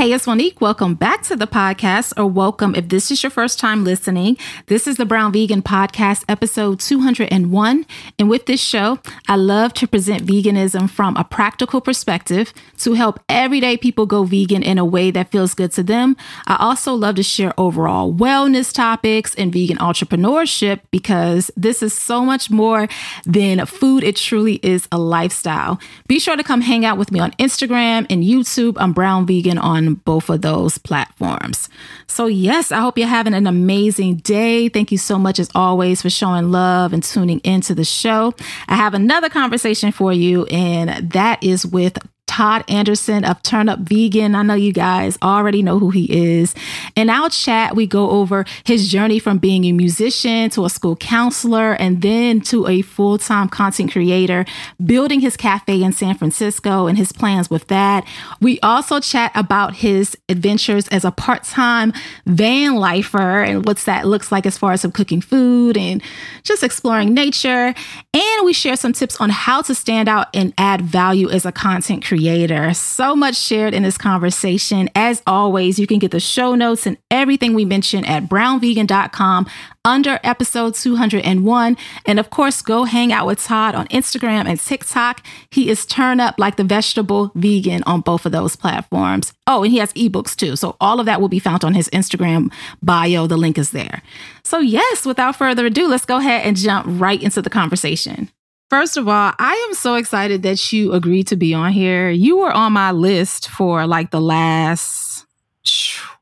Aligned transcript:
Hey, 0.00 0.14
it's 0.14 0.26
Monique. 0.26 0.62
Welcome 0.62 0.94
back 0.94 1.24
to 1.24 1.36
the 1.36 1.46
podcast, 1.46 2.14
or 2.16 2.24
welcome 2.24 2.74
if 2.74 2.88
this 2.88 3.10
is 3.10 3.22
your 3.22 3.28
first 3.28 3.58
time 3.58 3.84
listening. 3.84 4.38
This 4.64 4.86
is 4.86 4.96
the 4.96 5.04
Brown 5.04 5.30
Vegan 5.30 5.60
Podcast, 5.60 6.24
episode 6.26 6.80
201. 6.80 7.84
And 8.18 8.30
with 8.30 8.46
this 8.46 8.62
show, 8.62 8.98
I 9.28 9.36
love 9.36 9.74
to 9.74 9.86
present 9.86 10.24
veganism 10.24 10.88
from 10.88 11.18
a 11.18 11.24
practical 11.24 11.82
perspective 11.82 12.54
to 12.78 12.94
help 12.94 13.20
everyday 13.28 13.76
people 13.76 14.06
go 14.06 14.24
vegan 14.24 14.62
in 14.62 14.78
a 14.78 14.86
way 14.86 15.10
that 15.10 15.30
feels 15.30 15.52
good 15.52 15.70
to 15.72 15.82
them. 15.82 16.16
I 16.46 16.56
also 16.58 16.94
love 16.94 17.16
to 17.16 17.22
share 17.22 17.52
overall 17.58 18.10
wellness 18.10 18.72
topics 18.72 19.34
and 19.34 19.52
vegan 19.52 19.76
entrepreneurship 19.76 20.80
because 20.90 21.50
this 21.58 21.82
is 21.82 21.92
so 21.92 22.24
much 22.24 22.50
more 22.50 22.88
than 23.26 23.66
food. 23.66 24.02
It 24.02 24.16
truly 24.16 24.60
is 24.62 24.88
a 24.90 24.98
lifestyle. 24.98 25.78
Be 26.08 26.18
sure 26.18 26.38
to 26.38 26.42
come 26.42 26.62
hang 26.62 26.86
out 26.86 26.96
with 26.96 27.12
me 27.12 27.20
on 27.20 27.32
Instagram 27.32 28.06
and 28.08 28.24
YouTube. 28.24 28.78
I'm 28.80 28.94
Brown 28.94 29.26
Vegan 29.26 29.58
on 29.58 29.89
both 29.94 30.28
of 30.28 30.42
those 30.42 30.78
platforms. 30.78 31.68
So, 32.06 32.26
yes, 32.26 32.72
I 32.72 32.80
hope 32.80 32.98
you're 32.98 33.06
having 33.06 33.34
an 33.34 33.46
amazing 33.46 34.16
day. 34.16 34.68
Thank 34.68 34.92
you 34.92 34.98
so 34.98 35.18
much, 35.18 35.38
as 35.38 35.50
always, 35.54 36.02
for 36.02 36.10
showing 36.10 36.50
love 36.50 36.92
and 36.92 37.02
tuning 37.02 37.40
into 37.40 37.74
the 37.74 37.84
show. 37.84 38.34
I 38.68 38.76
have 38.76 38.94
another 38.94 39.28
conversation 39.28 39.92
for 39.92 40.12
you, 40.12 40.46
and 40.46 41.10
that 41.10 41.42
is 41.42 41.66
with 41.66 41.98
Todd 42.30 42.62
Anderson 42.68 43.24
of 43.24 43.42
Turnip 43.42 43.80
Vegan. 43.80 44.36
I 44.36 44.42
know 44.42 44.54
you 44.54 44.72
guys 44.72 45.18
already 45.20 45.64
know 45.64 45.80
who 45.80 45.90
he 45.90 46.36
is. 46.38 46.54
In 46.94 47.10
our 47.10 47.28
chat, 47.28 47.74
we 47.74 47.88
go 47.88 48.08
over 48.08 48.44
his 48.62 48.88
journey 48.88 49.18
from 49.18 49.38
being 49.38 49.64
a 49.64 49.72
musician 49.72 50.48
to 50.50 50.64
a 50.64 50.70
school 50.70 50.94
counselor 50.94 51.72
and 51.72 52.02
then 52.02 52.40
to 52.42 52.68
a 52.68 52.82
full 52.82 53.18
time 53.18 53.48
content 53.48 53.90
creator, 53.90 54.44
building 54.86 55.18
his 55.18 55.36
cafe 55.36 55.82
in 55.82 55.92
San 55.92 56.14
Francisco 56.14 56.86
and 56.86 56.96
his 56.96 57.10
plans 57.10 57.50
with 57.50 57.66
that. 57.66 58.06
We 58.40 58.60
also 58.60 59.00
chat 59.00 59.32
about 59.34 59.74
his 59.74 60.16
adventures 60.28 60.86
as 60.86 61.04
a 61.04 61.10
part 61.10 61.42
time 61.42 61.92
van 62.26 62.76
lifer 62.76 63.42
and 63.42 63.66
what's 63.66 63.86
that 63.86 64.06
looks 64.06 64.30
like 64.30 64.46
as 64.46 64.56
far 64.56 64.70
as 64.70 64.86
cooking 64.94 65.20
food 65.20 65.76
and 65.76 66.00
just 66.44 66.62
exploring 66.62 67.12
nature. 67.12 67.74
And 68.14 68.44
we 68.44 68.52
share 68.52 68.76
some 68.76 68.92
tips 68.92 69.20
on 69.20 69.30
how 69.30 69.62
to 69.62 69.74
stand 69.74 70.08
out 70.08 70.28
and 70.32 70.54
add 70.56 70.82
value 70.82 71.28
as 71.28 71.44
a 71.44 71.50
content 71.50 72.04
creator 72.04 72.19
creator. 72.20 72.74
So 72.74 73.16
much 73.16 73.34
shared 73.34 73.72
in 73.72 73.82
this 73.82 73.96
conversation. 73.96 74.90
As 74.94 75.22
always, 75.26 75.78
you 75.78 75.86
can 75.86 75.98
get 75.98 76.10
the 76.10 76.20
show 76.20 76.54
notes 76.54 76.86
and 76.86 76.98
everything 77.10 77.54
we 77.54 77.64
mentioned 77.64 78.06
at 78.06 78.24
brownvegan.com 78.24 79.46
under 79.86 80.20
episode 80.22 80.74
201. 80.74 81.76
And 82.04 82.20
of 82.20 82.28
course, 82.28 82.60
go 82.60 82.84
hang 82.84 83.10
out 83.10 83.26
with 83.26 83.42
Todd 83.42 83.74
on 83.74 83.88
Instagram 83.88 84.46
and 84.46 84.60
TikTok. 84.60 85.24
He 85.50 85.70
is 85.70 85.86
turnip 85.86 86.34
like 86.36 86.56
the 86.56 86.64
vegetable 86.64 87.32
vegan 87.34 87.82
on 87.84 88.02
both 88.02 88.26
of 88.26 88.32
those 88.32 88.54
platforms. 88.54 89.32
Oh, 89.46 89.62
and 89.62 89.72
he 89.72 89.78
has 89.78 89.92
ebooks 89.94 90.36
too. 90.36 90.56
So 90.56 90.76
all 90.78 91.00
of 91.00 91.06
that 91.06 91.22
will 91.22 91.30
be 91.30 91.38
found 91.38 91.64
on 91.64 91.72
his 91.72 91.88
Instagram 91.88 92.52
bio. 92.82 93.26
The 93.26 93.38
link 93.38 93.56
is 93.56 93.70
there. 93.70 94.02
So, 94.42 94.58
yes, 94.58 95.06
without 95.06 95.36
further 95.36 95.66
ado, 95.66 95.88
let's 95.88 96.04
go 96.04 96.18
ahead 96.18 96.44
and 96.44 96.56
jump 96.56 96.84
right 97.00 97.22
into 97.22 97.40
the 97.40 97.50
conversation. 97.50 98.30
First 98.70 98.96
of 98.96 99.08
all, 99.08 99.32
I 99.36 99.66
am 99.68 99.74
so 99.74 99.96
excited 99.96 100.44
that 100.44 100.72
you 100.72 100.92
agreed 100.92 101.26
to 101.26 101.36
be 101.36 101.52
on 101.52 101.72
here. 101.72 102.08
You 102.08 102.38
were 102.38 102.52
on 102.52 102.72
my 102.72 102.92
list 102.92 103.48
for 103.48 103.84
like 103.84 104.12
the 104.12 104.20
last 104.20 105.26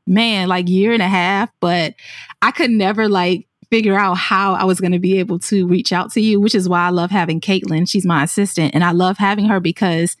man, 0.07 0.47
like 0.47 0.67
year 0.67 0.91
and 0.91 1.03
a 1.03 1.07
half, 1.07 1.51
but 1.59 1.93
I 2.41 2.49
could 2.49 2.71
never 2.71 3.07
like 3.07 3.47
figure 3.69 3.95
out 3.95 4.15
how 4.15 4.53
I 4.53 4.63
was 4.63 4.81
going 4.81 4.93
to 4.93 4.99
be 4.99 5.19
able 5.19 5.37
to 5.39 5.67
reach 5.67 5.93
out 5.93 6.11
to 6.13 6.21
you, 6.21 6.39
which 6.41 6.55
is 6.55 6.67
why 6.67 6.87
I 6.87 6.89
love 6.89 7.11
having 7.11 7.39
Caitlin. 7.39 7.87
She's 7.87 8.05
my 8.05 8.23
assistant, 8.23 8.73
and 8.73 8.83
I 8.83 8.91
love 8.91 9.17
having 9.17 9.45
her 9.45 9.59
because 9.59 10.17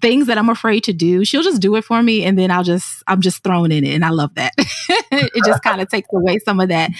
things 0.00 0.28
that 0.28 0.38
I'm 0.38 0.48
afraid 0.48 0.84
to 0.84 0.92
do, 0.92 1.24
she'll 1.24 1.42
just 1.42 1.60
do 1.60 1.74
it 1.74 1.84
for 1.84 2.02
me 2.02 2.24
and 2.24 2.38
then 2.38 2.50
I'll 2.50 2.62
just 2.62 3.02
I'm 3.06 3.20
just 3.20 3.42
thrown 3.42 3.72
in 3.72 3.84
it 3.84 3.94
and 3.94 4.04
I 4.04 4.10
love 4.10 4.34
that. 4.36 4.52
it 4.58 5.44
just 5.44 5.62
kind 5.62 5.80
of 5.80 5.88
takes 5.88 6.08
away 6.12 6.38
some 6.38 6.60
of 6.60 6.68
that 6.68 6.90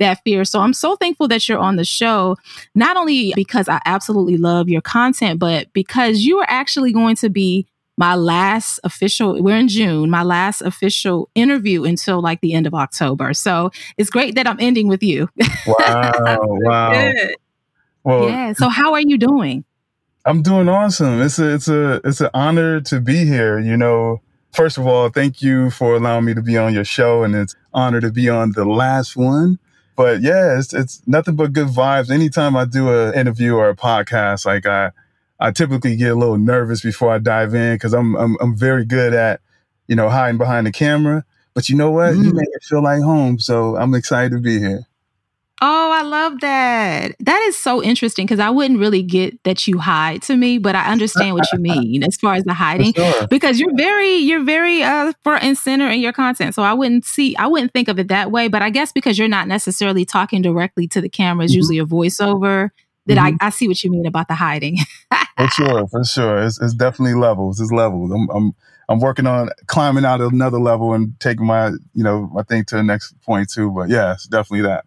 that 0.00 0.20
fear. 0.24 0.44
So 0.44 0.60
I'm 0.60 0.72
so 0.72 0.96
thankful 0.96 1.28
that 1.28 1.48
you're 1.48 1.58
on 1.58 1.76
the 1.76 1.84
show 1.84 2.36
not 2.74 2.96
only 2.96 3.32
because 3.36 3.68
I 3.68 3.80
absolutely 3.84 4.36
love 4.36 4.68
your 4.68 4.80
content 4.80 5.38
but 5.38 5.72
because 5.72 6.20
you 6.20 6.38
are 6.38 6.46
actually 6.48 6.92
going 6.92 7.16
to 7.16 7.30
be 7.30 7.66
my 7.96 8.14
last 8.14 8.80
official 8.82 9.40
we're 9.42 9.56
in 9.56 9.68
June, 9.68 10.10
my 10.10 10.22
last 10.22 10.62
official 10.62 11.28
interview 11.34 11.84
until 11.84 12.20
like 12.20 12.40
the 12.40 12.54
end 12.54 12.66
of 12.66 12.74
October. 12.74 13.32
So 13.34 13.70
it's 13.96 14.10
great 14.10 14.34
that 14.34 14.48
I'm 14.48 14.58
ending 14.58 14.88
with 14.88 15.02
you. 15.02 15.28
Wow. 15.66 16.38
wow. 16.42 17.12
Well, 18.02 18.28
yeah. 18.28 18.54
So 18.54 18.70
how 18.70 18.94
are 18.94 19.00
you 19.00 19.18
doing? 19.18 19.64
I'm 20.30 20.42
doing 20.42 20.68
awesome. 20.68 21.20
It's 21.20 21.40
a 21.40 21.54
it's 21.54 21.66
a 21.66 22.00
it's 22.04 22.20
an 22.20 22.30
honor 22.32 22.80
to 22.82 23.00
be 23.00 23.24
here. 23.24 23.58
You 23.58 23.76
know, 23.76 24.22
first 24.52 24.78
of 24.78 24.86
all, 24.86 25.08
thank 25.08 25.42
you 25.42 25.70
for 25.70 25.96
allowing 25.96 26.24
me 26.24 26.34
to 26.34 26.40
be 26.40 26.56
on 26.56 26.72
your 26.72 26.84
show, 26.84 27.24
and 27.24 27.34
it's 27.34 27.56
honor 27.74 28.00
to 28.00 28.12
be 28.12 28.28
on 28.28 28.52
the 28.52 28.64
last 28.64 29.16
one. 29.16 29.58
But 29.96 30.22
yeah, 30.22 30.56
it's 30.56 30.72
it's 30.72 31.02
nothing 31.04 31.34
but 31.34 31.52
good 31.52 31.66
vibes. 31.66 32.12
Anytime 32.12 32.56
I 32.56 32.64
do 32.64 32.90
an 32.90 33.12
interview 33.14 33.56
or 33.56 33.70
a 33.70 33.74
podcast, 33.74 34.46
like 34.46 34.66
I 34.66 34.92
I 35.40 35.50
typically 35.50 35.96
get 35.96 36.12
a 36.12 36.14
little 36.14 36.38
nervous 36.38 36.80
before 36.80 37.10
I 37.10 37.18
dive 37.18 37.52
in 37.52 37.74
because 37.74 37.92
I'm, 37.92 38.14
I'm 38.14 38.36
I'm 38.40 38.56
very 38.56 38.84
good 38.84 39.12
at 39.12 39.40
you 39.88 39.96
know 39.96 40.10
hiding 40.10 40.38
behind 40.38 40.64
the 40.64 40.72
camera. 40.72 41.24
But 41.54 41.68
you 41.68 41.74
know 41.74 41.90
what? 41.90 42.14
Mm. 42.14 42.24
You 42.26 42.32
make 42.34 42.50
it 42.52 42.62
feel 42.62 42.84
like 42.84 43.02
home. 43.02 43.40
So 43.40 43.76
I'm 43.76 43.96
excited 43.96 44.30
to 44.30 44.38
be 44.38 44.60
here. 44.60 44.86
Oh, 45.62 45.90
I 45.92 46.02
love 46.02 46.40
that. 46.40 47.16
That 47.20 47.42
is 47.42 47.56
so 47.56 47.82
interesting 47.82 48.24
because 48.24 48.40
I 48.40 48.48
wouldn't 48.48 48.80
really 48.80 49.02
get 49.02 49.42
that 49.44 49.66
you 49.68 49.78
hide 49.78 50.22
to 50.22 50.36
me, 50.36 50.56
but 50.56 50.74
I 50.74 50.86
understand 50.86 51.34
what 51.34 51.52
you 51.52 51.58
mean 51.60 52.02
as 52.02 52.16
far 52.16 52.34
as 52.34 52.44
the 52.44 52.54
hiding 52.54 52.94
sure. 52.94 53.26
because 53.26 53.60
you're 53.60 53.76
very 53.76 54.16
you're 54.16 54.42
very 54.42 54.82
uh 54.82 55.12
front 55.22 55.44
and 55.44 55.58
center 55.58 55.88
in 55.88 56.00
your 56.00 56.14
content. 56.14 56.54
So 56.54 56.62
I 56.62 56.72
wouldn't 56.72 57.04
see 57.04 57.36
I 57.36 57.46
wouldn't 57.46 57.72
think 57.72 57.88
of 57.88 57.98
it 57.98 58.08
that 58.08 58.30
way, 58.30 58.48
but 58.48 58.62
I 58.62 58.70
guess 58.70 58.90
because 58.90 59.18
you're 59.18 59.28
not 59.28 59.48
necessarily 59.48 60.06
talking 60.06 60.40
directly 60.40 60.88
to 60.88 61.00
the 61.00 61.10
camera, 61.10 61.44
it's 61.44 61.52
mm-hmm. 61.52 61.58
usually 61.58 61.78
a 61.78 61.84
voiceover 61.84 62.70
that 63.06 63.18
mm-hmm. 63.18 63.36
I, 63.40 63.48
I 63.48 63.50
see 63.50 63.68
what 63.68 63.82
you 63.84 63.90
mean 63.90 64.06
about 64.06 64.28
the 64.28 64.34
hiding. 64.34 64.78
for 65.36 65.48
sure, 65.48 65.88
for 65.88 66.04
sure. 66.04 66.42
It's, 66.42 66.60
it's 66.60 66.74
definitely 66.74 67.14
levels. 67.14 67.60
It's 67.60 67.72
levels. 67.72 68.10
I'm, 68.12 68.28
I'm 68.30 68.52
I'm 68.88 68.98
working 68.98 69.26
on 69.26 69.50
climbing 69.66 70.04
out 70.04 70.20
another 70.20 70.58
level 70.58 70.94
and 70.94 71.18
taking 71.20 71.46
my, 71.46 71.68
you 71.68 72.02
know, 72.02 72.28
my 72.32 72.42
thing 72.42 72.64
to 72.66 72.76
the 72.76 72.82
next 72.82 73.12
point 73.22 73.48
too. 73.48 73.70
But 73.70 73.88
yeah, 73.88 74.14
it's 74.14 74.26
definitely 74.26 74.62
that. 74.62 74.84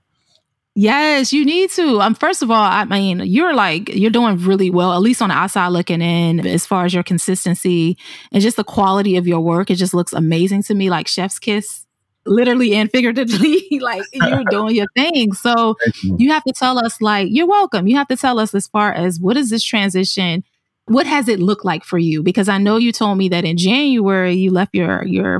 Yes, 0.76 1.32
you 1.32 1.46
need 1.46 1.70
to. 1.72 2.02
Um, 2.02 2.16
first 2.16 2.42
of 2.42 2.50
all, 2.50 2.64
I 2.64 2.86
mean, 2.86 3.20
you're 3.20 3.54
like 3.54 3.90
you're 3.90 4.10
doing 4.10 4.38
really 4.40 4.72
well, 4.72 4.94
at 4.94 5.02
least 5.02 5.22
on 5.22 5.30
the 5.30 5.36
outside 5.36 5.68
looking 5.68 6.02
in, 6.02 6.46
as 6.48 6.66
far 6.66 6.86
as 6.86 6.94
your 6.94 7.04
consistency 7.04 7.96
and 8.32 8.42
just 8.42 8.58
the 8.58 8.64
quality 8.64 9.16
of 9.16 9.28
your 9.28 9.40
work. 9.40 9.70
It 9.70 9.76
just 9.76 9.94
looks 9.94 10.14
amazing 10.14 10.64
to 10.64 10.74
me, 10.74 10.90
like 10.90 11.08
Chef's 11.08 11.38
Kiss, 11.38 11.86
literally 12.26 12.74
and 12.74 12.90
figuratively. 12.90 13.68
like 13.82 14.04
you're 14.14 14.44
doing 14.50 14.76
your 14.76 14.88
thing. 14.96 15.34
So 15.34 15.76
you. 16.02 16.16
you 16.18 16.32
have 16.32 16.44
to 16.46 16.54
tell 16.54 16.80
us, 16.84 17.00
like, 17.00 17.28
you're 17.30 17.48
welcome. 17.48 17.86
You 17.88 17.98
have 17.98 18.08
to 18.08 18.18
tell 18.18 18.40
us 18.40 18.56
as 18.56 18.68
far 18.68 18.92
as 18.92 19.20
what 19.20 19.38
is 19.38 19.52
this 19.52 19.64
transition 19.64 20.44
what 20.88 21.08
has 21.08 21.30
it 21.30 21.40
looked 21.40 21.64
like 21.64 21.84
for 21.86 21.98
you 21.98 22.22
because 22.22 22.50
i 22.50 22.58
know 22.58 22.76
you 22.76 22.92
told 22.92 23.18
me 23.18 23.30
that 23.30 23.46
in 23.46 23.56
january 23.56 24.34
you 24.34 24.52
left 24.52 24.76
your 24.76 25.06
your 25.06 25.40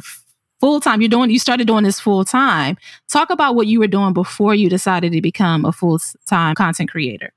full 0.64 0.80
time. 0.80 1.02
You're 1.02 1.10
doing, 1.10 1.30
you 1.30 1.40
started 1.40 1.68
doing 1.68 1.84
this 1.84 2.00
full 2.00 2.24
time. 2.24 2.78
Talk 3.10 3.30
about 3.30 3.54
what 3.54 3.68
you 3.68 3.80
were 3.80 3.88
doing 3.88 4.14
before 4.14 4.56
you 4.56 4.70
decided 4.70 5.12
to 5.12 5.20
become 5.20 5.66
a 5.66 5.74
full 5.74 6.00
time 6.26 6.56
content 6.56 6.90
creator. 6.90 7.34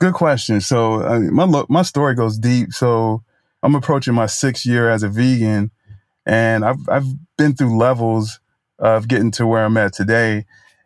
Good 0.00 0.12
question. 0.12 0.60
So 0.60 1.00
uh, 1.00 1.20
my 1.20 1.64
my 1.70 1.80
story 1.80 2.14
goes 2.14 2.38
deep. 2.38 2.74
So 2.74 3.22
I'm 3.62 3.74
approaching 3.74 4.12
my 4.12 4.26
sixth 4.26 4.66
year 4.66 4.90
as 4.90 5.02
a 5.02 5.08
vegan, 5.08 5.70
and 6.26 6.62
I've 6.62 6.86
I've 6.90 7.06
been 7.38 7.54
through 7.54 7.78
levels 7.78 8.38
of 8.78 9.08
getting 9.08 9.30
to 9.32 9.46
where 9.46 9.64
I'm 9.64 9.78
at 9.78 9.94
today. 9.94 10.44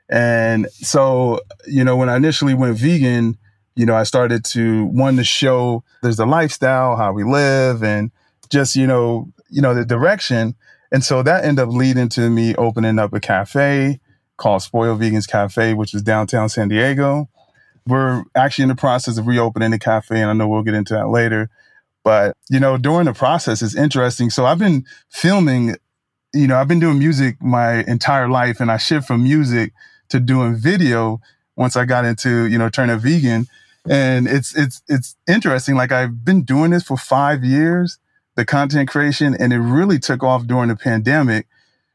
And 0.09 0.69
so, 0.71 1.41
you 1.67 1.83
know, 1.83 1.97
when 1.97 2.09
I 2.09 2.17
initially 2.17 2.55
went 2.55 2.79
vegan, 2.79 3.37
you 3.75 3.87
know, 3.87 3.97
I 3.97 4.05
started 4.05 4.45
to 4.47 4.85
want 4.85 5.17
to 5.17 5.25
show 5.25 5.83
there's 6.01 6.21
a 6.21 6.27
lifestyle, 6.27 6.95
how 6.95 7.13
we 7.13 7.25
live, 7.25 7.83
and 7.83 8.13
just 8.51 8.77
you 8.77 8.87
know, 8.87 9.33
you 9.51 9.61
know, 9.61 9.75
the 9.75 9.85
direction. 9.85 10.55
And 10.93 11.03
so 11.03 11.23
that 11.23 11.45
ended 11.45 11.67
up 11.67 11.75
leading 11.75 12.09
to 12.11 12.29
me 12.31 12.55
opening 12.55 12.99
up 12.99 13.13
a 13.13 13.21
cafe 13.21 13.99
called 14.37 14.63
Spoiled 14.63 15.01
Vegans 15.01 15.29
Cafe, 15.29 15.75
which 15.75 15.95
is 15.95 16.03
downtown 16.03 16.49
San 16.49 16.69
Diego. 16.69 17.29
We're 17.87 18.25
actually 18.37 18.65
in 18.65 18.69
the 18.69 18.77
process 18.77 19.19
of 19.19 19.27
reopening 19.27 19.73
the 19.73 19.79
cafe, 19.79 20.21
and 20.21 20.31
I 20.31 20.35
know 20.35 20.47
we'll 20.47 20.63
get 20.63 20.75
into 20.75 20.95
that 20.95 21.09
later. 21.09 21.49
But, 22.05 22.37
you 22.49 22.61
know, 22.61 22.77
during 22.77 23.07
the 23.07 23.13
process, 23.13 23.63
it's 23.63 23.75
interesting. 23.75 24.31
So 24.31 24.45
I've 24.45 24.59
been 24.59 24.85
filming 25.09 25.77
you 26.33 26.47
know, 26.47 26.57
I've 26.57 26.69
been 26.69 26.81
doing 26.81 26.99
music 26.99 27.43
my 27.43 27.85
entire 27.85 28.29
life 28.29 28.61
and 28.61 28.71
I 28.71 28.79
shift 28.79 29.07
from 29.07 29.23
music 29.23 29.73
to 30.09 30.21
doing 30.21 30.57
video 30.57 31.21
once 31.57 31.77
I 31.77 31.85
got 31.85 32.05
into, 32.05 32.47
you 32.47 32.59
know, 32.59 32.69
turning 32.69 32.99
vegan. 32.99 33.47
And 33.89 34.29
it's 34.29 34.57
it's 34.57 34.83
it's 34.89 35.17
interesting. 35.29 35.75
Like 35.75 35.93
I've 35.93 36.25
been 36.25 36.43
doing 36.43 36.71
this 36.71 36.85
for 36.85 36.97
five 36.97 37.45
years, 37.45 37.99
the 38.35 38.45
content 38.45 38.89
creation, 38.89 39.37
and 39.39 39.53
it 39.53 39.59
really 39.59 39.99
took 39.99 40.23
off 40.23 40.47
during 40.47 40.69
the 40.69 40.77
pandemic 40.77 41.47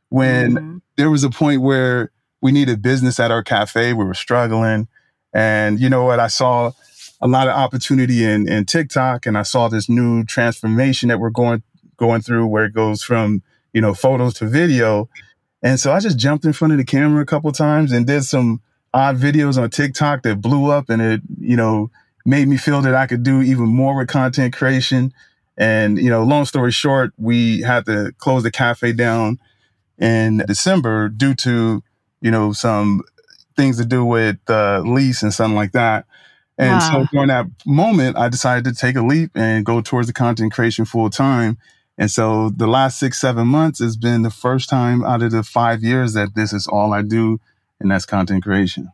when 0.10 0.54
mm-hmm. 0.54 0.78
there 0.96 1.10
was 1.10 1.24
a 1.24 1.30
point 1.30 1.62
where 1.62 2.12
we 2.42 2.52
needed 2.52 2.82
business 2.82 3.20
at 3.20 3.32
our 3.32 3.44
cafe. 3.44 3.94
We 3.94 4.06
were 4.06 4.14
struggling. 4.14 4.88
And 5.34 5.80
you 5.80 5.90
know 5.90 6.06
what? 6.06 6.20
I 6.20 6.28
saw 6.28 6.72
a 7.22 7.28
lot 7.28 7.48
of 7.48 7.56
opportunity 7.56 8.24
in, 8.24 8.48
in 8.48 8.66
TikTok 8.66 9.26
and 9.26 9.38
I 9.38 9.42
saw 9.42 9.68
this 9.68 9.90
new 9.90 10.24
transformation 10.24 11.10
that 11.10 11.20
we're 11.20 11.32
going 11.32 11.64
going 11.98 12.22
through 12.22 12.46
where 12.46 12.66
it 12.66 12.74
goes 12.74 13.02
from, 13.02 13.42
you 13.74 13.82
know, 13.82 13.94
photos 13.94 14.36
to 14.36 14.46
video. 14.46 15.10
And 15.64 15.80
so 15.80 15.92
I 15.92 16.00
just 16.00 16.20
jumped 16.20 16.46
in 16.46 16.54
front 16.54 16.74
of 16.74 16.78
the 16.78 16.86
camera 16.86 17.22
a 17.22 17.26
couple 17.26 17.52
times 17.52 17.92
and 17.92 18.06
did 18.06 18.24
some 18.24 18.62
odd 18.94 19.18
videos 19.18 19.62
on 19.62 19.70
TikTok 19.72 20.22
that 20.24 20.42
blew 20.42 20.70
up 20.70 20.90
and 20.90 21.02
it, 21.02 21.22
you 21.40 21.58
know, 21.58 21.90
made 22.24 22.48
me 22.48 22.58
feel 22.58 22.82
that 22.82 22.94
I 22.94 23.08
could 23.08 23.24
do 23.24 23.42
even 23.42 23.66
more 23.66 23.98
with 23.98 24.10
content 24.10 24.56
creation. 24.56 25.12
And, 25.58 25.98
you 25.98 26.10
know, 26.10 26.24
long 26.24 26.46
story 26.46 26.72
short, 26.72 27.14
we 27.18 27.62
had 27.62 27.86
to 27.86 28.14
close 28.20 28.44
the 28.44 28.52
cafe 28.52 28.94
down 28.94 29.40
in 29.98 30.38
December 30.48 31.10
due 31.10 31.34
to, 31.36 31.84
you 32.22 32.32
know, 32.32 32.54
some 32.54 33.02
things 33.56 33.78
to 33.78 33.86
do 33.86 34.06
with 34.06 34.38
uh, 34.50 34.82
lease 34.86 35.24
and 35.24 35.34
something 35.34 35.56
like 35.56 35.72
that. 35.72 36.06
And 36.60 36.74
wow. 36.74 36.92
so 36.92 37.08
during 37.12 37.28
that 37.30 37.48
moment, 37.66 38.18
I 38.18 38.30
decided 38.30 38.66
to 38.66 38.74
take 38.74 38.96
a 38.96 39.02
leap 39.02 39.32
and 39.36 39.66
go 39.66 39.82
towards 39.82 40.08
the 40.08 40.14
content 40.14 40.54
creation 40.54 40.86
full 40.86 41.10
time. 41.10 41.58
And 41.98 42.12
so 42.12 42.50
the 42.50 42.68
last 42.68 43.00
six, 43.00 43.20
seven 43.20 43.48
months 43.48 43.80
has 43.80 43.98
been 43.98 44.22
the 44.22 44.30
first 44.30 44.70
time 44.70 45.04
out 45.04 45.24
of 45.24 45.32
the 45.32 45.44
five 45.44 45.84
years 45.84 46.14
that 46.14 46.36
this 46.36 46.54
is 46.54 46.68
all 46.68 46.94
I 46.94 47.02
do, 47.02 47.40
and 47.80 47.90
that's 47.90 48.06
content 48.06 48.44
creation. 48.44 48.92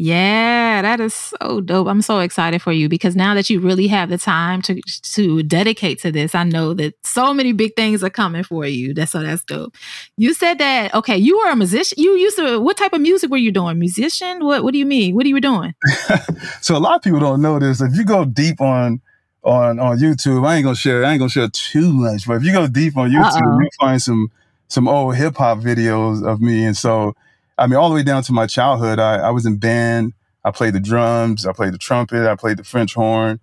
Yeah, 0.00 0.80
that 0.80 1.00
is 1.00 1.12
so 1.12 1.60
dope. 1.60 1.88
I'm 1.88 2.02
so 2.02 2.20
excited 2.20 2.62
for 2.62 2.70
you 2.70 2.88
because 2.88 3.16
now 3.16 3.34
that 3.34 3.50
you 3.50 3.58
really 3.58 3.88
have 3.88 4.10
the 4.10 4.16
time 4.16 4.62
to 4.62 4.80
to 5.14 5.42
dedicate 5.42 6.00
to 6.02 6.12
this, 6.12 6.36
I 6.36 6.44
know 6.44 6.72
that 6.74 6.94
so 7.02 7.34
many 7.34 7.52
big 7.52 7.74
things 7.74 8.04
are 8.04 8.08
coming 8.08 8.44
for 8.44 8.64
you. 8.64 8.94
That's 8.94 9.10
so 9.10 9.24
that's 9.24 9.42
dope. 9.42 9.74
You 10.16 10.34
said 10.34 10.58
that 10.58 10.94
okay, 10.94 11.16
you 11.16 11.38
were 11.38 11.50
a 11.50 11.56
musician. 11.56 12.00
You 12.00 12.12
used 12.12 12.36
to 12.36 12.60
what 12.60 12.76
type 12.76 12.92
of 12.92 13.00
music 13.00 13.28
were 13.28 13.38
you 13.38 13.50
doing? 13.50 13.80
Musician? 13.80 14.44
What 14.44 14.62
what 14.62 14.70
do 14.70 14.78
you 14.78 14.86
mean? 14.86 15.16
What 15.16 15.26
are 15.26 15.30
you 15.30 15.40
doing? 15.40 15.74
so 16.60 16.76
a 16.76 16.78
lot 16.78 16.94
of 16.94 17.02
people 17.02 17.18
don't 17.18 17.42
know 17.42 17.58
this. 17.58 17.80
If 17.80 17.96
you 17.96 18.04
go 18.04 18.24
deep 18.24 18.60
on 18.60 19.00
on 19.42 19.80
on 19.80 19.98
YouTube, 19.98 20.46
I 20.46 20.54
ain't 20.54 20.64
gonna 20.64 20.76
share 20.76 21.04
I 21.04 21.10
ain't 21.10 21.18
gonna 21.18 21.28
share 21.28 21.48
too 21.48 21.92
much, 21.92 22.24
but 22.24 22.34
if 22.34 22.44
you 22.44 22.52
go 22.52 22.68
deep 22.68 22.96
on 22.96 23.10
YouTube, 23.10 23.42
Uh-oh. 23.42 23.60
you 23.62 23.68
find 23.80 24.00
some 24.00 24.30
some 24.68 24.86
old 24.86 25.16
hip 25.16 25.38
hop 25.38 25.58
videos 25.58 26.24
of 26.24 26.40
me. 26.40 26.64
And 26.64 26.76
so 26.76 27.16
I 27.58 27.66
mean, 27.66 27.76
all 27.76 27.88
the 27.88 27.94
way 27.96 28.02
down 28.02 28.22
to 28.22 28.32
my 28.32 28.46
childhood, 28.46 28.98
I, 28.98 29.16
I 29.16 29.30
was 29.30 29.44
in 29.44 29.58
band. 29.58 30.14
I 30.44 30.50
played 30.50 30.72
the 30.72 30.80
drums, 30.80 31.46
I 31.46 31.52
played 31.52 31.74
the 31.74 31.78
trumpet, 31.78 32.26
I 32.26 32.34
played 32.34 32.56
the 32.56 32.64
French 32.64 32.94
horn. 32.94 33.40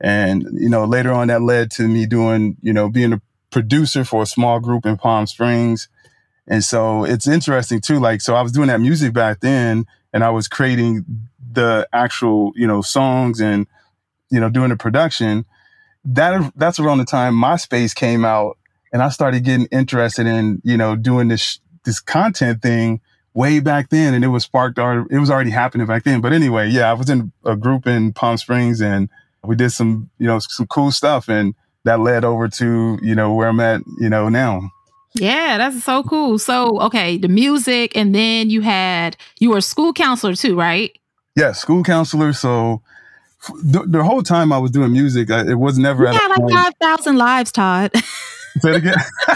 And, 0.00 0.44
you 0.54 0.68
know, 0.68 0.84
later 0.84 1.12
on 1.12 1.28
that 1.28 1.42
led 1.42 1.70
to 1.72 1.86
me 1.86 2.06
doing, 2.06 2.56
you 2.62 2.72
know, 2.72 2.88
being 2.88 3.12
a 3.12 3.20
producer 3.50 4.04
for 4.04 4.22
a 4.22 4.26
small 4.26 4.58
group 4.58 4.86
in 4.86 4.96
Palm 4.96 5.26
Springs. 5.26 5.88
And 6.46 6.64
so 6.64 7.04
it's 7.04 7.28
interesting 7.28 7.80
too. 7.80 8.00
Like, 8.00 8.20
so 8.20 8.34
I 8.34 8.42
was 8.42 8.52
doing 8.52 8.68
that 8.68 8.80
music 8.80 9.12
back 9.12 9.40
then 9.40 9.86
and 10.12 10.24
I 10.24 10.30
was 10.30 10.48
creating 10.48 11.04
the 11.52 11.88
actual, 11.92 12.52
you 12.56 12.66
know, 12.66 12.80
songs 12.80 13.40
and, 13.40 13.66
you 14.30 14.40
know, 14.40 14.48
doing 14.48 14.70
the 14.70 14.76
production. 14.76 15.44
That, 16.04 16.52
that's 16.56 16.80
around 16.80 16.98
the 16.98 17.04
time 17.04 17.34
MySpace 17.34 17.94
came 17.94 18.24
out 18.24 18.56
and 18.92 19.02
I 19.02 19.10
started 19.10 19.44
getting 19.44 19.66
interested 19.66 20.26
in, 20.26 20.60
you 20.64 20.76
know, 20.76 20.96
doing 20.96 21.28
this, 21.28 21.60
this 21.84 22.00
content 22.00 22.62
thing 22.62 23.00
way 23.38 23.60
back 23.60 23.88
then 23.90 24.14
and 24.14 24.24
it 24.24 24.28
was 24.28 24.42
sparked 24.42 24.78
it 24.78 25.18
was 25.18 25.30
already 25.30 25.50
happening 25.50 25.86
back 25.86 26.02
then. 26.02 26.20
But 26.20 26.32
anyway 26.32 26.68
yeah 26.68 26.90
i 26.90 26.92
was 26.92 27.08
in 27.08 27.32
a 27.44 27.54
group 27.54 27.86
in 27.86 28.12
palm 28.12 28.36
springs 28.36 28.82
and 28.82 29.08
we 29.44 29.54
did 29.54 29.70
some 29.70 30.10
you 30.18 30.26
know 30.26 30.40
some 30.40 30.66
cool 30.66 30.90
stuff 30.90 31.28
and 31.28 31.54
that 31.84 32.00
led 32.00 32.24
over 32.24 32.48
to 32.48 32.98
you 33.00 33.14
know 33.14 33.32
where 33.32 33.48
i'm 33.48 33.60
at 33.60 33.80
you 34.00 34.08
know 34.08 34.28
now. 34.28 34.70
Yeah 35.14 35.56
that's 35.56 35.84
so 35.84 36.02
cool. 36.02 36.38
So 36.38 36.80
okay 36.82 37.16
the 37.16 37.28
music 37.28 37.96
and 37.96 38.12
then 38.12 38.50
you 38.50 38.60
had 38.60 39.16
you 39.38 39.50
were 39.50 39.58
a 39.58 39.62
school 39.62 39.92
counselor 39.92 40.34
too 40.34 40.58
right? 40.58 40.90
Yeah 41.36 41.52
school 41.52 41.84
counselor. 41.84 42.32
So 42.32 42.82
the, 43.62 43.84
the 43.86 44.02
whole 44.02 44.22
time 44.22 44.52
i 44.52 44.58
was 44.58 44.72
doing 44.72 44.90
music 44.92 45.30
it 45.30 45.54
was 45.54 45.78
never 45.78 46.02
you 46.04 46.10
had 46.10 46.36
like 46.40 46.74
5000 46.80 47.16
lives 47.16 47.52
todd 47.52 47.92
Say 48.60 48.70
it 48.70 48.76
again. 48.76 48.96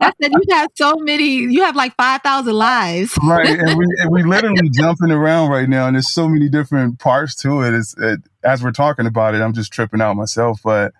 I 0.00 0.12
said 0.20 0.32
you 0.32 0.42
have 0.50 0.70
so 0.74 0.96
many. 0.96 1.24
You 1.24 1.62
have 1.62 1.76
like 1.76 1.94
five 1.96 2.22
thousand 2.22 2.54
lives. 2.54 3.16
right, 3.22 3.48
and 3.48 3.78
we 3.78 3.86
and 3.98 4.10
we 4.10 4.22
literally 4.26 4.70
jumping 4.74 5.10
around 5.10 5.50
right 5.50 5.68
now, 5.68 5.86
and 5.86 5.96
there's 5.96 6.12
so 6.12 6.28
many 6.28 6.48
different 6.48 6.98
parts 6.98 7.34
to 7.36 7.62
it. 7.62 7.74
It's 7.74 7.96
it, 7.98 8.20
as 8.44 8.62
we're 8.62 8.72
talking 8.72 9.06
about 9.06 9.34
it, 9.34 9.42
I'm 9.42 9.52
just 9.52 9.72
tripping 9.72 10.00
out 10.00 10.16
myself. 10.16 10.60
But 10.64 10.92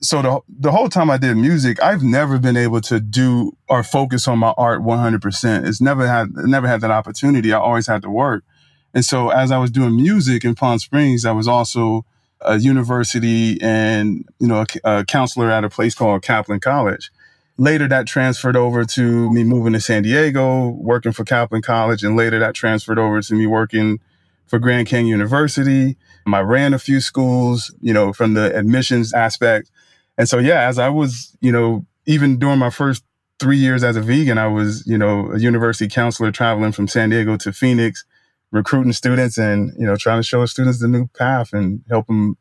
so 0.00 0.22
the 0.22 0.40
the 0.48 0.72
whole 0.72 0.88
time 0.88 1.10
I 1.10 1.16
did 1.16 1.36
music, 1.36 1.82
I've 1.82 2.02
never 2.02 2.38
been 2.38 2.56
able 2.56 2.80
to 2.82 3.00
do 3.00 3.56
or 3.68 3.82
focus 3.82 4.26
on 4.28 4.38
my 4.38 4.54
art 4.56 4.82
100. 4.82 5.22
percent 5.22 5.66
It's 5.66 5.80
never 5.80 6.06
had 6.06 6.28
never 6.34 6.66
had 6.68 6.80
that 6.82 6.90
opportunity. 6.90 7.52
I 7.52 7.58
always 7.58 7.86
had 7.86 8.02
to 8.02 8.10
work, 8.10 8.44
and 8.94 9.04
so 9.04 9.30
as 9.30 9.50
I 9.50 9.58
was 9.58 9.70
doing 9.70 9.96
music 9.96 10.44
in 10.44 10.54
Palm 10.54 10.78
Springs, 10.78 11.24
I 11.24 11.32
was 11.32 11.48
also 11.48 12.04
a 12.44 12.58
university 12.58 13.60
and 13.60 14.24
you 14.38 14.46
know 14.46 14.64
a, 14.84 14.98
a, 14.98 15.04
counselor 15.04 15.50
at 15.50 15.64
a 15.64 15.70
place 15.70 15.94
called 15.94 16.22
Kaplan 16.22 16.60
College. 16.60 17.10
Later, 17.58 17.86
that 17.88 18.06
transferred 18.06 18.56
over 18.56 18.84
to 18.84 19.30
me 19.30 19.44
moving 19.44 19.74
to 19.74 19.80
San 19.80 20.02
Diego, 20.02 20.70
working 20.70 21.12
for 21.12 21.24
Kaplan 21.24 21.62
College, 21.62 22.02
and 22.02 22.16
later 22.16 22.38
that 22.38 22.54
transferred 22.54 22.98
over 22.98 23.20
to 23.20 23.34
me 23.34 23.46
working 23.46 24.00
for 24.46 24.58
Grand 24.58 24.86
Canyon 24.86 25.08
University. 25.08 25.96
Um, 26.26 26.34
I 26.34 26.40
ran 26.40 26.74
a 26.74 26.78
few 26.78 27.00
schools, 27.00 27.74
you 27.80 27.92
know, 27.92 28.12
from 28.12 28.34
the 28.34 28.56
admissions 28.56 29.12
aspect. 29.12 29.70
And 30.18 30.28
so, 30.28 30.38
yeah, 30.38 30.68
as 30.68 30.78
I 30.78 30.88
was, 30.88 31.36
you 31.40 31.52
know, 31.52 31.86
even 32.06 32.38
during 32.38 32.58
my 32.58 32.70
first 32.70 33.04
three 33.38 33.56
years 33.56 33.82
as 33.82 33.96
a 33.96 34.00
vegan, 34.00 34.38
I 34.38 34.46
was, 34.46 34.86
you 34.86 34.98
know, 34.98 35.32
a 35.32 35.38
university 35.38 35.88
counselor 35.88 36.32
traveling 36.32 36.72
from 36.72 36.86
San 36.86 37.10
Diego 37.10 37.36
to 37.38 37.52
Phoenix 37.52 38.04
recruiting 38.52 38.92
students 38.92 39.38
and 39.38 39.72
you 39.78 39.86
know 39.86 39.96
trying 39.96 40.18
to 40.18 40.22
show 40.22 40.44
students 40.46 40.78
the 40.78 40.88
new 40.88 41.08
path 41.08 41.52
and 41.52 41.82
help 41.88 42.06
them 42.06 42.36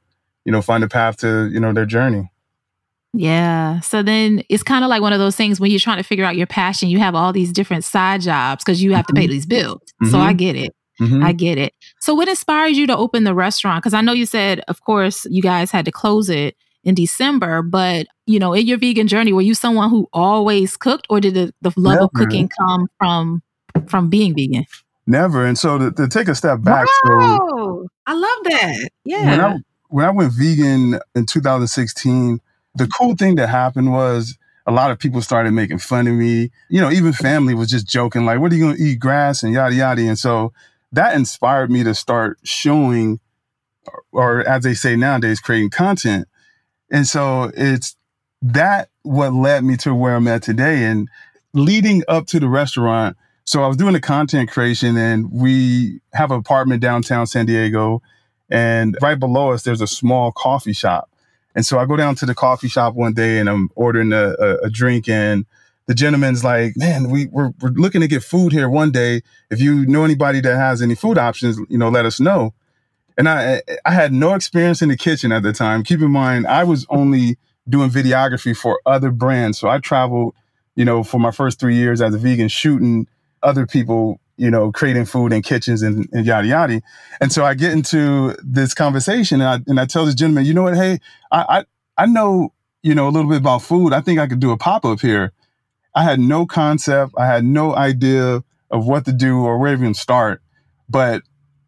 you 0.45 0.51
know 0.51 0.61
find 0.61 0.83
a 0.83 0.87
path 0.87 1.17
to 1.17 1.49
you 1.51 1.59
know 1.59 1.73
their 1.73 1.85
journey. 1.85 2.29
Yeah. 3.13 3.81
So 3.81 4.01
then 4.03 4.41
it's 4.47 4.63
kind 4.63 4.85
of 4.85 4.89
like 4.89 5.01
one 5.01 5.11
of 5.11 5.19
those 5.19 5.35
things 5.35 5.59
when 5.59 5.69
you're 5.69 5.81
trying 5.81 5.97
to 5.97 6.03
figure 6.03 6.23
out 6.23 6.37
your 6.37 6.47
passion 6.47 6.87
you 6.87 6.99
have 6.99 7.15
all 7.15 7.33
these 7.33 7.51
different 7.51 7.83
side 7.83 8.21
jobs 8.21 8.63
because 8.63 8.81
you 8.81 8.93
have 8.93 9.05
to 9.07 9.13
pay 9.13 9.23
mm-hmm. 9.23 9.31
these 9.31 9.45
bills. 9.45 9.81
Mm-hmm. 10.01 10.11
so 10.11 10.19
i 10.19 10.33
get 10.33 10.56
it. 10.56 10.73
Mm-hmm. 10.99 11.23
i 11.23 11.33
get 11.33 11.57
it. 11.57 11.73
So 11.99 12.13
what 12.13 12.27
inspired 12.30 12.75
you 12.75 12.87
to 12.87 12.95
open 12.95 13.23
the 13.23 13.33
restaurant? 13.33 13.83
Because 13.83 13.94
i 13.94 14.01
know 14.01 14.13
you 14.13 14.25
said 14.25 14.61
of 14.68 14.81
course 14.81 15.25
you 15.30 15.41
guys 15.41 15.71
had 15.71 15.85
to 15.85 15.91
close 15.91 16.30
it 16.30 16.56
in 16.83 16.95
december 16.95 17.61
but 17.61 18.07
you 18.25 18.39
know 18.39 18.53
in 18.53 18.65
your 18.65 18.77
vegan 18.77 19.07
journey 19.07 19.31
were 19.31 19.41
you 19.41 19.53
someone 19.53 19.89
who 19.89 20.07
always 20.13 20.75
cooked 20.77 21.06
or 21.09 21.19
did 21.19 21.35
the, 21.35 21.53
the 21.61 21.71
love 21.77 21.99
of 21.99 22.09
cooking 22.15 22.49
come 22.59 22.87
from 22.97 23.44
from 23.87 24.09
being 24.09 24.33
vegan 24.33 24.65
Never. 25.07 25.45
And 25.45 25.57
so 25.57 25.77
to, 25.77 25.91
to 25.91 26.07
take 26.07 26.27
a 26.27 26.35
step 26.35 26.61
back, 26.61 26.87
wow. 27.05 27.37
so 27.37 27.87
I 28.05 28.13
love 28.13 28.43
that. 28.43 28.89
Yeah. 29.03 29.29
When 29.29 29.39
I, 29.39 29.57
when 29.89 30.05
I 30.05 30.11
went 30.11 30.33
vegan 30.33 30.99
in 31.15 31.25
2016, 31.25 32.39
the 32.75 32.87
cool 32.87 33.15
thing 33.15 33.35
that 33.35 33.49
happened 33.49 33.91
was 33.91 34.37
a 34.65 34.71
lot 34.71 34.91
of 34.91 34.99
people 34.99 35.21
started 35.21 35.51
making 35.51 35.79
fun 35.79 36.07
of 36.07 36.13
me. 36.13 36.51
You 36.69 36.81
know, 36.81 36.91
even 36.91 37.13
family 37.13 37.53
was 37.53 37.69
just 37.69 37.87
joking, 37.87 38.25
like, 38.25 38.39
what 38.39 38.51
are 38.51 38.55
you 38.55 38.63
going 38.63 38.77
to 38.77 38.81
eat 38.81 38.99
grass 38.99 39.43
and 39.43 39.53
yada, 39.53 39.75
yada. 39.75 40.01
And 40.01 40.17
so 40.17 40.53
that 40.91 41.15
inspired 41.15 41.71
me 41.71 41.83
to 41.83 41.95
start 41.95 42.39
showing, 42.43 43.19
or, 43.85 44.03
or 44.11 44.47
as 44.47 44.63
they 44.63 44.73
say 44.73 44.95
nowadays, 44.95 45.39
creating 45.39 45.71
content. 45.71 46.27
And 46.91 47.07
so 47.07 47.51
it's 47.55 47.95
that 48.41 48.89
what 49.03 49.33
led 49.33 49.63
me 49.63 49.77
to 49.77 49.95
where 49.95 50.15
I'm 50.15 50.27
at 50.27 50.43
today. 50.43 50.83
And 50.85 51.09
leading 51.53 52.03
up 52.07 52.27
to 52.27 52.39
the 52.39 52.49
restaurant, 52.49 53.17
so 53.51 53.61
I 53.61 53.67
was 53.67 53.75
doing 53.75 53.91
the 53.91 53.99
content 53.99 54.49
creation 54.49 54.95
and 54.95 55.29
we 55.29 55.99
have 56.13 56.31
an 56.31 56.37
apartment 56.37 56.81
downtown 56.81 57.27
San 57.27 57.45
Diego. 57.45 58.01
And 58.49 58.97
right 59.01 59.19
below 59.19 59.51
us, 59.51 59.63
there's 59.63 59.81
a 59.81 59.87
small 59.87 60.31
coffee 60.31 60.71
shop. 60.71 61.09
And 61.53 61.65
so 61.65 61.77
I 61.77 61.85
go 61.85 61.97
down 61.97 62.15
to 62.15 62.25
the 62.25 62.33
coffee 62.33 62.69
shop 62.69 62.93
one 62.93 63.13
day 63.13 63.39
and 63.39 63.49
I'm 63.49 63.69
ordering 63.75 64.13
a, 64.13 64.35
a, 64.39 64.55
a 64.59 64.69
drink 64.69 65.09
and 65.09 65.45
the 65.87 65.93
gentleman's 65.93 66.45
like, 66.45 66.77
man, 66.77 67.09
we, 67.09 67.25
we're, 67.25 67.51
we're 67.59 67.71
looking 67.71 67.99
to 67.99 68.07
get 68.07 68.23
food 68.23 68.53
here 68.53 68.69
one 68.69 68.89
day. 68.89 69.21
If 69.49 69.59
you 69.59 69.85
know 69.85 70.05
anybody 70.05 70.39
that 70.39 70.55
has 70.55 70.81
any 70.81 70.95
food 70.95 71.17
options, 71.17 71.59
you 71.67 71.77
know, 71.77 71.89
let 71.89 72.05
us 72.05 72.21
know. 72.21 72.53
And 73.17 73.27
I, 73.27 73.63
I 73.83 73.91
had 73.91 74.13
no 74.13 74.33
experience 74.33 74.81
in 74.81 74.87
the 74.87 74.95
kitchen 74.95 75.33
at 75.33 75.43
the 75.43 75.51
time. 75.51 75.83
Keep 75.83 75.99
in 75.99 76.11
mind, 76.11 76.47
I 76.47 76.63
was 76.63 76.85
only 76.89 77.37
doing 77.67 77.89
videography 77.89 78.55
for 78.55 78.79
other 78.85 79.11
brands. 79.11 79.59
So 79.59 79.67
I 79.67 79.79
traveled, 79.79 80.35
you 80.75 80.85
know, 80.85 81.03
for 81.03 81.19
my 81.19 81.31
first 81.31 81.59
three 81.59 81.75
years 81.75 82.01
as 82.01 82.15
a 82.15 82.17
vegan 82.17 82.47
shooting 82.47 83.07
other 83.44 83.66
people, 83.66 84.19
you 84.38 84.50
know, 84.50 84.71
creating 84.71 85.06
food 85.06 85.33
in 85.33 85.42
kitchens 85.42 85.81
and, 85.81 86.07
and 86.12 86.26
yada 86.26 86.48
yada. 86.48 86.81
And 87.19 87.31
so 87.31 87.45
I 87.45 87.54
get 87.54 87.71
into 87.71 88.36
this 88.44 88.74
conversation 88.74 89.42
and 89.42 89.50
I 89.50 89.69
and 89.69 89.80
I 89.80 89.86
tell 89.86 90.06
this 90.06 90.16
gentleman, 90.16 90.45
you 90.45 90.54
know 90.54 90.64
what, 90.64 90.76
hey, 90.76 91.00
I 91.31 91.66
I, 91.98 92.04
I 92.04 92.06
know, 92.06 92.54
you 92.83 92.95
know, 92.95 93.07
a 93.07 93.12
little 93.12 93.30
bit 93.30 93.40
about 93.40 93.62
food. 93.62 93.94
I 93.94 94.02
think 94.02 94.19
I 94.19 94.28
could 94.28 94.40
do 94.40 94.52
a 94.52 94.57
pop-up 94.57 95.02
here. 95.02 95.33
I 95.94 96.04
had 96.04 96.19
no 96.19 96.45
concept. 96.45 97.14
I 97.18 97.26
had 97.26 97.44
no 97.44 97.76
idea 97.76 98.44
of 98.71 98.88
what 98.88 99.06
to 99.06 99.12
do 99.12 99.44
or 99.44 99.57
where 99.57 99.74
even 99.74 99.94
start. 99.94 100.42
But 100.90 101.24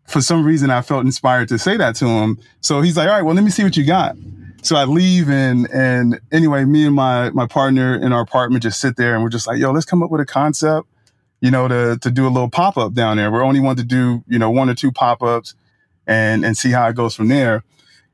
for 0.08 0.22
some 0.22 0.46
reason, 0.46 0.70
I 0.70 0.82
felt 0.82 1.06
inspired 1.06 1.50
to 1.50 1.60
say 1.60 1.78
that 1.78 1.96
to 1.98 2.06
him. 2.06 2.40
So 2.62 2.82
he's 2.82 2.98
like, 2.98 3.08
all 3.08 3.16
right, 3.16 3.22
well, 3.22 3.36
let 3.36 3.44
me 3.44 3.50
see 3.50 3.64
what 3.64 3.78
you 3.78 3.86
got. 3.86 4.16
So 4.62 4.78
I 4.78 4.86
leave 4.86 5.30
and, 5.30 5.70
and 5.72 6.22
anyway, 6.32 6.64
me 6.64 6.86
and 6.86 6.96
my, 6.96 7.32
my 7.32 7.48
partner 7.48 7.96
in 7.96 8.14
our 8.14 8.22
apartment 8.22 8.64
just 8.64 8.80
sit 8.80 8.96
there 8.96 9.14
and 9.14 9.22
we're 9.22 9.30
just 9.30 9.46
like, 9.46 9.60
yo, 9.60 9.72
let's 9.72 9.86
come 9.86 10.02
up 10.02 10.10
with 10.10 10.22
a 10.22 10.26
concept, 10.26 10.88
you 11.44 11.52
know, 11.52 11.68
to, 11.68 11.98
to 12.00 12.10
do 12.10 12.26
a 12.26 12.30
little 12.30 12.50
pop 12.50 12.78
up 12.78 12.94
down 12.94 13.18
there. 13.18 13.30
We're 13.30 13.44
only 13.44 13.60
want 13.60 13.78
to 13.78 13.84
do, 13.84 14.24
you 14.30 14.40
know, 14.40 14.50
one 14.50 14.70
or 14.70 14.76
two 14.76 14.94
pop 14.94 15.22
ups 15.22 15.56
and, 16.08 16.46
and 16.46 16.58
see 16.58 16.72
how 16.72 16.88
it 16.88 16.96
goes 16.96 17.16
from 17.16 17.28
there. 17.28 17.66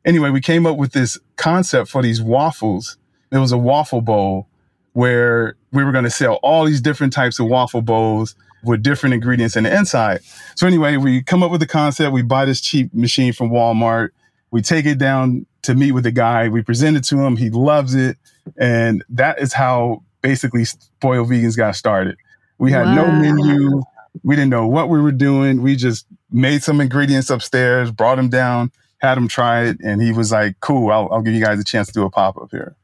Anyway, 0.03 0.31
we 0.31 0.41
came 0.41 0.65
up 0.65 0.77
with 0.77 0.93
this 0.93 1.19
concept 1.36 1.91
for 1.91 2.01
these 2.01 2.19
waffles. 2.24 2.98
It 3.31 3.38
was 3.38 3.51
a 3.51 3.57
waffle 3.57 4.01
bowl 4.01 4.48
where 4.93 5.55
we 5.71 5.83
were 5.83 5.91
going 5.91 6.05
to 6.05 6.09
sell 6.09 6.39
all 6.41 6.65
these 6.65 6.81
different 6.81 7.13
types 7.13 7.39
of 7.39 7.45
waffle 7.45 7.83
bowls 7.83 8.33
with 8.63 8.81
different 8.81 9.13
ingredients 9.13 9.55
in 9.55 9.65
the 9.65 9.77
inside. 9.77 10.21
So 10.55 10.65
anyway, 10.65 10.98
we 10.98 11.21
come 11.21 11.43
up 11.43 11.51
with 11.51 11.62
the 11.62 11.67
concept. 11.67 12.12
We 12.12 12.24
buy 12.24 12.45
this 12.45 12.59
cheap 12.59 12.91
machine 12.95 13.31
from 13.31 13.51
Walmart. 13.51 14.09
We 14.50 14.63
take 14.63 14.88
it 14.88 14.98
down 14.98 15.45
to 15.62 15.75
meet 15.75 15.91
with 15.91 16.03
the 16.03 16.12
guy. 16.12 16.50
We 16.50 16.63
present 16.63 16.98
it 16.98 17.03
to 17.03 17.19
him. 17.19 17.38
He 17.38 17.51
loves 17.51 17.93
it. 17.93 18.17
And 18.57 19.03
that 19.09 19.39
is 19.39 19.53
how 19.53 20.01
basically 20.24 20.65
Spoiled 20.65 21.29
Vegans 21.29 21.55
got 21.55 21.75
started. 21.75 22.17
We 22.60 22.72
had 22.72 22.86
wow. 22.86 22.96
no 22.96 23.12
menu. 23.12 23.82
We 24.24 24.36
didn't 24.36 24.50
know 24.50 24.68
what 24.68 24.89
we 24.89 25.01
were 25.01 25.12
doing. 25.12 25.62
We 25.62 25.75
just 25.75 26.06
made 26.30 26.62
some 26.62 26.82
ingredients 26.82 27.30
upstairs, 27.30 27.92
brought 27.92 28.16
them 28.16 28.30
down, 28.30 28.72
had 29.00 29.18
him 29.18 29.28
try 29.28 29.63
it. 29.63 29.78
And 29.84 30.01
he 30.01 30.12
was 30.12 30.32
like, 30.32 30.60
cool, 30.60 30.92
I'll, 30.92 31.10
I'll 31.12 31.22
give 31.22 31.34
you 31.34 31.44
guys 31.44 31.60
a 31.60 31.63
chance 31.63 31.88
to 31.88 31.94
do 31.94 32.04
a 32.04 32.10
pop 32.10 32.38
up 32.38 32.50
here. 32.51 32.75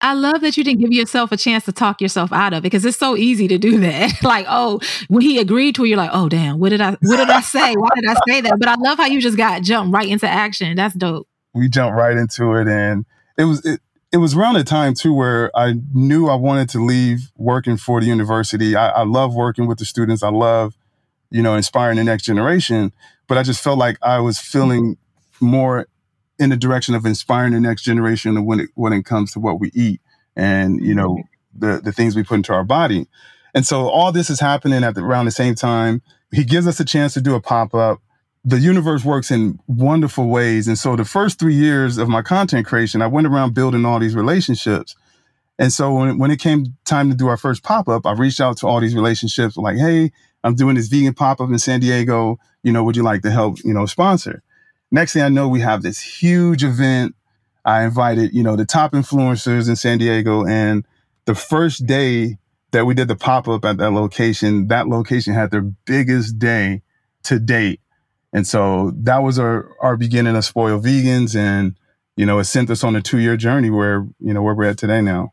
I 0.00 0.12
love 0.12 0.42
that 0.42 0.56
you 0.58 0.64
didn't 0.64 0.80
give 0.80 0.92
yourself 0.92 1.32
a 1.32 1.36
chance 1.36 1.64
to 1.64 1.72
talk 1.72 2.02
yourself 2.02 2.30
out 2.30 2.52
of 2.52 2.58
it 2.58 2.62
because 2.64 2.84
it's 2.84 2.98
so 2.98 3.16
easy 3.16 3.48
to 3.48 3.56
do 3.56 3.80
that. 3.80 4.22
like, 4.22 4.46
oh, 4.48 4.80
when 5.08 5.22
he 5.22 5.38
agreed 5.38 5.74
to 5.76 5.84
it, 5.84 5.88
you're 5.88 5.96
like, 5.96 6.10
oh 6.12 6.28
damn, 6.28 6.58
what 6.58 6.70
did 6.70 6.80
I 6.80 6.96
what 7.00 7.16
did 7.16 7.30
I 7.30 7.40
say? 7.42 7.74
Why 7.74 7.88
did 7.94 8.04
I 8.06 8.14
say 8.28 8.40
that? 8.42 8.58
But 8.58 8.68
I 8.68 8.74
love 8.74 8.98
how 8.98 9.06
you 9.06 9.20
just 9.20 9.38
got 9.38 9.62
jumped 9.62 9.94
right 9.94 10.08
into 10.08 10.28
action. 10.28 10.76
That's 10.76 10.94
dope. 10.94 11.26
We 11.54 11.68
jumped 11.68 11.96
right 11.96 12.16
into 12.16 12.54
it 12.54 12.68
and 12.68 13.06
it 13.38 13.44
was 13.44 13.64
it, 13.64 13.80
it 14.14 14.18
was 14.18 14.36
around 14.36 14.54
a 14.54 14.62
time 14.62 14.94
too 14.94 15.12
where 15.12 15.50
I 15.56 15.74
knew 15.92 16.28
I 16.28 16.36
wanted 16.36 16.68
to 16.70 16.78
leave 16.78 17.32
working 17.36 17.76
for 17.76 18.00
the 18.00 18.06
university. 18.06 18.76
I, 18.76 18.90
I 18.90 19.02
love 19.02 19.34
working 19.34 19.66
with 19.66 19.78
the 19.78 19.84
students. 19.84 20.22
I 20.22 20.28
love, 20.28 20.76
you 21.30 21.42
know, 21.42 21.56
inspiring 21.56 21.96
the 21.96 22.04
next 22.04 22.22
generation. 22.22 22.92
But 23.26 23.38
I 23.38 23.42
just 23.42 23.60
felt 23.60 23.76
like 23.76 23.98
I 24.02 24.20
was 24.20 24.38
feeling 24.38 24.98
more 25.40 25.88
in 26.38 26.50
the 26.50 26.56
direction 26.56 26.94
of 26.94 27.04
inspiring 27.04 27.54
the 27.54 27.60
next 27.60 27.82
generation 27.82 28.44
when 28.44 28.60
it 28.60 28.70
when 28.74 28.92
it 28.92 29.04
comes 29.04 29.32
to 29.32 29.40
what 29.40 29.58
we 29.58 29.72
eat 29.74 30.00
and 30.36 30.80
you 30.80 30.94
know 30.94 31.16
mm-hmm. 31.16 31.58
the 31.58 31.80
the 31.80 31.92
things 31.92 32.14
we 32.14 32.22
put 32.22 32.36
into 32.36 32.52
our 32.52 32.64
body. 32.64 33.08
And 33.52 33.66
so 33.66 33.88
all 33.88 34.12
this 34.12 34.30
is 34.30 34.38
happening 34.38 34.84
at 34.84 34.94
the, 34.94 35.02
around 35.02 35.24
the 35.24 35.32
same 35.32 35.56
time. 35.56 36.02
He 36.30 36.44
gives 36.44 36.68
us 36.68 36.78
a 36.78 36.84
chance 36.84 37.14
to 37.14 37.20
do 37.20 37.34
a 37.34 37.40
pop 37.40 37.74
up. 37.74 38.00
The 38.44 38.58
universe 38.58 39.04
works 39.04 39.30
in 39.30 39.58
wonderful 39.66 40.28
ways. 40.28 40.68
And 40.68 40.78
so 40.78 40.96
the 40.96 41.04
first 41.04 41.38
three 41.38 41.54
years 41.54 41.96
of 41.96 42.08
my 42.08 42.22
content 42.22 42.66
creation, 42.66 43.00
I 43.00 43.06
went 43.06 43.26
around 43.26 43.54
building 43.54 43.84
all 43.84 43.98
these 43.98 44.14
relationships. 44.14 44.94
And 45.58 45.72
so 45.72 45.94
when, 45.94 46.18
when 46.18 46.30
it 46.30 46.40
came 46.40 46.76
time 46.84 47.10
to 47.10 47.16
do 47.16 47.28
our 47.28 47.36
first 47.36 47.62
pop 47.62 47.88
up, 47.88 48.06
I 48.06 48.12
reached 48.12 48.40
out 48.40 48.58
to 48.58 48.66
all 48.66 48.80
these 48.80 48.94
relationships 48.94 49.56
like, 49.56 49.76
Hey, 49.76 50.12
I'm 50.42 50.54
doing 50.54 50.76
this 50.76 50.88
vegan 50.88 51.14
pop 51.14 51.40
up 51.40 51.48
in 51.48 51.58
San 51.58 51.80
Diego. 51.80 52.38
You 52.62 52.72
know, 52.72 52.84
would 52.84 52.96
you 52.96 53.02
like 53.02 53.22
to 53.22 53.30
help, 53.30 53.58
you 53.64 53.72
know, 53.72 53.86
sponsor? 53.86 54.42
Next 54.90 55.12
thing 55.12 55.22
I 55.22 55.28
know, 55.28 55.48
we 55.48 55.60
have 55.60 55.82
this 55.82 56.00
huge 56.00 56.62
event. 56.62 57.14
I 57.64 57.84
invited, 57.84 58.34
you 58.34 58.42
know, 58.42 58.56
the 58.56 58.66
top 58.66 58.92
influencers 58.92 59.68
in 59.68 59.76
San 59.76 59.98
Diego. 59.98 60.44
And 60.44 60.86
the 61.24 61.34
first 61.34 61.86
day 61.86 62.38
that 62.72 62.84
we 62.84 62.94
did 62.94 63.08
the 63.08 63.16
pop 63.16 63.48
up 63.48 63.64
at 63.64 63.78
that 63.78 63.90
location, 63.92 64.68
that 64.68 64.88
location 64.88 65.32
had 65.32 65.50
their 65.50 65.62
biggest 65.62 66.38
day 66.38 66.82
to 67.22 67.38
date. 67.38 67.80
And 68.34 68.46
so 68.46 68.92
that 68.96 69.18
was 69.18 69.38
our, 69.38 69.70
our 69.80 69.96
beginning 69.96 70.34
of 70.36 70.44
Spoil 70.44 70.80
Vegans. 70.80 71.36
And, 71.36 71.76
you 72.16 72.26
know, 72.26 72.40
it 72.40 72.44
sent 72.44 72.68
us 72.68 72.82
on 72.82 72.96
a 72.96 73.00
two 73.00 73.18
year 73.18 73.36
journey 73.36 73.70
where, 73.70 74.06
you 74.18 74.34
know, 74.34 74.42
where 74.42 74.54
we're 74.54 74.64
at 74.64 74.76
today 74.76 75.00
now. 75.00 75.32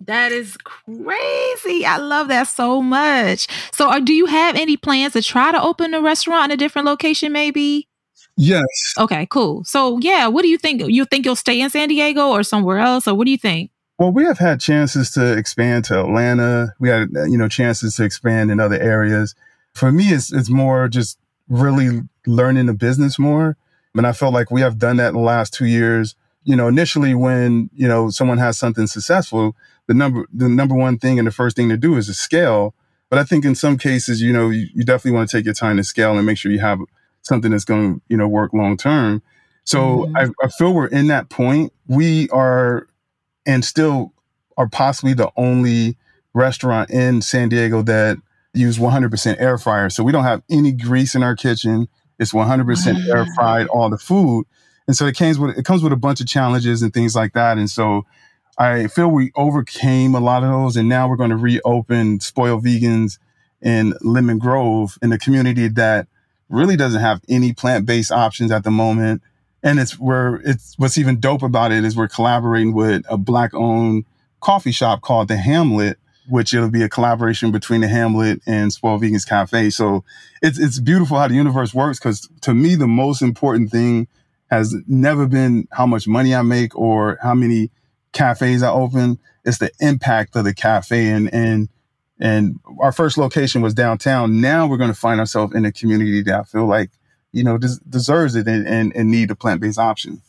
That 0.00 0.30
is 0.30 0.58
crazy. 0.58 1.86
I 1.86 1.96
love 1.96 2.28
that 2.28 2.48
so 2.48 2.82
much. 2.82 3.48
So, 3.72 3.88
are, 3.88 4.00
do 4.00 4.12
you 4.12 4.26
have 4.26 4.54
any 4.54 4.76
plans 4.76 5.14
to 5.14 5.22
try 5.22 5.52
to 5.52 5.60
open 5.60 5.94
a 5.94 6.02
restaurant 6.02 6.52
in 6.52 6.54
a 6.54 6.56
different 6.58 6.84
location, 6.84 7.32
maybe? 7.32 7.88
Yes. 8.36 8.66
Okay, 8.98 9.26
cool. 9.30 9.64
So, 9.64 9.98
yeah, 10.00 10.26
what 10.26 10.42
do 10.42 10.48
you 10.48 10.58
think? 10.58 10.82
You 10.86 11.06
think 11.06 11.24
you'll 11.24 11.34
stay 11.34 11.58
in 11.58 11.70
San 11.70 11.88
Diego 11.88 12.28
or 12.28 12.42
somewhere 12.42 12.78
else, 12.78 13.08
or 13.08 13.14
what 13.14 13.24
do 13.24 13.30
you 13.30 13.38
think? 13.38 13.70
Well, 13.98 14.12
we 14.12 14.24
have 14.24 14.38
had 14.38 14.60
chances 14.60 15.10
to 15.12 15.32
expand 15.32 15.86
to 15.86 16.00
Atlanta. 16.00 16.74
We 16.78 16.90
had, 16.90 17.08
uh, 17.16 17.24
you 17.24 17.38
know, 17.38 17.48
chances 17.48 17.96
to 17.96 18.04
expand 18.04 18.50
in 18.50 18.60
other 18.60 18.78
areas. 18.78 19.34
For 19.72 19.90
me, 19.90 20.10
it's 20.10 20.30
it's 20.30 20.50
more 20.50 20.88
just 20.88 21.18
really 21.48 22.02
learning 22.26 22.66
the 22.66 22.74
business 22.74 23.18
more. 23.18 23.56
And 23.94 24.06
I 24.06 24.12
felt 24.12 24.34
like 24.34 24.50
we 24.50 24.60
have 24.60 24.78
done 24.78 24.96
that 24.98 25.08
in 25.08 25.14
the 25.14 25.20
last 25.20 25.54
two 25.54 25.66
years. 25.66 26.14
You 26.44 26.54
know, 26.54 26.68
initially 26.68 27.14
when 27.14 27.70
you 27.74 27.88
know 27.88 28.10
someone 28.10 28.38
has 28.38 28.58
something 28.58 28.86
successful, 28.86 29.56
the 29.86 29.94
number 29.94 30.26
the 30.32 30.48
number 30.48 30.74
one 30.74 30.98
thing 30.98 31.18
and 31.18 31.26
the 31.26 31.32
first 31.32 31.56
thing 31.56 31.68
to 31.70 31.76
do 31.76 31.96
is 31.96 32.06
to 32.06 32.14
scale. 32.14 32.74
But 33.08 33.18
I 33.18 33.24
think 33.24 33.44
in 33.44 33.54
some 33.54 33.78
cases, 33.78 34.20
you 34.20 34.32
know, 34.32 34.50
you, 34.50 34.66
you 34.74 34.84
definitely 34.84 35.12
want 35.12 35.30
to 35.30 35.36
take 35.36 35.44
your 35.44 35.54
time 35.54 35.76
to 35.76 35.84
scale 35.84 36.16
and 36.16 36.26
make 36.26 36.38
sure 36.38 36.50
you 36.50 36.58
have 36.58 36.80
something 37.22 37.50
that's 37.50 37.64
going 37.64 37.94
to 37.94 38.02
you 38.08 38.16
know 38.16 38.28
work 38.28 38.52
long 38.52 38.76
term. 38.76 39.22
So 39.64 39.78
mm-hmm. 39.78 40.16
I, 40.16 40.28
I 40.44 40.48
feel 40.48 40.72
we're 40.72 40.86
in 40.86 41.08
that 41.08 41.28
point. 41.28 41.72
We 41.88 42.28
are, 42.30 42.86
and 43.44 43.64
still 43.64 44.12
are 44.56 44.68
possibly 44.68 45.12
the 45.12 45.30
only 45.36 45.96
restaurant 46.32 46.90
in 46.90 47.20
San 47.20 47.48
Diego 47.48 47.82
that 47.82 48.18
use 48.56 48.78
100% 48.78 49.40
air 49.40 49.58
fryer. 49.58 49.90
So 49.90 50.02
we 50.02 50.12
don't 50.12 50.24
have 50.24 50.42
any 50.50 50.72
grease 50.72 51.14
in 51.14 51.22
our 51.22 51.36
kitchen. 51.36 51.88
It's 52.18 52.32
100% 52.32 53.08
air 53.08 53.24
mm. 53.24 53.34
fried 53.34 53.66
all 53.68 53.90
the 53.90 53.98
food. 53.98 54.46
And 54.86 54.96
so 54.96 55.06
it 55.06 55.16
comes 55.16 55.38
with 55.38 55.58
it 55.58 55.64
comes 55.64 55.82
with 55.82 55.92
a 55.92 55.96
bunch 55.96 56.20
of 56.20 56.26
challenges 56.26 56.82
and 56.82 56.92
things 56.94 57.14
like 57.14 57.32
that. 57.32 57.58
And 57.58 57.68
so 57.68 58.06
I 58.58 58.86
feel 58.86 59.08
we 59.08 59.32
overcame 59.36 60.14
a 60.14 60.20
lot 60.20 60.42
of 60.42 60.50
those, 60.50 60.76
and 60.76 60.88
now 60.88 61.08
we're 61.08 61.16
going 61.16 61.30
to 61.30 61.36
reopen 61.36 62.20
Spoil 62.20 62.60
Vegans 62.60 63.18
in 63.60 63.94
Lemon 64.00 64.38
Grove 64.38 64.98
in 65.02 65.12
a 65.12 65.18
community 65.18 65.68
that 65.68 66.06
really 66.48 66.76
doesn't 66.76 67.00
have 67.00 67.20
any 67.28 67.52
plant-based 67.52 68.12
options 68.12 68.50
at 68.50 68.64
the 68.64 68.70
moment. 68.70 69.22
And 69.62 69.78
it's 69.80 69.98
where 69.98 70.36
it's 70.36 70.74
what's 70.78 70.96
even 70.96 71.18
dope 71.20 71.42
about 71.42 71.72
it 71.72 71.84
is 71.84 71.96
we're 71.96 72.08
collaborating 72.08 72.72
with 72.72 73.04
a 73.10 73.18
black-owned 73.18 74.04
coffee 74.40 74.72
shop 74.72 75.00
called 75.00 75.28
the 75.28 75.36
Hamlet, 75.36 75.98
which 76.28 76.54
it'll 76.54 76.70
be 76.70 76.82
a 76.82 76.88
collaboration 76.88 77.50
between 77.50 77.80
the 77.80 77.88
Hamlet 77.88 78.40
and 78.46 78.72
Spoiled 78.72 79.02
Vegans 79.02 79.26
Cafe. 79.26 79.70
So 79.70 80.04
it's 80.42 80.58
it's 80.58 80.78
beautiful 80.78 81.18
how 81.18 81.28
the 81.28 81.34
universe 81.34 81.74
works 81.74 81.98
because 81.98 82.28
to 82.42 82.54
me 82.54 82.74
the 82.74 82.86
most 82.86 83.22
important 83.22 83.70
thing 83.70 84.08
has 84.50 84.74
never 84.86 85.26
been 85.26 85.66
how 85.72 85.86
much 85.86 86.06
money 86.06 86.34
I 86.34 86.42
make 86.42 86.76
or 86.76 87.18
how 87.22 87.34
many 87.34 87.70
cafes 88.12 88.62
I 88.62 88.70
open. 88.70 89.18
It's 89.44 89.58
the 89.58 89.70
impact 89.80 90.36
of 90.36 90.44
the 90.44 90.54
cafe 90.54 91.08
and 91.08 91.32
and 91.32 91.68
and 92.18 92.58
our 92.80 92.92
first 92.92 93.18
location 93.18 93.62
was 93.62 93.74
downtown. 93.74 94.40
Now 94.40 94.66
we're 94.66 94.78
going 94.78 94.92
to 94.92 94.98
find 94.98 95.20
ourselves 95.20 95.54
in 95.54 95.64
a 95.64 95.72
community 95.72 96.22
that 96.22 96.40
I 96.40 96.42
feel 96.44 96.66
like, 96.66 96.90
you 97.32 97.44
know, 97.44 97.58
des- 97.58 97.78
deserves 97.88 98.34
it 98.34 98.46
and, 98.46 98.66
and, 98.66 98.94
and 98.96 99.10
need 99.10 99.30
a 99.30 99.36
plant 99.36 99.60
based 99.60 99.78
option. 99.78 100.22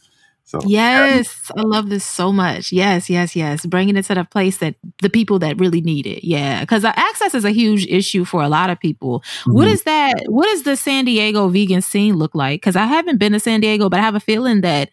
So 0.47 0.61
yes, 0.65 1.51
I 1.57 1.61
love 1.63 1.89
this 1.89 2.05
so 2.05 2.31
much. 2.31 2.71
Yes, 2.71 3.09
yes, 3.09 3.35
yes. 3.35 3.65
Bringing 3.65 3.97
it 3.97 4.05
to 4.05 4.15
the 4.15 4.23
place 4.23 4.59
that 4.59 4.75
the 5.01 5.09
people 5.09 5.39
that 5.39 5.59
really 5.59 5.81
need 5.81 6.07
it. 6.07 6.25
Yeah, 6.25 6.61
because 6.61 6.85
access 6.85 7.35
is 7.35 7.43
a 7.43 7.51
huge 7.51 7.85
issue 7.87 8.23
for 8.23 8.41
a 8.41 8.47
lot 8.47 8.69
of 8.69 8.79
people. 8.79 9.19
Mm-hmm. 9.19 9.53
What 9.53 9.67
is 9.67 9.83
that? 9.83 10.23
What 10.27 10.45
does 10.45 10.63
the 10.63 10.77
San 10.77 11.03
Diego 11.03 11.49
vegan 11.49 11.81
scene 11.81 12.15
look 12.15 12.33
like? 12.33 12.61
Because 12.61 12.77
I 12.77 12.85
haven't 12.85 13.17
been 13.17 13.33
to 13.33 13.41
San 13.41 13.59
Diego, 13.59 13.89
but 13.89 13.99
I 13.99 14.03
have 14.03 14.15
a 14.15 14.21
feeling 14.21 14.61
that 14.61 14.89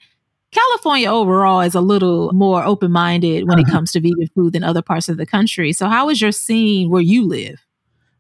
California 0.50 1.08
overall 1.08 1.60
is 1.60 1.76
a 1.76 1.80
little 1.80 2.32
more 2.32 2.64
open 2.64 2.90
minded 2.90 3.46
when 3.46 3.60
it 3.60 3.66
comes 3.70 3.92
to 3.92 4.00
vegan 4.00 4.28
food 4.34 4.54
than 4.54 4.64
other 4.64 4.82
parts 4.82 5.08
of 5.08 5.18
the 5.18 5.26
country. 5.26 5.72
So, 5.72 5.86
how 5.86 6.08
is 6.08 6.20
your 6.20 6.32
scene 6.32 6.90
where 6.90 7.00
you 7.00 7.28
live? 7.28 7.64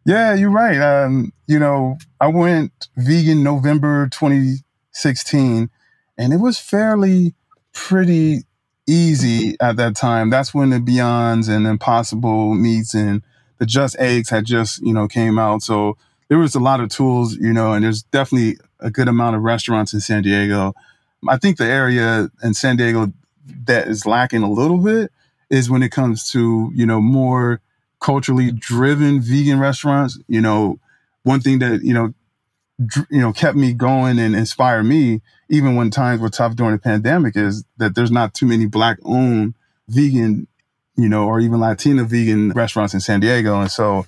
Yeah, 0.06 0.34
you're 0.34 0.50
right. 0.50 0.78
Um, 0.78 1.32
you 1.48 1.58
know, 1.58 1.98
I 2.20 2.28
went 2.28 2.88
vegan 2.96 3.42
November 3.42 4.08
2016, 4.12 5.68
and 6.18 6.32
it 6.32 6.38
was 6.38 6.58
fairly 6.58 7.34
pretty 7.72 8.42
easy 8.86 9.56
at 9.60 9.76
that 9.76 9.96
time. 9.96 10.30
That's 10.30 10.54
when 10.54 10.70
the 10.70 10.78
Beyonds 10.78 11.48
and 11.48 11.66
Impossible 11.66 12.54
meats 12.54 12.94
and 12.94 13.22
the 13.58 13.66
Just 13.66 13.96
Eggs 13.98 14.30
had 14.30 14.44
just, 14.44 14.82
you 14.82 14.92
know, 14.92 15.08
came 15.08 15.38
out. 15.38 15.62
So 15.62 15.96
there 16.28 16.38
was 16.38 16.54
a 16.54 16.60
lot 16.60 16.80
of 16.80 16.88
tools, 16.90 17.36
you 17.36 17.52
know, 17.52 17.72
and 17.72 17.84
there's 17.84 18.02
definitely 18.02 18.58
a 18.80 18.90
good 18.90 19.08
amount 19.08 19.36
of 19.36 19.42
restaurants 19.42 19.94
in 19.94 20.00
San 20.00 20.22
Diego 20.22 20.74
I 21.28 21.36
think 21.36 21.56
the 21.56 21.66
area 21.66 22.28
in 22.42 22.54
San 22.54 22.76
Diego 22.76 23.12
that 23.66 23.88
is 23.88 24.06
lacking 24.06 24.42
a 24.42 24.50
little 24.50 24.78
bit 24.78 25.10
is 25.50 25.70
when 25.70 25.82
it 25.82 25.90
comes 25.90 26.28
to, 26.30 26.70
you 26.74 26.86
know, 26.86 27.00
more 27.00 27.60
culturally 28.00 28.50
driven 28.50 29.20
vegan 29.20 29.58
restaurants. 29.58 30.18
You 30.28 30.40
know, 30.40 30.78
one 31.22 31.40
thing 31.40 31.58
that, 31.60 31.82
you 31.82 31.94
know, 31.94 32.14
you 32.78 33.20
know, 33.20 33.32
kept 33.32 33.56
me 33.56 33.72
going 33.72 34.18
and 34.18 34.34
inspired 34.34 34.84
me, 34.84 35.22
even 35.48 35.76
when 35.76 35.90
times 35.90 36.20
were 36.20 36.30
tough 36.30 36.56
during 36.56 36.72
the 36.72 36.80
pandemic, 36.80 37.36
is 37.36 37.64
that 37.76 37.94
there's 37.94 38.10
not 38.10 38.34
too 38.34 38.46
many 38.46 38.66
black 38.66 38.98
owned 39.04 39.54
vegan 39.88 40.48
you 40.96 41.08
know, 41.08 41.26
or 41.26 41.40
even 41.40 41.60
Latina 41.60 42.04
vegan 42.04 42.50
restaurants 42.50 42.94
in 42.94 43.00
San 43.00 43.20
Diego. 43.20 43.60
And 43.60 43.70
so 43.70 44.06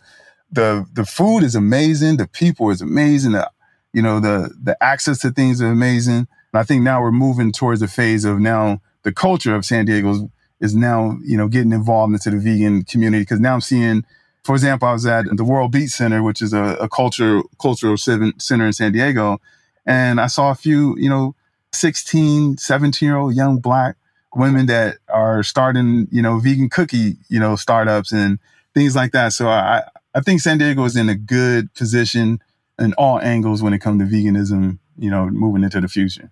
the 0.50 0.86
the 0.92 1.04
food 1.04 1.40
is 1.40 1.54
amazing, 1.54 2.16
the 2.16 2.28
people 2.28 2.70
is 2.70 2.80
amazing, 2.80 3.32
the, 3.32 3.50
you 3.92 4.02
know, 4.02 4.20
the 4.20 4.54
the 4.62 4.76
access 4.82 5.18
to 5.20 5.30
things 5.30 5.60
are 5.60 5.70
amazing. 5.70 6.28
And 6.52 6.60
I 6.60 6.62
think 6.62 6.82
now 6.82 7.02
we're 7.02 7.12
moving 7.12 7.52
towards 7.52 7.80
the 7.80 7.88
phase 7.88 8.24
of 8.24 8.38
now 8.38 8.80
the 9.02 9.12
culture 9.12 9.54
of 9.54 9.64
San 9.64 9.84
Diego 9.84 10.10
is, 10.10 10.22
is 10.60 10.74
now, 10.74 11.18
you 11.24 11.36
know, 11.36 11.48
getting 11.48 11.72
involved 11.72 12.12
into 12.12 12.30
the 12.30 12.38
vegan 12.38 12.84
community 12.84 13.22
because 13.22 13.40
now 13.40 13.54
I'm 13.54 13.60
seeing 13.60 14.04
for 14.46 14.54
example, 14.54 14.86
I 14.86 14.92
was 14.92 15.04
at 15.04 15.24
the 15.24 15.42
WorldBeat 15.42 15.90
Center, 15.90 16.22
which 16.22 16.40
is 16.40 16.52
a, 16.52 16.76
a 16.76 16.88
culture 16.88 17.42
cultural 17.60 17.96
center 17.96 18.66
in 18.66 18.72
San 18.72 18.92
Diego, 18.92 19.40
and 19.84 20.20
I 20.20 20.28
saw 20.28 20.52
a 20.52 20.54
few, 20.54 20.96
you 20.98 21.08
know, 21.08 21.34
16, 21.72 22.56
17 22.56 23.06
year 23.06 23.16
old 23.16 23.34
young 23.34 23.58
black 23.58 23.96
women 24.36 24.66
that 24.66 24.98
are 25.08 25.42
starting, 25.42 26.06
you 26.12 26.22
know, 26.22 26.38
vegan 26.38 26.68
cookie, 26.68 27.16
you 27.28 27.40
know, 27.40 27.56
startups 27.56 28.12
and 28.12 28.38
things 28.72 28.94
like 28.94 29.10
that. 29.12 29.32
So 29.32 29.48
I, 29.48 29.82
I 30.14 30.20
think 30.20 30.40
San 30.40 30.58
Diego 30.58 30.84
is 30.84 30.96
in 30.96 31.08
a 31.08 31.16
good 31.16 31.74
position 31.74 32.40
in 32.78 32.92
all 32.94 33.20
angles 33.20 33.64
when 33.64 33.72
it 33.72 33.80
comes 33.80 34.00
to 34.00 34.16
veganism, 34.16 34.78
you 34.96 35.10
know, 35.10 35.26
moving 35.28 35.64
into 35.64 35.80
the 35.80 35.88
future. 35.88 36.30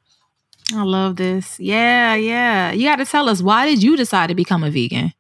I 0.73 0.83
love 0.83 1.17
this. 1.17 1.59
Yeah, 1.59 2.15
yeah. 2.15 2.71
You 2.71 2.85
got 2.85 2.97
to 2.97 3.07
tell 3.07 3.29
us 3.29 3.43
why 3.43 3.67
did 3.67 3.83
you 3.83 3.97
decide 3.97 4.29
to 4.29 4.37
become 4.37 4.63
a 4.63 4.71
vegan? 4.71 5.13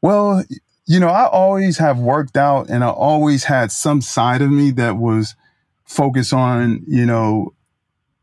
Well, 0.00 0.44
you 0.86 0.98
know, 0.98 1.08
I 1.08 1.26
always 1.26 1.78
have 1.78 1.98
worked 1.98 2.36
out 2.36 2.68
and 2.68 2.82
I 2.82 2.88
always 2.88 3.44
had 3.44 3.70
some 3.70 4.00
side 4.00 4.42
of 4.42 4.50
me 4.50 4.70
that 4.72 4.96
was 4.96 5.34
focused 5.84 6.32
on, 6.32 6.82
you 6.86 7.06
know, 7.06 7.54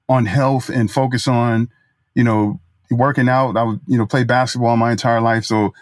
on 0.10 0.26
health 0.26 0.70
and 0.70 0.92
focus 0.92 1.28
on, 1.28 1.70
you 2.16 2.24
know, 2.24 2.60
working 2.90 3.30
out. 3.30 3.58
I 3.58 3.64
would, 3.64 3.80
you 3.88 3.98
know, 3.98 4.06
play 4.06 4.24
basketball 4.24 4.78
my 4.78 4.92
entire 4.92 5.22
life. 5.22 5.46
So 5.46 5.74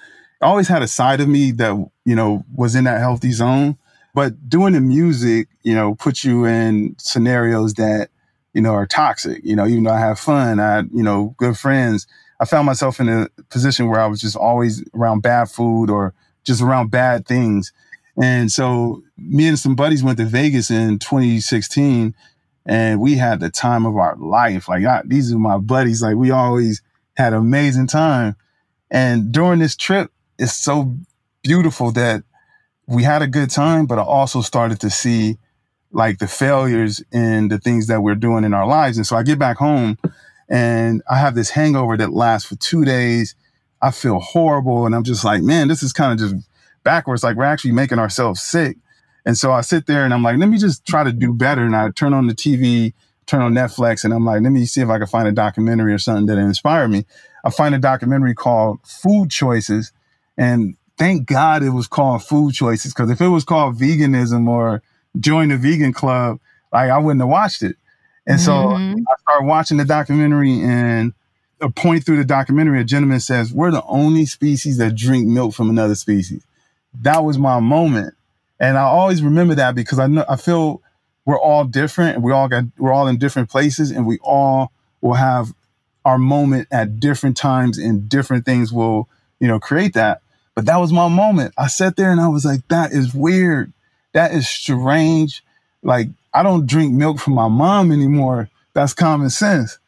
I 0.42 0.48
always 0.48 0.68
had 0.68 0.82
a 0.82 0.88
side 0.88 1.22
of 1.22 1.28
me 1.28 1.52
that, 1.52 1.76
you 2.06 2.16
know, 2.16 2.44
was 2.54 2.76
in 2.76 2.84
that 2.86 3.00
healthy 3.00 3.32
zone. 3.32 3.78
But 4.14 4.50
doing 4.50 4.74
the 4.74 4.82
music, 4.82 5.48
you 5.64 5.76
know, 5.76 5.96
puts 5.96 6.24
you 6.24 6.46
in 6.46 6.96
scenarios 6.98 7.74
that, 7.76 8.10
you 8.54 8.62
know, 8.62 8.74
are 8.74 8.86
toxic. 8.88 9.44
You 9.44 9.56
know, 9.56 9.68
even 9.68 9.84
though 9.84 9.92
I 9.92 10.00
have 10.00 10.20
fun, 10.20 10.60
I 10.60 10.80
you 10.94 11.04
know, 11.04 11.36
good 11.38 11.58
friends. 11.58 12.08
I 12.40 12.46
found 12.46 12.66
myself 12.66 13.00
in 13.00 13.10
a 13.10 13.30
position 13.50 13.88
where 13.88 14.00
I 14.00 14.08
was 14.08 14.22
just 14.22 14.36
always 14.36 14.84
around 14.94 15.22
bad 15.22 15.50
food 15.50 15.90
or 15.90 16.14
just 16.46 16.62
around 16.62 16.92
bad 16.92 17.26
things. 17.26 17.74
And 18.22 18.52
so 18.52 19.04
me 19.18 19.48
and 19.48 19.60
some 19.60 19.76
buddies 19.76 20.04
went 20.04 20.18
to 20.20 20.26
Vegas 20.26 20.72
in 20.72 21.00
2016 21.00 22.16
and 22.66 23.00
we 23.00 23.16
had 23.16 23.40
the 23.40 23.50
time 23.50 23.86
of 23.86 23.98
our 23.98 24.16
life. 24.16 24.68
Like 24.68 24.86
I, 24.86 25.02
these 25.06 25.34
are 25.34 25.38
my 25.38 25.58
buddies. 25.58 26.02
Like 26.02 26.16
we 26.16 26.32
always 26.32 26.82
had 27.18 27.34
amazing 27.34 27.88
time. 27.88 28.36
And 28.90 29.32
during 29.32 29.60
this 29.60 29.76
trip, 29.76 30.12
it's 30.40 30.56
so 30.56 30.96
beautiful 31.44 31.92
that 31.92 32.24
we 32.88 33.04
had 33.04 33.22
a 33.22 33.28
good 33.28 33.50
time, 33.50 33.86
but 33.86 34.00
I 34.00 34.04
also 34.04 34.42
started 34.42 34.80
to 34.82 34.90
see 34.90 35.38
like 35.92 36.20
the 36.20 36.28
failures 36.28 37.04
in 37.12 37.48
the 37.48 37.58
things 37.58 37.88
that 37.88 38.02
we're 38.02 38.16
doing 38.16 38.44
in 38.44 38.54
our 38.54 38.68
lives. 38.68 38.98
And 38.98 39.08
so 39.08 39.16
I 39.16 39.24
get 39.24 39.40
back 39.40 39.58
home 39.58 39.98
and 40.50 41.02
I 41.10 41.18
have 41.18 41.36
this 41.36 41.50
hangover 41.50 41.98
that 41.98 42.12
lasts 42.12 42.48
for 42.48 42.56
two 42.56 42.86
days. 42.86 43.36
I 43.86 43.92
feel 43.92 44.20
horrible. 44.20 44.88
And 44.88 44.96
I'm 44.96 45.04
just 45.04 45.24
like, 45.24 45.44
man, 45.44 45.68
this 45.68 45.84
is 45.84 45.94
kind 45.94 46.12
of 46.12 46.18
just 46.18 46.44
backwards. 46.84 47.24
Like 47.24 47.38
we're 47.38 47.44
actually 47.44 47.72
making 47.72 48.00
ourselves 48.00 48.42
sick. 48.42 48.78
And 49.28 49.38
so 49.38 49.52
I 49.52 49.62
sit 49.62 49.86
there 49.86 50.04
and 50.04 50.12
I'm 50.12 50.24
like, 50.24 50.40
let 50.40 50.50
me 50.50 50.58
just 50.58 50.88
try 50.88 51.04
to 51.04 51.12
do 51.12 51.32
better. 51.34 51.62
And 51.62 51.76
I 51.76 51.92
turn 51.92 52.12
on 52.12 52.26
the 52.26 52.34
TV, 52.34 52.94
turn 53.28 53.44
on 53.44 53.54
Netflix, 53.54 54.04
and 54.04 54.12
I'm 54.12 54.26
like, 54.26 54.42
let 54.42 54.52
me 54.52 54.66
see 54.66 54.82
if 54.82 54.90
I 54.90 54.98
can 54.98 55.06
find 55.06 55.28
a 55.28 55.32
documentary 55.32 55.94
or 55.94 56.00
something 56.00 56.26
that 56.26 56.40
inspired 56.40 56.88
me. 56.88 57.06
I 57.44 57.52
find 57.52 57.76
a 57.76 57.80
documentary 57.80 58.34
called 58.34 58.80
Food 58.84 59.30
Choices. 59.30 59.92
And 60.36 60.76
thank 60.98 61.28
God 61.28 61.62
it 61.62 61.70
was 61.70 61.88
called 61.88 62.24
Food 62.24 62.56
Choices, 62.56 62.92
because 62.92 63.12
if 63.12 63.22
it 63.22 63.28
was 63.28 63.44
called 63.44 63.78
veganism 63.78 64.48
or 64.48 64.82
join 65.20 65.50
the 65.50 65.58
vegan 65.58 65.94
club, 65.94 66.40
like 66.74 66.90
I 66.90 66.98
wouldn't 66.98 67.22
have 67.22 67.30
watched 67.30 67.62
it. 67.62 67.76
And 68.26 68.42
so 68.42 68.52
mm-hmm. 68.52 69.00
I 69.08 69.14
started 69.22 69.46
watching 69.46 69.78
the 69.78 69.86
documentary 69.86 70.60
and 70.60 71.14
a 71.62 71.70
point 71.70 72.06
through 72.06 72.18
the 72.18 72.26
documentary, 72.26 72.82
a 72.82 72.84
gentleman 72.84 73.20
says, 73.20 73.54
We're 73.54 73.72
the 73.72 73.84
only 73.86 74.26
species 74.26 74.78
that 74.78 74.96
drink 74.96 75.28
milk 75.28 75.54
from 75.54 75.70
another 75.70 75.96
species. 75.96 76.46
That 77.02 77.24
was 77.24 77.38
my 77.38 77.60
moment. 77.60 78.14
And 78.60 78.78
I 78.78 78.84
always 78.84 79.22
remember 79.22 79.56
that 79.56 79.76
because 79.76 80.00
I 80.00 80.08
know 80.08 80.26
I 80.30 80.36
feel 80.38 80.82
we're 81.26 81.40
all 81.40 81.66
different 81.66 82.22
we 82.22 82.32
all 82.32 82.48
got 82.48 82.66
we're 82.78 82.94
all 82.94 83.08
in 83.08 83.18
different 83.18 83.50
places 83.50 83.92
and 83.92 84.06
we 84.06 84.18
all 84.22 84.72
will 85.02 85.16
have 85.16 85.54
our 86.06 86.18
moment 86.20 86.68
at 86.72 87.00
different 87.00 87.36
times 87.36 87.78
and 87.78 88.08
different 88.08 88.46
things 88.46 88.72
will, 88.72 89.10
you 89.40 89.48
know, 89.48 89.60
create 89.60 89.94
that. 89.96 90.22
But 90.54 90.68
that 90.68 90.78
was 90.78 90.94
my 90.94 91.10
moment. 91.10 91.54
I 91.58 91.68
sat 91.68 91.98
there 91.98 92.12
and 92.12 92.22
I 92.22 92.28
was 92.28 92.46
like, 92.46 92.66
that 92.70 92.92
is 92.92 93.14
weird. 93.14 93.74
That 94.14 94.32
is 94.32 94.48
strange. 94.48 95.44
Like, 95.82 96.08
I 96.34 96.44
don't 96.44 96.68
drink 96.68 96.94
milk 96.94 97.20
from 97.20 97.34
my 97.34 97.48
mom 97.48 97.92
anymore. 97.92 98.50
That's 98.74 98.94
common 98.94 99.30
sense. 99.30 99.80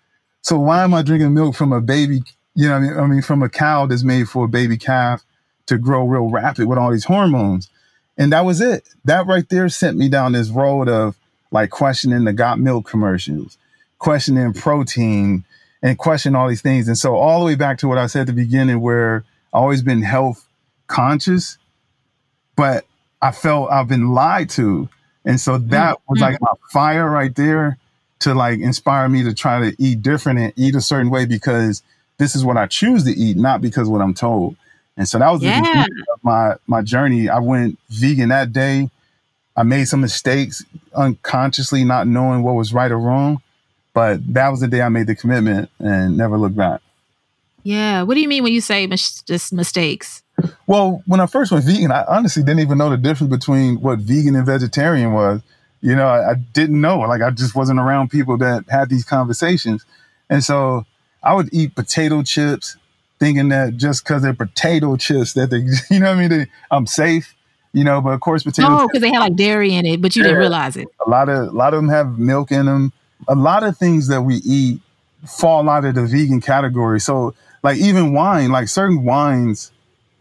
So 0.48 0.58
why 0.58 0.86
am 0.86 0.94
I 0.94 1.02
drinking 1.02 1.34
milk 1.34 1.56
from 1.56 1.74
a 1.74 1.82
baby? 1.82 2.24
You 2.56 2.70
know, 2.70 2.76
I 2.76 2.80
mean, 2.80 2.98
I 2.98 3.06
mean, 3.06 3.22
from 3.22 3.44
a 3.44 3.50
cow 3.50 3.86
that's 3.86 4.06
made 4.06 4.30
for 4.30 4.46
a 4.46 4.48
baby 4.48 4.78
calf 4.78 5.26
to 5.66 5.78
grow 5.78 6.08
real 6.08 6.30
rapid 6.30 6.70
with 6.70 6.78
all 6.78 6.90
these 6.90 7.04
hormones. 7.04 7.70
And 8.18 8.32
that 8.32 8.46
was 8.46 8.62
it. 8.62 8.88
That 9.04 9.28
right 9.28 9.44
there 9.50 9.68
sent 9.68 9.98
me 9.98 10.08
down 10.08 10.32
this 10.32 10.48
road 10.48 10.88
of 10.88 11.18
like 11.52 11.70
questioning 11.70 12.24
the 12.24 12.32
got 12.32 12.62
milk 12.62 12.88
commercials, 12.88 13.58
questioning 14.00 14.54
protein, 14.54 15.44
and 15.84 15.98
questioning 15.98 16.38
all 16.38 16.48
these 16.48 16.62
things. 16.62 16.88
And 16.88 16.98
so 16.98 17.18
all 17.18 17.42
the 17.42 17.46
way 17.48 17.56
back 17.56 17.78
to 17.80 17.90
what 17.90 17.98
I 17.98 18.08
said 18.08 18.22
at 18.22 18.28
the 18.28 18.34
beginning, 18.34 18.80
where 18.80 19.26
I've 19.52 19.64
always 19.64 19.82
been 19.82 20.02
health 20.02 20.48
conscious, 20.88 21.58
but 22.56 22.86
I 23.22 23.32
felt 23.34 23.70
I've 23.70 23.90
been 23.90 24.14
lied 24.14 24.50
to. 24.52 24.88
And 25.26 25.42
so 25.42 25.58
that 25.58 25.98
mm-hmm. 25.98 26.14
was 26.14 26.22
like 26.22 26.40
my 26.40 26.54
fire 26.72 27.10
right 27.10 27.36
there 27.36 27.78
to 28.20 28.34
like 28.34 28.60
inspire 28.60 29.08
me 29.10 29.24
to 29.24 29.34
try 29.34 29.70
to 29.70 29.76
eat 29.82 30.02
different 30.02 30.40
and 30.40 30.54
eat 30.56 30.76
a 30.76 30.82
certain 30.82 31.10
way 31.10 31.26
because 31.26 31.84
this 32.18 32.36
is 32.36 32.44
what 32.44 32.58
I 32.58 32.68
choose 32.68 33.04
to 33.04 33.12
eat, 33.12 33.38
not 33.38 33.62
because 33.62 33.88
what 33.88 34.02
I'm 34.02 34.14
told. 34.14 34.56
And 34.96 35.08
so 35.08 35.20
that 35.20 35.30
was 35.30 35.44
yeah. 35.44 35.60
the 35.60 35.68
beginning 35.68 36.04
of 36.14 36.24
my 36.24 36.56
my 36.66 36.82
journey. 36.82 37.30
I 37.30 37.40
went 37.40 37.78
vegan 37.90 38.30
that 38.30 38.52
day. 38.52 38.90
I 39.56 39.64
made 39.64 39.86
some 39.86 40.02
mistakes 40.02 40.64
unconsciously, 40.96 41.84
not 41.84 42.08
knowing 42.08 42.44
what 42.44 42.56
was 42.56 42.74
right 42.74 42.92
or 42.92 43.00
wrong. 43.00 43.42
But 43.94 44.34
that 44.34 44.50
was 44.50 44.60
the 44.60 44.68
day 44.68 44.82
I 44.82 44.90
made 44.90 45.08
the 45.08 45.16
commitment 45.16 45.70
and 45.80 46.18
never 46.18 46.38
looked 46.38 46.56
back. 46.56 46.82
Yeah. 47.64 48.04
What 48.04 48.14
do 48.14 48.22
you 48.22 48.28
mean 48.28 48.44
when 48.44 48.54
you 48.54 48.62
say 48.62 48.86
mis- 48.88 49.24
just 49.24 49.52
mistakes? 49.52 50.24
Well, 50.68 51.02
when 51.08 51.20
I 51.20 51.26
first 51.26 51.52
went 51.52 51.66
vegan, 51.66 51.92
I 51.92 52.06
honestly 52.08 52.44
didn't 52.44 52.60
even 52.60 52.78
know 52.78 52.90
the 52.90 52.98
difference 52.98 53.32
between 53.32 53.82
what 53.82 54.00
vegan 54.00 54.36
and 54.36 54.46
vegetarian 54.46 55.14
was. 55.14 55.42
You 55.82 55.96
know, 55.96 56.08
I, 56.08 56.32
I 56.32 56.34
didn't 56.36 56.82
know. 56.82 57.00
Like, 57.00 57.22
I 57.22 57.30
just 57.30 57.56
wasn't 57.56 57.80
around 57.80 58.10
people 58.10 58.38
that 58.38 58.66
had 58.70 58.90
these 58.90 59.06
conversations. 59.06 59.86
And 60.30 60.44
so 60.44 60.86
I 61.24 61.34
would 61.34 61.50
eat 61.54 61.76
potato 61.76 62.24
chips 62.24 62.78
thinking 63.20 63.50
that 63.50 63.78
just 63.78 64.04
because 64.04 64.22
they're 64.22 64.34
potato 64.34 64.96
chips 64.96 65.34
that 65.34 65.50
they, 65.50 65.58
you 65.96 66.00
know 66.00 66.08
what 66.08 66.18
I 66.18 66.20
mean, 66.20 66.30
they, 66.30 66.48
I'm 66.72 66.88
safe, 66.88 67.36
you 67.74 67.84
know. 67.84 68.02
But 68.02 68.12
of 68.12 68.20
course, 68.22 68.44
potato. 68.44 68.68
Oh, 68.70 68.88
because 68.88 69.02
they 69.02 69.10
had 69.10 69.20
like 69.20 69.36
dairy 69.36 69.74
in 69.74 69.86
it, 69.86 70.02
but 70.02 70.16
you 70.16 70.24
yeah, 70.24 70.30
didn't 70.30 70.40
realize 70.40 70.78
it. 70.78 70.88
A 71.06 71.10
lot 71.10 71.30
of 71.30 71.50
a 71.50 71.52
lot 71.52 71.74
of 71.74 71.80
them 71.82 71.90
have 71.90 72.18
milk 72.18 72.52
in 72.52 72.66
them. 72.66 72.92
A 73.28 73.36
lot 73.36 73.64
of 73.64 73.78
things 73.78 74.08
that 74.08 74.22
we 74.22 74.36
eat 74.38 74.82
fall 75.28 75.70
out 75.70 75.86
of 75.86 75.96
the 75.96 76.06
vegan 76.06 76.42
category. 76.42 77.00
So, 77.00 77.34
like 77.64 77.78
even 77.78 78.14
wine, 78.14 78.52
like 78.52 78.68
certain 78.68 79.04
wines 79.04 79.72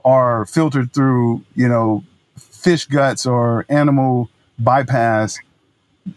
are 0.04 0.46
filtered 0.46 0.92
through, 0.92 1.44
you 1.54 1.68
know, 1.68 2.04
fish 2.38 2.86
guts 2.86 3.26
or 3.26 3.66
animal 3.68 4.30
bypass, 4.58 5.38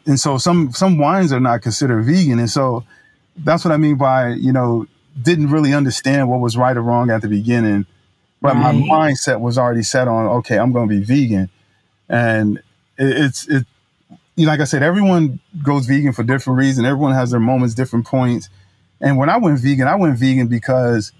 and 0.05 0.19
so 0.19 0.37
some 0.37 0.71
some 0.71 0.97
wines 0.97 1.31
are 1.31 1.39
not 1.39 1.61
considered 1.61 2.03
vegan, 2.03 2.39
and 2.39 2.49
so 2.49 2.83
that's 3.37 3.63
what 3.63 3.71
I 3.71 3.77
mean 3.77 3.95
by 3.95 4.29
you 4.29 4.51
know 4.51 4.87
didn't 5.21 5.49
really 5.49 5.73
understand 5.73 6.29
what 6.29 6.39
was 6.39 6.55
right 6.57 6.75
or 6.75 6.81
wrong 6.81 7.09
at 7.09 7.21
the 7.21 7.27
beginning, 7.27 7.85
but 8.41 8.55
right. 8.55 8.73
my 8.73 8.81
mindset 8.81 9.39
was 9.39 9.57
already 9.57 9.83
set 9.83 10.07
on 10.07 10.25
okay, 10.37 10.57
I'm 10.57 10.71
going 10.71 10.87
to 10.89 10.95
be 10.95 11.03
vegan, 11.03 11.49
and 12.07 12.57
it, 12.97 13.17
it's 13.17 13.47
it. 13.47 13.65
You 14.35 14.45
know, 14.45 14.51
like 14.53 14.61
I 14.61 14.65
said, 14.65 14.83
everyone 14.83 15.39
goes 15.63 15.85
vegan 15.85 16.13
for 16.13 16.23
different 16.23 16.59
reasons. 16.59 16.87
Everyone 16.87 17.13
has 17.13 17.31
their 17.31 17.41
moments, 17.41 17.75
different 17.75 18.05
points. 18.05 18.49
And 19.01 19.17
when 19.17 19.29
I 19.29 19.37
went 19.37 19.59
vegan, 19.59 19.87
I 19.87 19.95
went 19.95 20.17
vegan 20.17 20.47
because, 20.47 21.11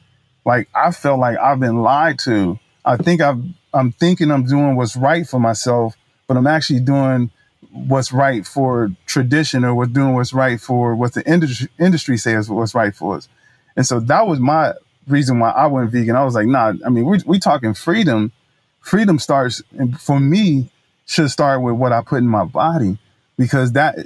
like, 0.45 0.69
I 0.73 0.91
felt 0.91 1.19
like 1.19 1.38
I've 1.38 1.60
been 1.60 1.82
lied 1.82 2.19
to. 2.19 2.58
I 2.86 2.95
think 2.95 3.19
I've, 3.19 3.41
I'm 3.73 3.91
thinking 3.91 4.32
I'm 4.32 4.45
doing 4.45 4.77
what's 4.77 4.95
right 4.95 5.27
for 5.27 5.38
myself, 5.38 5.95
but 6.27 6.38
I'm 6.38 6.47
actually 6.47 6.79
doing 6.79 7.29
what's 7.71 8.12
right 8.12 8.45
for 8.45 8.91
tradition 9.05 9.63
or 9.63 9.75
what's 9.75 9.91
doing 9.91 10.13
what's 10.15 10.34
right 10.34 10.60
for 10.60 10.95
what 10.95 11.13
the 11.13 11.27
industry 11.29 11.69
industry 11.79 12.17
says 12.17 12.49
what's 12.49 12.73
right 12.73 12.95
for 12.95 13.17
us. 13.17 13.27
And 13.75 13.86
so 13.86 13.99
that 14.01 14.27
was 14.27 14.39
my 14.39 14.73
reason 15.08 15.39
why 15.39 15.51
I 15.51 15.67
went 15.67 15.91
vegan. 15.91 16.15
I 16.15 16.23
was 16.23 16.36
like, 16.36 16.47
nah, 16.47 16.73
I 16.86 16.89
mean, 16.89 17.05
we 17.05 17.19
we 17.25 17.39
talking 17.39 17.73
freedom. 17.73 18.32
Freedom 18.82 19.19
starts 19.19 19.62
and 19.77 19.99
for 19.99 20.19
me 20.19 20.69
should 21.05 21.29
start 21.29 21.62
with 21.62 21.75
what 21.75 21.91
I 21.91 22.01
put 22.01 22.19
in 22.19 22.27
my 22.27 22.45
body 22.45 22.97
because 23.38 23.73
that 23.73 23.97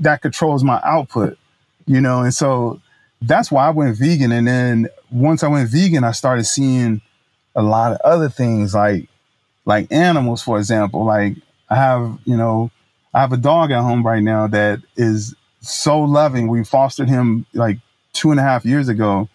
that 0.00 0.22
controls 0.22 0.64
my 0.64 0.80
output, 0.84 1.38
you 1.86 2.00
know. 2.00 2.20
And 2.20 2.34
so 2.34 2.80
that's 3.22 3.50
why 3.50 3.66
I 3.66 3.70
went 3.70 3.98
vegan. 3.98 4.32
And 4.32 4.46
then 4.46 4.88
once 5.10 5.42
I 5.42 5.48
went 5.48 5.68
vegan, 5.70 6.04
I 6.04 6.12
started 6.12 6.44
seeing 6.44 7.00
a 7.54 7.62
lot 7.62 7.92
of 7.92 8.00
other 8.02 8.28
things 8.28 8.74
like 8.74 9.08
like 9.64 9.90
animals, 9.90 10.42
for 10.42 10.58
example. 10.58 11.04
Like 11.04 11.36
I 11.68 11.76
have, 11.76 12.18
you 12.24 12.36
know, 12.36 12.70
I 13.14 13.20
have 13.20 13.32
a 13.32 13.36
dog 13.36 13.70
at 13.70 13.80
home 13.80 14.04
right 14.04 14.22
now 14.22 14.48
that 14.48 14.80
is 14.96 15.34
so 15.60 16.00
loving. 16.00 16.48
We 16.48 16.64
fostered 16.64 17.08
him 17.08 17.46
like 17.54 17.78
two 18.12 18.32
and 18.32 18.40
a 18.40 18.42
half 18.42 18.64
years 18.64 18.88
ago, 18.88 19.28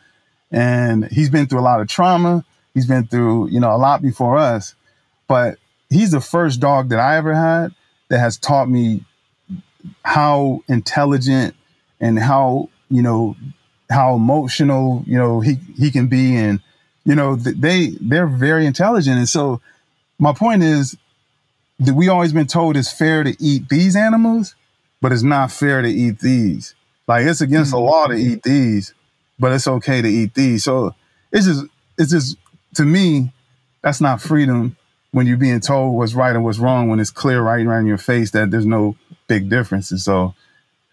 and 0.51 1.05
he's 1.05 1.29
been 1.29 1.47
through 1.47 1.61
a 1.61 1.61
lot 1.61 1.79
of 1.79 1.87
trauma. 1.87 2.43
He's 2.73 2.85
been 2.85 3.07
through, 3.07 3.49
you 3.49 3.59
know, 3.59 3.73
a 3.73 3.77
lot 3.77 4.01
before 4.01 4.37
us, 4.37 4.75
but 5.27 5.57
he's 5.89 6.11
the 6.11 6.21
first 6.21 6.59
dog 6.59 6.89
that 6.89 6.99
I 6.99 7.17
ever 7.17 7.33
had 7.33 7.73
that 8.09 8.19
has 8.19 8.37
taught 8.37 8.69
me 8.69 9.05
how 10.03 10.61
intelligent 10.67 11.55
and 11.99 12.19
how, 12.19 12.69
you 12.89 13.01
know, 13.01 13.35
how 13.89 14.15
emotional, 14.15 15.03
you 15.07 15.17
know, 15.17 15.39
he, 15.39 15.55
he 15.77 15.89
can 15.89 16.07
be. 16.07 16.35
And, 16.35 16.59
you 17.05 17.15
know, 17.15 17.35
they, 17.35 17.87
they're 18.01 18.27
very 18.27 18.65
intelligent. 18.65 19.17
And 19.17 19.29
so 19.29 19.61
my 20.19 20.33
point 20.33 20.63
is 20.63 20.97
we 21.79 22.09
always 22.09 22.33
been 22.33 22.47
told 22.47 22.75
it's 22.75 22.91
fair 22.91 23.23
to 23.23 23.35
eat 23.39 23.69
these 23.69 23.95
animals, 23.95 24.55
but 25.01 25.11
it's 25.11 25.23
not 25.23 25.51
fair 25.51 25.81
to 25.81 25.89
eat 25.89 26.19
these. 26.19 26.75
Like 27.07 27.25
it's 27.25 27.41
against 27.41 27.71
mm-hmm. 27.71 27.85
the 27.85 27.91
law 27.91 28.07
to 28.07 28.15
eat 28.15 28.43
these, 28.43 28.93
but 29.39 29.51
it's 29.51 29.67
okay 29.67 30.01
to 30.01 30.07
eat 30.07 30.33
these. 30.33 30.63
So 30.63 30.93
it's 31.31 31.45
just, 31.45 31.65
it's 31.97 32.11
just, 32.11 32.37
to 32.75 32.83
me, 32.83 33.31
that's 33.81 34.01
not 34.01 34.21
freedom 34.21 34.75
when 35.11 35.25
you're 35.25 35.37
being 35.37 35.59
told 35.59 35.95
what's 35.95 36.13
right 36.13 36.35
and 36.35 36.43
what's 36.43 36.59
wrong 36.59 36.89
when 36.89 36.99
it's 36.99 37.09
clear 37.09 37.41
right 37.41 37.65
around 37.65 37.87
your 37.87 37.97
face 37.97 38.31
that 38.31 38.51
there's 38.51 38.65
no 38.65 38.95
big 39.27 39.49
difference. 39.49 39.91
And 39.91 39.99
So 39.99 40.35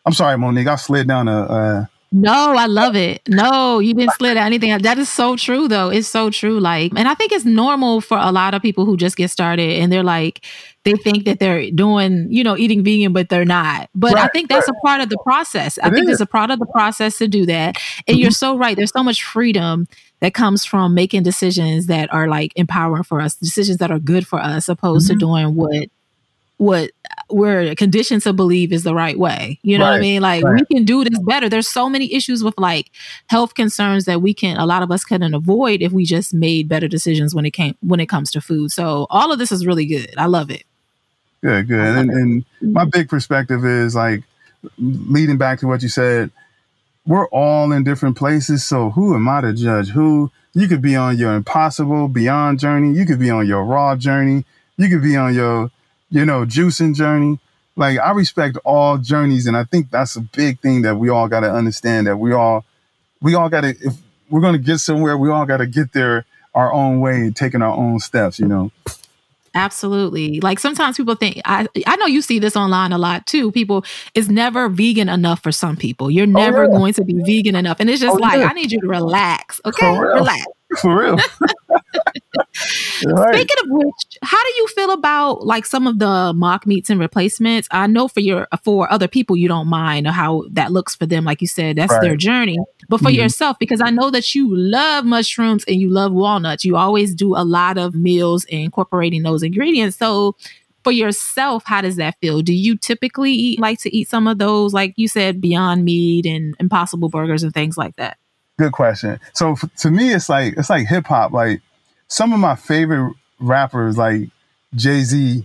I'm 0.07 0.13
sorry, 0.13 0.39
Monique, 0.39 0.69
I 0.69 0.77
slid 0.77 1.09
down 1.09 1.29
a, 1.29 1.43
a 1.43 1.91
no, 2.17 2.55
I 2.57 2.65
love 2.65 2.97
it. 2.97 3.21
No, 3.29 3.79
you 3.79 3.93
didn't 3.93 4.15
slid 4.15 4.39
anything. 4.39 4.77
That 4.79 4.97
is 4.97 5.11
so 5.11 5.37
true, 5.37 5.69
though. 5.69 5.91
It's 5.91 6.09
so 6.09 6.31
true. 6.31 6.59
Like, 6.59 6.93
and 6.97 7.07
I 7.07 7.15
think 7.15 7.31
it's 7.31 7.45
normal 7.45 8.01
for 8.01 8.17
a 8.17 8.33
lot 8.33 8.55
of 8.55 8.63
people 8.63 8.87
who 8.87 8.97
just 8.97 9.19
get 9.19 9.31
started 9.31 9.83
and 9.83 9.93
they're 9.93 10.03
like, 10.03 10.43
they 10.85 10.95
think 10.95 11.27
that 11.27 11.41
they're 11.41 11.71
doing, 11.71 12.29
you 12.31 12.43
know, 12.43 12.57
eating 12.57 12.83
vegan, 12.83 13.13
but 13.13 13.29
they're 13.29 13.45
not. 13.45 13.91
But 13.95 14.15
right, 14.15 14.25
I 14.25 14.29
think 14.29 14.49
that's 14.49 14.67
right. 14.67 14.77
a 14.79 14.87
part 14.87 15.01
of 15.03 15.11
the 15.11 15.19
process. 15.25 15.79
I 15.79 15.91
think 15.91 16.07
is. 16.07 16.13
it's 16.13 16.21
a 16.23 16.27
part 16.27 16.51
of 16.51 16.59
the 16.59 16.67
process 16.67 17.19
to 17.19 17.29
do 17.29 17.45
that. 17.47 17.77
And 18.07 18.15
mm-hmm. 18.15 18.23
you're 18.23 18.31
so 18.31 18.57
right. 18.57 18.77
There's 18.77 18.93
so 18.93 19.03
much 19.03 19.23
freedom 19.23 19.87
that 20.21 20.33
comes 20.33 20.65
from 20.65 20.95
making 20.95 21.23
decisions 21.23 21.87
that 21.89 22.11
are 22.15 22.29
like 22.29 22.53
empowering 22.57 23.03
for 23.03 23.21
us, 23.21 23.35
decisions 23.35 23.77
that 23.79 23.91
are 23.91 23.99
good 23.99 24.27
for 24.27 24.41
us, 24.41 24.71
opposed 24.71 25.11
mm-hmm. 25.11 25.19
to 25.19 25.19
doing 25.19 25.55
what 25.55 25.91
what 26.59 26.91
we're 27.29 27.75
conditioned 27.75 28.23
to 28.23 28.33
believe 28.33 28.73
is 28.73 28.83
the 28.83 28.95
right 28.95 29.19
way. 29.19 29.59
You 29.63 29.79
know 29.79 29.85
right, 29.85 29.91
what 29.93 29.97
I 29.99 30.01
mean? 30.01 30.23
Like 30.23 30.45
right. 30.45 30.55
we 30.55 30.77
can 30.77 30.85
do 30.85 31.05
this 31.05 31.19
better. 31.21 31.49
There's 31.49 31.69
so 31.69 31.89
many 31.89 32.13
issues 32.15 32.43
with 32.43 32.55
like 32.59 32.91
health 33.27 33.55
concerns 33.55 34.05
that 34.05 34.23
we 34.23 34.33
can 34.33 34.57
a 34.57 34.67
lot 34.67 34.83
of 34.83 34.91
us 34.91 35.05
couldn't 35.05 35.35
avoid 35.35 35.83
if 35.83 35.93
we 35.93 36.05
just 36.05 36.33
made 36.33 36.69
better 36.69 36.89
decisions 36.89 37.35
when 37.35 37.45
it 37.45 37.51
came 37.51 37.77
when 37.81 38.01
it 38.01 38.07
comes 38.07 38.31
to 38.33 38.41
food. 38.41 38.71
So 38.71 39.07
all 39.11 39.33
of 39.33 39.39
this 39.39 39.53
is 39.53 39.67
really 39.67 39.87
good. 39.87 40.15
I 40.17 40.27
love 40.27 40.51
it. 40.51 40.65
Good, 41.43 41.69
good. 41.69 41.79
And, 41.79 42.11
and 42.11 42.43
mm-hmm. 42.43 42.73
my 42.73 42.85
big 42.85 43.09
perspective 43.09 43.65
is 43.65 43.95
like 43.95 44.23
leading 44.79 45.37
back 45.37 45.61
to 45.61 45.67
what 45.67 45.83
you 45.83 45.89
said, 45.89 46.31
we're 47.07 47.27
all 47.29 47.71
in 47.73 47.85
different 47.85 48.17
places. 48.17 48.65
So 48.65 48.91
who 48.91 49.15
am 49.15 49.29
I 49.29 49.43
to 49.43 49.53
judge? 49.53 49.91
Who 49.91 50.31
you 50.55 50.69
could 50.69 50.83
be 50.83 50.97
on 50.97 51.19
your 51.19 51.35
impossible 51.35 52.09
beyond 52.09 52.61
journey, 52.61 52.97
you 52.97 53.05
could 53.05 53.19
be 53.19 53.31
on 53.31 53.47
your 53.47 53.65
raw 53.65 53.95
journey, 53.95 54.45
you 54.77 54.89
could 54.89 55.03
be 55.03 55.17
on 55.17 55.35
your 55.35 55.71
you 56.11 56.25
know, 56.25 56.45
juicing 56.45 56.95
journey. 56.95 57.39
Like 57.77 57.99
I 57.99 58.13
respect 58.13 58.57
all 58.65 58.99
journeys, 58.99 59.47
and 59.47 59.57
I 59.57 59.65
think 59.65 59.91
that's 59.91 60.17
a 60.17 60.21
big 60.21 60.61
thing 60.61 60.83
that 60.83 60.97
we 60.97 61.11
all 61.11 61.29
got 61.29 61.41
to 61.41 61.53
understand. 61.53 62.07
That 62.07 62.17
we 62.17 62.33
all, 62.33 62.65
we 63.21 63.35
all 63.35 63.49
got 63.49 63.63
to, 63.63 63.71
if 63.71 63.95
we're 64.31 64.41
going 64.41 64.55
to 64.55 64.59
get 64.59 64.79
somewhere, 64.79 65.17
we 65.19 65.31
all 65.31 65.45
got 65.45 65.59
to 65.59 65.67
get 65.67 65.93
there 65.93 66.25
our 66.55 66.73
own 66.73 67.01
way, 67.01 67.17
and 67.17 67.37
taking 67.37 67.61
our 67.61 67.77
own 67.77 68.01
steps. 68.01 68.39
You 68.39 68.47
know. 68.47 68.71
Absolutely. 69.57 70.39
Like 70.41 70.59
sometimes 70.59 70.99
people 70.99 71.15
think 71.15 71.41
I 71.47 71.67
I 71.87 71.97
know 71.97 72.05
you 72.05 72.21
see 72.21 72.39
this 72.39 72.57
online 72.57 72.93
a 72.93 72.99
lot 72.99 73.27
too. 73.27 73.51
People 73.51 73.87
it's 74.15 74.29
never 74.29 74.69
vegan 74.69 75.09
enough 75.09 75.43
for 75.43 75.51
some 75.51 75.77
people. 75.77 76.11
You're 76.11 76.27
oh, 76.27 76.31
never 76.31 76.65
oh, 76.65 76.71
yeah. 76.71 76.79
going 76.79 76.93
to 76.95 77.05
be 77.05 77.15
vegan 77.25 77.57
enough. 77.57 77.81
And 77.81 77.89
it's 77.89 78.03
just 78.03 78.15
oh, 78.15 78.21
like 78.21 78.39
yeah. 78.39 78.49
I 78.49 78.53
need 78.53 78.71
you 78.71 78.81
to 78.83 78.87
relax. 78.87 79.61
Okay? 79.65 79.99
Relax. 79.99 80.45
For 80.81 80.99
real. 80.99 81.17
right. 83.07 83.35
Speaking 83.35 83.57
of 83.63 83.71
which, 83.71 84.19
how 84.23 84.43
do 84.43 84.53
you 84.57 84.67
feel 84.69 84.91
about 84.91 85.47
like 85.47 85.67
some 85.67 85.87
of 85.87 85.99
the 85.99 86.33
mock 86.35 86.67
meats 86.67 86.91
and 86.91 87.01
replacements? 87.01 87.69
I 87.71 87.87
know 87.87 88.09
for 88.09 88.21
your 88.21 88.47
for 88.63 88.93
other 88.93 89.09
people 89.09 89.37
you 89.37 89.49
don't 89.49 89.69
mind 89.69 90.07
or 90.07 90.13
how 90.13 90.45
that 90.51 90.73
looks 90.73 90.95
for 90.95 91.07
them. 91.07 91.25
Like 91.25 91.41
you 91.41 91.49
said, 91.49 91.77
that's 91.77 91.93
right. 91.93 92.03
their 92.03 92.17
journey. 92.17 92.59
But 92.89 92.99
for 92.99 93.07
mm-hmm. 93.07 93.23
yourself, 93.23 93.59
because 93.59 93.81
I 93.81 93.91
know 93.91 94.11
that 94.11 94.35
you 94.35 94.55
love 94.55 95.05
mushrooms 95.05 95.65
and 95.67 95.77
you 95.81 95.91
love 95.91 96.13
walnuts, 96.13 96.65
you 96.65 96.77
always 96.77 97.15
do 97.15 97.35
a 97.37 97.45
lot 97.45 97.79
of 97.79 97.95
meals 97.95 98.45
incorporating 98.45 99.23
those 99.23 99.43
ingredients. 99.43 99.97
So 99.97 100.37
for 100.85 100.93
yourself, 100.93 101.65
how 101.67 101.81
does 101.81 101.97
that 101.97 102.17
feel? 102.21 102.43
Do 102.43 102.55
you 102.55 102.77
typically 102.77 103.33
eat, 103.33 103.61
like 103.61 103.81
to 103.81 103.95
eat 103.95 104.09
some 104.09 104.29
of 104.29 104.39
those, 104.39 104.73
like 104.73 104.95
you 104.97 105.09
said, 105.09 105.41
Beyond 105.41 105.85
Meat 105.85 106.27
and 106.27 106.55
Impossible 106.61 107.09
Burgers 107.09 107.43
and 107.43 107.53
things 107.53 107.77
like 107.77 107.97
that? 107.97 108.19
Good 108.59 108.73
question. 108.73 109.21
So 109.35 109.53
f- 109.53 109.71
to 109.79 109.91
me, 109.91 110.15
it's 110.15 110.29
like 110.29 110.55
it's 110.57 110.71
like 110.71 110.87
hip 110.87 111.07
hop. 111.07 111.33
Like 111.33 111.61
some 112.09 112.33
of 112.33 112.41
my 112.41 112.57
favorite 112.57 113.15
rappers, 113.39 113.99
like 113.99 114.31
Jay 114.75 115.03
Z, 115.03 115.45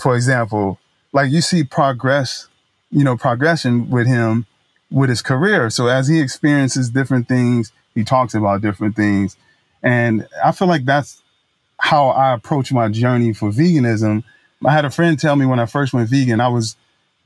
for 0.00 0.16
example, 0.16 0.78
like 1.12 1.30
you 1.30 1.40
see 1.40 1.62
progress, 1.62 2.48
you 2.90 3.04
know, 3.04 3.16
progression 3.16 3.90
with 3.90 4.06
him 4.08 4.46
with 4.90 5.08
his 5.08 5.22
career. 5.22 5.70
So 5.70 5.86
as 5.86 6.08
he 6.08 6.20
experiences 6.20 6.90
different 6.90 7.28
things, 7.28 7.72
he 7.94 8.04
talks 8.04 8.34
about 8.34 8.60
different 8.60 8.96
things, 8.96 9.36
and 9.82 10.26
I 10.44 10.52
feel 10.52 10.68
like 10.68 10.84
that's 10.84 11.22
how 11.78 12.08
I 12.08 12.34
approach 12.34 12.72
my 12.72 12.88
journey 12.88 13.32
for 13.32 13.50
veganism. 13.50 14.24
I 14.64 14.72
had 14.72 14.84
a 14.84 14.90
friend 14.90 15.18
tell 15.18 15.36
me 15.36 15.46
when 15.46 15.60
I 15.60 15.66
first 15.66 15.92
went 15.92 16.08
vegan, 16.08 16.40
I 16.40 16.48
was 16.48 16.76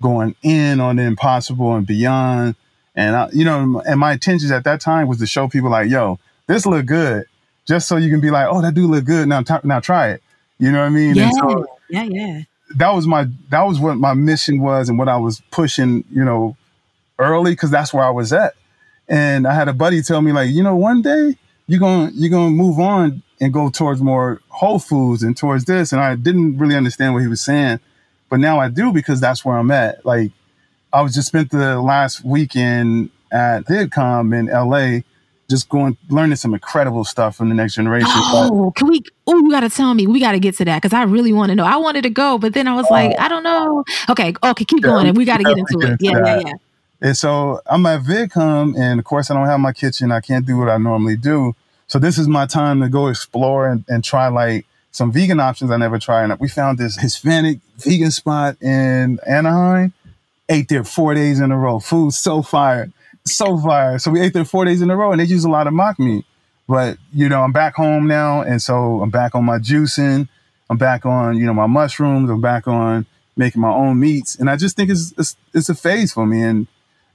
going 0.03 0.35
in 0.43 0.81
on 0.81 0.97
the 0.97 1.03
impossible 1.05 1.75
and 1.75 1.87
beyond 1.87 2.57
and 2.95 3.17
I, 3.17 3.29
you 3.33 3.45
know, 3.45 3.83
and 3.87 4.01
my 4.01 4.13
intentions 4.13 4.51
at 4.51 4.65
that 4.65 4.81
time 4.81 5.07
was 5.09 5.19
to 5.19 5.27
show 5.27 5.49
people 5.49 5.71
like, 5.71 5.91
yo, 5.91 6.19
this 6.47 6.67
look 6.67 6.87
good, 6.87 7.25
just 7.67 7.89
so 7.89 7.97
you 7.97 8.11
can 8.11 8.21
be 8.21 8.31
like, 8.31 8.49
oh, 8.51 8.61
that 8.63 8.75
do 8.75 8.87
look 8.87 9.05
good. 9.05 9.29
Now, 9.29 9.43
t- 9.43 9.55
now 9.65 9.81
try 9.81 10.11
it. 10.11 10.23
You 10.59 10.71
know 10.73 10.81
what 10.81 10.87
I 10.87 10.91
mean? 10.91 11.15
Yeah, 11.15 11.31
so 11.31 11.67
yeah, 11.89 12.05
yeah. 12.05 12.43
That 12.77 12.95
was 12.95 13.07
my 13.07 13.27
that 13.49 13.63
was 13.63 13.81
what 13.81 13.97
my 13.97 14.15
mission 14.15 14.61
was 14.61 14.89
and 14.89 14.99
what 14.99 15.09
I 15.09 15.17
was 15.17 15.41
pushing. 15.51 16.05
You 16.11 16.25
know, 16.25 16.57
early 17.19 17.53
because 17.53 17.71
that's 17.71 17.95
where 17.95 18.05
I 18.05 18.11
was 18.11 18.33
at. 18.33 18.55
And 19.09 19.47
I 19.47 19.55
had 19.55 19.69
a 19.69 19.73
buddy 19.73 20.03
tell 20.03 20.23
me 20.23 20.33
like, 20.33 20.51
you 20.51 20.63
know, 20.63 20.77
one 20.77 21.03
day 21.03 21.37
you're 21.67 21.81
gonna 21.81 22.11
you're 22.15 22.31
gonna 22.31 22.51
move 22.51 22.79
on 22.79 23.23
and 23.41 23.53
go 23.53 23.71
towards 23.71 24.01
more 24.01 24.41
whole 24.49 24.79
foods 24.79 25.23
and 25.23 25.37
towards 25.37 25.65
this. 25.65 25.93
And 25.93 26.01
I 26.01 26.15
didn't 26.17 26.59
really 26.59 26.77
understand 26.77 27.15
what 27.15 27.23
he 27.23 27.29
was 27.29 27.41
saying, 27.41 27.81
but 28.29 28.41
now 28.41 28.59
I 28.59 28.69
do 28.69 28.93
because 28.93 29.21
that's 29.21 29.45
where 29.45 29.57
I'm 29.57 29.71
at. 29.71 30.05
Like 30.05 30.33
I 30.93 31.03
was 31.03 31.15
just 31.15 31.29
spent 31.29 31.51
the 31.51 31.81
last 31.81 32.25
weekend 32.25 33.11
at 33.31 33.65
VidCon 33.65 34.37
in 34.37 34.47
LA, 34.47 35.03
just 35.49 35.69
going 35.69 35.97
learning 36.09 36.37
some 36.37 36.55
incredible 36.55 37.05
stuff 37.05 37.37
from 37.37 37.49
the 37.49 37.55
next 37.55 37.75
generation. 37.75 38.09
Oh, 38.13 38.67
but, 38.67 38.77
can 38.77 38.89
we? 38.89 39.03
Oh, 39.27 39.37
you 39.37 39.51
got 39.51 39.61
to 39.61 39.71
tell 39.71 39.95
me. 39.95 40.07
We 40.07 40.21
got 40.21 40.33
to 40.33 40.41
get 40.41 40.57
to 40.57 40.65
that 40.65 40.83
because 40.83 40.93
I 40.93 41.03
really 41.05 41.33
want 41.33 41.51
to 41.51 41.55
know. 41.55 41.65
I 41.65 41.77
wanted 41.77 42.03
to 42.03 42.11
go, 42.11 42.39
but 42.39 42.55
then 42.55 42.67
I 42.67 42.75
was 42.75 42.87
like, 42.91 43.15
oh. 43.19 43.23
I 43.23 43.29
don't 43.29 43.43
know. 43.43 43.85
Okay, 44.09 44.35
okay, 44.43 44.65
keep 44.65 44.83
yeah, 44.83 44.91
going, 44.91 45.07
and 45.07 45.17
we 45.17 45.25
got 45.25 45.39
to 45.39 45.45
get 45.45 45.59
into 45.59 45.81
it. 45.81 45.97
Yeah, 46.01 46.25
yeah, 46.25 46.41
yeah. 46.47 46.53
And 47.03 47.17
so 47.17 47.61
I'm 47.67 47.87
at 47.87 48.03
VidCon, 48.03 48.79
and 48.79 48.99
of 48.99 49.05
course 49.05 49.31
I 49.31 49.35
don't 49.35 49.47
have 49.47 49.61
my 49.61 49.73
kitchen. 49.73 50.13
I 50.13 50.21
can't 50.21 50.47
do 50.47 50.59
what 50.59 50.69
I 50.69 50.77
normally 50.77 51.17
do. 51.17 51.55
So 51.87 51.99
this 51.99 52.19
is 52.19 52.29
my 52.29 52.47
time 52.47 52.81
to 52.83 52.89
go 52.89 53.09
explore 53.09 53.69
and, 53.69 53.85
and 53.89 54.05
try 54.05 54.29
like 54.29 54.67
some 54.93 55.11
vegan 55.11 55.41
options 55.41 55.71
I 55.71 55.77
never 55.77 55.99
tried. 55.99 56.31
And 56.31 56.39
we 56.39 56.49
found 56.49 56.79
this 56.79 56.97
Hispanic 56.97 57.59
vegan 57.79 58.11
spot 58.11 58.61
in 58.63 59.19
Anaheim 59.27 59.93
ate 60.51 60.69
there 60.69 60.85
four 60.85 61.15
days 61.15 61.41
in 61.41 61.51
a 61.51 61.59
row. 61.59 61.79
Food 61.79 62.13
so 62.13 62.43
fire, 62.43 62.93
so 63.25 63.57
fire. 63.59 63.99
So 63.99 64.11
we 64.11 64.21
ate 64.21 64.35
there 64.35 64.45
four 64.45 64.67
days 64.67 64.83
in 64.83 64.91
a 64.91 64.97
row, 64.97 65.13
and 65.13 65.21
they 65.21 65.25
use 65.25 65.45
a 65.45 65.51
lot 65.51 65.67
of 65.67 65.73
mock 65.73 65.99
meat. 65.99 66.27
But 66.69 66.99
you 67.13 67.29
know, 67.29 67.43
I'm 67.43 67.53
back 67.53 67.75
home 67.75 68.07
now, 68.07 68.43
and 68.43 68.61
so 68.61 69.01
I'm 69.01 69.11
back 69.11 69.35
on 69.35 69.45
my 69.45 69.59
juicing. 69.59 70.29
I'm 70.69 70.77
back 70.77 71.07
on 71.07 71.39
you 71.39 71.47
know 71.47 71.55
my 71.55 71.67
mushrooms. 71.67 72.29
I'm 72.29 72.43
back 72.43 72.69
on 72.69 73.07
making 73.37 73.63
my 73.63 73.73
own 73.73 73.99
meats, 73.99 74.35
and 74.37 74.51
I 74.51 74.57
just 74.57 74.77
think 74.77 74.91
it's 74.91 75.15
it's, 75.17 75.37
it's 75.55 75.69
a 75.69 75.75
phase 75.75 76.13
for 76.13 76.27
me, 76.27 76.43
and 76.43 76.67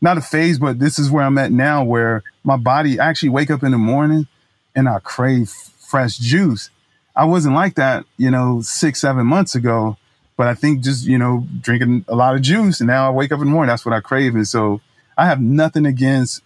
not 0.02 0.18
a 0.18 0.22
phase, 0.22 0.60
but 0.60 0.80
this 0.80 1.00
is 1.00 1.10
where 1.10 1.24
I'm 1.24 1.38
at 1.38 1.52
now, 1.52 1.84
where 1.84 2.24
my 2.44 2.58
body 2.58 3.00
I 3.00 3.08
actually 3.08 3.30
wake 3.30 3.52
up 3.52 3.64
in 3.64 3.72
the 3.72 3.78
morning 3.78 4.28
and 4.76 4.90
I 4.90 5.00
crave 5.00 5.50
fresh 5.50 6.18
juice. 6.18 6.70
I 7.16 7.26
wasn't 7.26 7.56
like 7.56 7.76
that, 7.76 8.06
you 8.18 8.30
know, 8.30 8.62
six, 8.62 9.00
seven 9.00 9.26
months 9.26 9.56
ago. 9.56 9.98
But 10.38 10.48
I 10.48 10.54
think 10.54 10.82
just, 10.82 11.06
you 11.06 11.18
know, 11.18 11.48
drinking 11.62 12.06
a 12.08 12.16
lot 12.16 12.36
of 12.36 12.42
juice 12.42 12.80
and 12.82 12.88
now 12.88 13.08
I 13.08 13.12
wake 13.12 13.32
up 13.32 13.40
in 13.40 13.46
the 13.46 13.52
morning, 13.52 13.70
that's 13.70 13.86
what 13.86 13.94
I 13.94 14.02
crave. 14.02 14.36
And 14.36 14.48
so 14.48 14.82
I 15.18 15.26
have 15.28 15.42
nothing 15.42 15.86
against 15.86 16.42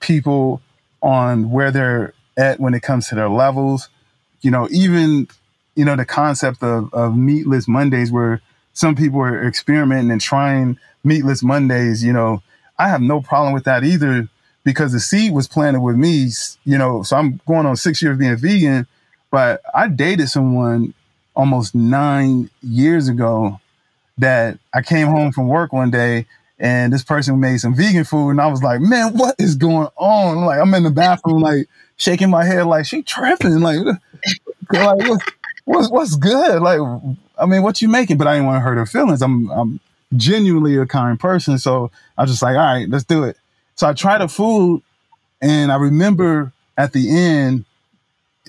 people 0.00 0.62
on 1.02 1.50
where 1.50 1.70
they're 1.70 2.14
at 2.36 2.58
when 2.58 2.74
it 2.74 2.82
comes 2.82 3.08
to 3.08 3.14
their 3.14 3.28
levels. 3.28 3.88
You 4.40 4.50
know, 4.50 4.68
even, 4.70 5.28
you 5.74 5.84
know, 5.84 5.96
the 5.96 6.06
concept 6.06 6.62
of, 6.62 6.92
of 6.94 7.16
meatless 7.16 7.68
Mondays 7.68 8.10
where 8.10 8.40
some 8.72 8.94
people 8.94 9.20
are 9.20 9.46
experimenting 9.46 10.10
and 10.10 10.20
trying 10.20 10.78
meatless 11.04 11.42
Mondays, 11.42 12.02
you 12.02 12.12
know, 12.12 12.42
I 12.78 12.88
have 12.88 13.02
no 13.02 13.20
problem 13.20 13.52
with 13.52 13.64
that 13.64 13.84
either 13.84 14.28
because 14.64 14.92
the 14.92 15.00
seed 15.00 15.32
was 15.32 15.46
planted 15.46 15.80
with 15.80 15.96
me, 15.96 16.28
you 16.64 16.78
know, 16.78 17.02
so 17.02 17.16
I'm 17.16 17.40
going 17.46 17.66
on 17.66 17.76
six 17.76 18.02
years 18.02 18.18
being 18.18 18.36
vegan, 18.36 18.86
But 19.30 19.60
I 19.74 19.88
dated 19.88 20.28
someone 20.28 20.94
almost 21.34 21.74
nine 21.74 22.50
years 22.62 23.08
ago 23.08 23.60
that 24.18 24.58
I 24.72 24.82
came 24.82 25.08
home 25.08 25.32
from 25.32 25.48
work 25.48 25.72
one 25.72 25.90
day 25.90 26.26
and 26.58 26.92
this 26.92 27.02
person 27.02 27.40
made 27.40 27.58
some 27.58 27.74
vegan 27.74 28.04
food 28.04 28.30
and 28.30 28.40
I 28.40 28.46
was 28.46 28.62
like, 28.62 28.80
man, 28.80 29.16
what 29.16 29.34
is 29.38 29.56
going 29.56 29.88
on? 29.96 30.44
Like 30.44 30.60
I'm 30.60 30.72
in 30.74 30.84
the 30.84 30.90
bathroom, 30.90 31.40
like 31.40 31.68
shaking 31.96 32.30
my 32.30 32.44
head, 32.44 32.66
like 32.66 32.86
she 32.86 33.02
tripping, 33.02 33.60
like, 33.60 33.78
like 34.72 35.08
what's, 35.08 35.24
what's 35.64 35.90
what's 35.90 36.16
good? 36.16 36.62
Like, 36.62 36.80
I 37.38 37.46
mean, 37.46 37.62
what 37.62 37.82
you 37.82 37.88
making? 37.88 38.18
But 38.18 38.28
I 38.28 38.34
didn't 38.34 38.46
want 38.46 38.56
to 38.56 38.60
hurt 38.60 38.78
her 38.78 38.86
feelings. 38.86 39.22
I'm 39.22 39.50
I'm 39.50 39.80
genuinely 40.16 40.76
a 40.76 40.86
kind 40.86 41.18
person, 41.18 41.58
so 41.58 41.90
I 42.16 42.22
was 42.22 42.30
just 42.30 42.42
like, 42.42 42.56
all 42.56 42.62
right, 42.62 42.88
let's 42.88 43.04
do 43.04 43.24
it. 43.24 43.36
So 43.74 43.88
I 43.88 43.92
tried 43.92 44.18
the 44.20 44.28
food, 44.28 44.82
and 45.40 45.72
I 45.72 45.76
remember 45.76 46.52
at 46.76 46.92
the 46.92 47.10
end 47.10 47.64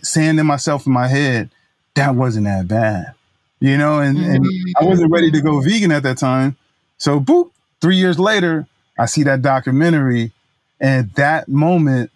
saying 0.02 0.38
to 0.38 0.44
myself 0.44 0.86
in 0.86 0.94
my 0.94 1.08
head, 1.08 1.50
that 1.96 2.16
wasn't 2.16 2.46
that 2.46 2.68
bad. 2.68 3.14
You 3.60 3.78
know, 3.78 4.00
and, 4.00 4.18
mm-hmm. 4.18 4.30
and 4.30 4.46
I 4.80 4.84
wasn't 4.84 5.12
ready 5.12 5.32
to 5.32 5.42
go 5.42 5.60
vegan 5.62 5.92
at 5.92 6.04
that 6.04 6.18
time. 6.18 6.56
So 6.98 7.20
boop, 7.20 7.52
three 7.82 7.96
years 7.96 8.20
later, 8.20 8.68
I 8.98 9.06
see 9.06 9.24
that 9.24 9.42
documentary, 9.42 10.32
and 10.80 11.12
that 11.14 11.48
moment 11.48 12.12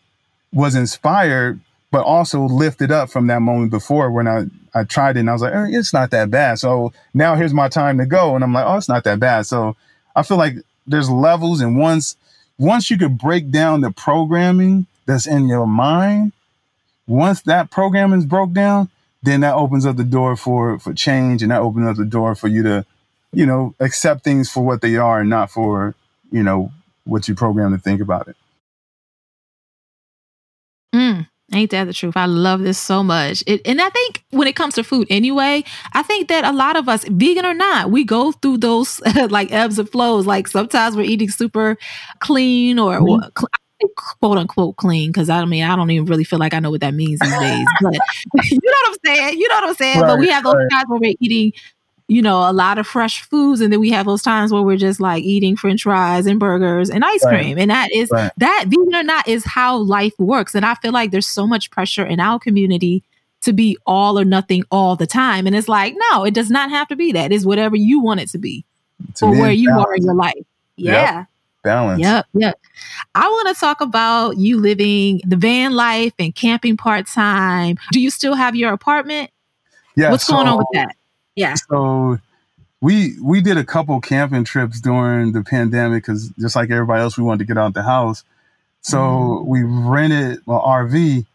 was 0.53 0.75
inspired, 0.75 1.59
but 1.91 2.03
also 2.03 2.41
lifted 2.41 2.91
up 2.91 3.09
from 3.09 3.27
that 3.27 3.41
moment 3.41 3.71
before 3.71 4.11
when 4.11 4.27
I, 4.27 4.45
I 4.73 4.83
tried 4.83 5.17
it 5.17 5.21
and 5.21 5.29
I 5.29 5.33
was 5.33 5.41
like, 5.41 5.53
eh, 5.53 5.67
it's 5.69 5.93
not 5.93 6.11
that 6.11 6.29
bad. 6.29 6.59
So 6.59 6.93
now 7.13 7.35
here's 7.35 7.53
my 7.53 7.69
time 7.69 7.97
to 7.97 8.05
go. 8.05 8.35
And 8.35 8.43
I'm 8.43 8.53
like, 8.53 8.65
oh, 8.65 8.77
it's 8.77 8.89
not 8.89 9.03
that 9.05 9.19
bad. 9.19 9.45
So 9.45 9.75
I 10.15 10.23
feel 10.23 10.37
like 10.37 10.55
there's 10.87 11.09
levels 11.09 11.61
and 11.61 11.77
once 11.77 12.15
once 12.57 12.91
you 12.91 12.97
could 12.97 13.17
break 13.17 13.51
down 13.51 13.81
the 13.81 13.91
programming 13.91 14.85
that's 15.05 15.25
in 15.25 15.47
your 15.47 15.65
mind, 15.65 16.33
once 17.07 17.41
that 17.43 17.71
programming 17.71 18.19
is 18.19 18.25
broke 18.25 18.51
down, 18.51 18.89
then 19.21 19.41
that 19.41 19.55
opens 19.55 19.85
up 19.85 19.97
the 19.97 20.03
door 20.03 20.35
for 20.35 20.79
for 20.79 20.93
change 20.93 21.41
and 21.41 21.51
that 21.51 21.61
opens 21.61 21.87
up 21.87 21.97
the 21.97 22.05
door 22.05 22.35
for 22.35 22.47
you 22.47 22.63
to, 22.63 22.85
you 23.33 23.45
know, 23.45 23.75
accept 23.79 24.23
things 24.23 24.49
for 24.49 24.63
what 24.63 24.81
they 24.81 24.95
are 24.95 25.21
and 25.21 25.29
not 25.29 25.51
for, 25.51 25.95
you 26.31 26.43
know, 26.43 26.71
what 27.03 27.27
you 27.27 27.35
program 27.35 27.71
to 27.71 27.77
think 27.77 28.01
about 28.01 28.27
it. 28.27 28.35
Mm, 30.95 31.27
ain't 31.53 31.71
that 31.71 31.85
the 31.85 31.93
truth? 31.93 32.15
I 32.15 32.25
love 32.25 32.61
this 32.61 32.77
so 32.77 33.03
much. 33.03 33.43
It, 33.45 33.61
and 33.65 33.81
I 33.81 33.89
think 33.89 34.23
when 34.31 34.47
it 34.47 34.55
comes 34.55 34.75
to 34.75 34.83
food 34.83 35.07
anyway, 35.09 35.63
I 35.93 36.01
think 36.01 36.29
that 36.29 36.45
a 36.45 36.51
lot 36.51 36.77
of 36.77 36.87
us, 36.87 37.03
vegan 37.03 37.45
or 37.45 37.53
not, 37.53 37.91
we 37.91 38.03
go 38.03 38.31
through 38.31 38.59
those 38.59 39.01
like 39.29 39.51
ebbs 39.51 39.79
and 39.79 39.89
flows. 39.89 40.25
Like 40.25 40.47
sometimes 40.47 40.95
we're 40.95 41.03
eating 41.03 41.29
super 41.29 41.77
clean 42.19 42.79
or, 42.79 42.99
mm-hmm. 42.99 43.45
Quote 43.95 44.37
unquote 44.37 44.75
clean 44.77 45.09
because 45.09 45.29
I 45.29 45.43
mean 45.45 45.63
I 45.63 45.75
don't 45.75 45.89
even 45.91 46.05
really 46.05 46.23
feel 46.23 46.39
like 46.39 46.53
I 46.53 46.59
know 46.59 46.71
what 46.71 46.81
that 46.81 46.93
means 46.93 47.19
these 47.19 47.39
days. 47.39 47.65
But 47.81 47.93
you 48.51 48.59
know 48.63 48.77
what 48.83 48.89
I'm 48.89 48.95
saying? 49.05 49.39
You 49.39 49.47
know 49.47 49.55
what 49.55 49.63
I'm 49.69 49.75
saying? 49.75 49.99
Right, 49.99 50.07
but 50.07 50.19
we 50.19 50.29
have 50.29 50.43
those 50.43 50.55
right. 50.55 50.69
times 50.71 50.85
where 50.89 50.99
we're 50.99 51.15
eating 51.19 51.53
you 52.09 52.23
know, 52.23 52.49
a 52.49 52.51
lot 52.51 52.79
of 52.79 52.87
fresh 52.87 53.21
foods. 53.21 53.61
And 53.61 53.71
then 53.71 53.79
we 53.79 53.91
have 53.91 54.07
those 54.07 54.23
times 54.23 54.51
where 54.51 54.63
we're 54.63 54.77
just 54.77 54.99
like 54.99 55.23
eating 55.23 55.55
french 55.55 55.83
fries 55.83 56.25
and 56.25 56.39
burgers 56.39 56.89
and 56.89 57.05
ice 57.05 57.23
right. 57.23 57.39
cream. 57.39 57.59
And 57.59 57.69
that 57.69 57.91
is 57.93 58.09
that, 58.09 58.63
vegan 58.65 58.95
or 58.95 59.03
not, 59.03 59.27
is 59.27 59.45
how 59.45 59.77
life 59.77 60.13
works. 60.17 60.55
And 60.55 60.65
I 60.65 60.73
feel 60.73 60.91
like 60.91 61.11
there's 61.11 61.27
so 61.27 61.45
much 61.45 61.69
pressure 61.69 62.03
in 62.03 62.19
our 62.19 62.39
community 62.39 63.03
to 63.41 63.53
be 63.53 63.77
all 63.85 64.17
or 64.17 64.25
nothing 64.25 64.63
all 64.71 64.95
the 64.95 65.05
time. 65.05 65.45
And 65.45 65.55
it's 65.55 65.69
like, 65.69 65.95
no, 66.11 66.25
it 66.25 66.33
does 66.33 66.49
not 66.49 66.71
have 66.71 66.87
to 66.87 66.95
be 66.95 67.11
that. 67.11 67.31
It's 67.31 67.45
whatever 67.45 67.75
you 67.75 67.99
want 68.01 68.21
it 68.21 68.29
to 68.29 68.39
be 68.39 68.65
to 69.15 69.25
or 69.25 69.31
where 69.31 69.51
you 69.51 69.69
balance. 69.69 69.85
are 69.85 69.95
in 69.95 70.03
your 70.03 70.15
life. 70.15 70.45
Yeah. 70.77 71.19
Yep. 71.19 71.27
Balance. 71.63 72.01
Yep. 72.01 72.25
Yep. 72.33 72.59
I 73.15 73.27
want 73.27 73.53
to 73.53 73.59
talk 73.59 73.81
about 73.81 74.37
you 74.37 74.57
living 74.59 75.21
the 75.25 75.35
van 75.35 75.73
life 75.73 76.13
and 76.17 76.33
camping 76.33 76.77
part 76.77 77.05
time. 77.07 77.77
Do 77.91 77.99
you 77.99 78.09
still 78.09 78.35
have 78.35 78.55
your 78.55 78.71
apartment? 78.71 79.31
Yeah. 79.95 80.11
What's 80.11 80.25
so, 80.25 80.33
going 80.33 80.47
on 80.47 80.57
with 80.57 80.67
that? 80.73 80.95
Yeah. 81.35 81.55
So 81.55 82.17
we 82.81 83.15
we 83.21 83.41
did 83.41 83.57
a 83.57 83.63
couple 83.63 83.99
camping 83.99 84.45
trips 84.45 84.79
during 84.79 85.33
the 85.33 85.43
pandemic 85.43 86.03
because 86.03 86.29
just 86.39 86.55
like 86.55 86.69
everybody 86.69 87.01
else, 87.01 87.17
we 87.17 87.23
wanted 87.23 87.39
to 87.39 87.45
get 87.45 87.57
out 87.57 87.73
the 87.73 87.83
house. 87.83 88.23
So 88.81 88.97
mm. 88.97 89.45
we 89.45 89.63
rented 89.63 90.37
an 90.37 90.43
RV, 90.47 91.25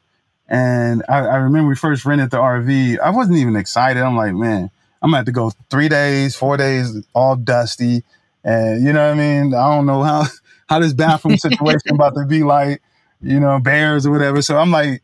and 0.49 1.03
I, 1.09 1.19
I, 1.19 1.37
remember 1.37 1.69
we 1.69 1.77
first 1.77 2.07
rented 2.07 2.31
the 2.31 2.39
RV. 2.39 2.99
I 3.01 3.11
wasn't 3.11 3.37
even 3.39 3.57
excited. 3.57 4.03
I'm 4.03 4.17
like, 4.17 4.33
man, 4.33 4.71
I'm 5.03 5.11
gonna 5.11 5.19
have 5.19 5.27
to 5.27 5.33
go 5.33 5.51
three 5.71 5.89
days, 5.89 6.35
four 6.35 6.57
days, 6.57 7.05
all 7.13 7.37
dusty, 7.37 8.03
and 8.45 8.85
you 8.85 8.93
know 8.93 9.07
what 9.07 9.15
I 9.15 9.19
mean. 9.19 9.55
I 9.55 9.75
don't 9.75 9.87
know 9.87 10.03
how 10.03 10.27
how 10.69 10.79
this 10.79 10.93
bathroom 10.93 11.37
situation 11.39 11.95
about 11.95 12.15
to 12.15 12.27
be 12.27 12.43
like, 12.43 12.83
you 13.21 13.41
know, 13.41 13.59
bears 13.59 14.07
or 14.07 14.13
whatever. 14.13 14.43
So 14.43 14.57
I'm 14.57 14.71
like, 14.71 15.03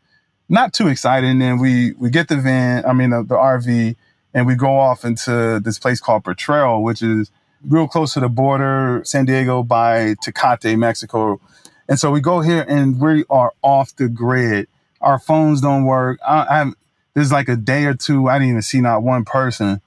not 0.48 0.72
too 0.72 0.88
excited. 0.88 1.28
And 1.28 1.40
then 1.40 1.58
we 1.58 1.92
we 1.92 2.10
get 2.10 2.28
the 2.28 2.36
van, 2.36 2.84
I 2.84 2.92
mean 2.92 3.10
the, 3.10 3.22
the 3.22 3.36
RV 3.36 3.96
and 4.34 4.46
we 4.46 4.54
go 4.54 4.78
off 4.78 5.04
into 5.04 5.60
this 5.64 5.78
place 5.78 6.00
called 6.00 6.24
Potrero, 6.24 6.80
which 6.80 7.02
is 7.02 7.30
real 7.66 7.88
close 7.88 8.14
to 8.14 8.20
the 8.20 8.28
border, 8.28 9.02
San 9.04 9.24
Diego 9.24 9.62
by 9.62 10.14
Tecate, 10.24 10.78
Mexico. 10.78 11.40
And 11.88 11.98
so 11.98 12.10
we 12.10 12.20
go 12.20 12.40
here 12.40 12.64
and 12.68 13.00
we 13.00 13.24
are 13.30 13.52
off 13.62 13.94
the 13.96 14.08
grid. 14.08 14.68
Our 15.00 15.18
phones 15.18 15.60
don't 15.60 15.84
work. 15.84 16.18
I, 16.26 16.38
I 16.62 16.72
there's 17.14 17.32
like 17.32 17.48
a 17.48 17.56
day 17.56 17.84
or 17.84 17.94
two 17.94 18.28
I 18.28 18.38
didn't 18.38 18.50
even 18.50 18.62
see 18.62 18.80
not 18.80 19.02
one 19.02 19.24
person. 19.24 19.80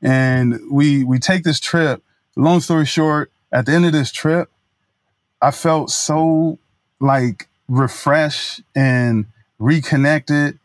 And 0.00 0.60
we 0.70 1.04
we 1.04 1.18
take 1.18 1.44
this 1.44 1.60
trip. 1.60 2.02
Long 2.36 2.60
story 2.60 2.86
short, 2.86 3.30
at 3.52 3.66
the 3.66 3.72
end 3.72 3.86
of 3.86 3.92
this 3.92 4.10
trip, 4.10 4.50
I 5.40 5.50
felt 5.50 5.90
so 5.90 6.58
like 7.00 7.48
refreshed 7.68 8.62
and 8.74 9.26
reconnected 9.58 10.58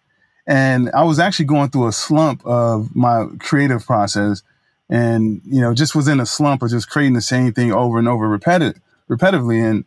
and 0.47 0.89
I 0.91 1.03
was 1.03 1.19
actually 1.19 1.45
going 1.45 1.69
through 1.69 1.87
a 1.87 1.91
slump 1.91 2.45
of 2.45 2.95
my 2.95 3.25
creative 3.39 3.85
process 3.85 4.43
and, 4.89 5.41
you 5.45 5.59
know, 5.59 5.73
just 5.73 5.93
was 5.93 6.07
in 6.07 6.21
a 6.21 6.25
slump 6.25 6.63
of 6.63 6.69
just 6.69 6.89
creating 6.89 7.13
the 7.13 7.21
same 7.21 7.51
thing 7.51 7.73
over 7.73 7.99
and 7.99 8.07
over 8.07 8.29
repetitive, 8.29 8.81
repetitively. 9.09 9.61
And 9.61 9.83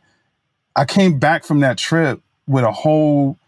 I 0.77 0.85
came 0.85 1.19
back 1.19 1.45
from 1.45 1.61
that 1.61 1.79
trip 1.79 2.21
with 2.47 2.65
a 2.65 2.73
whole 2.73 3.39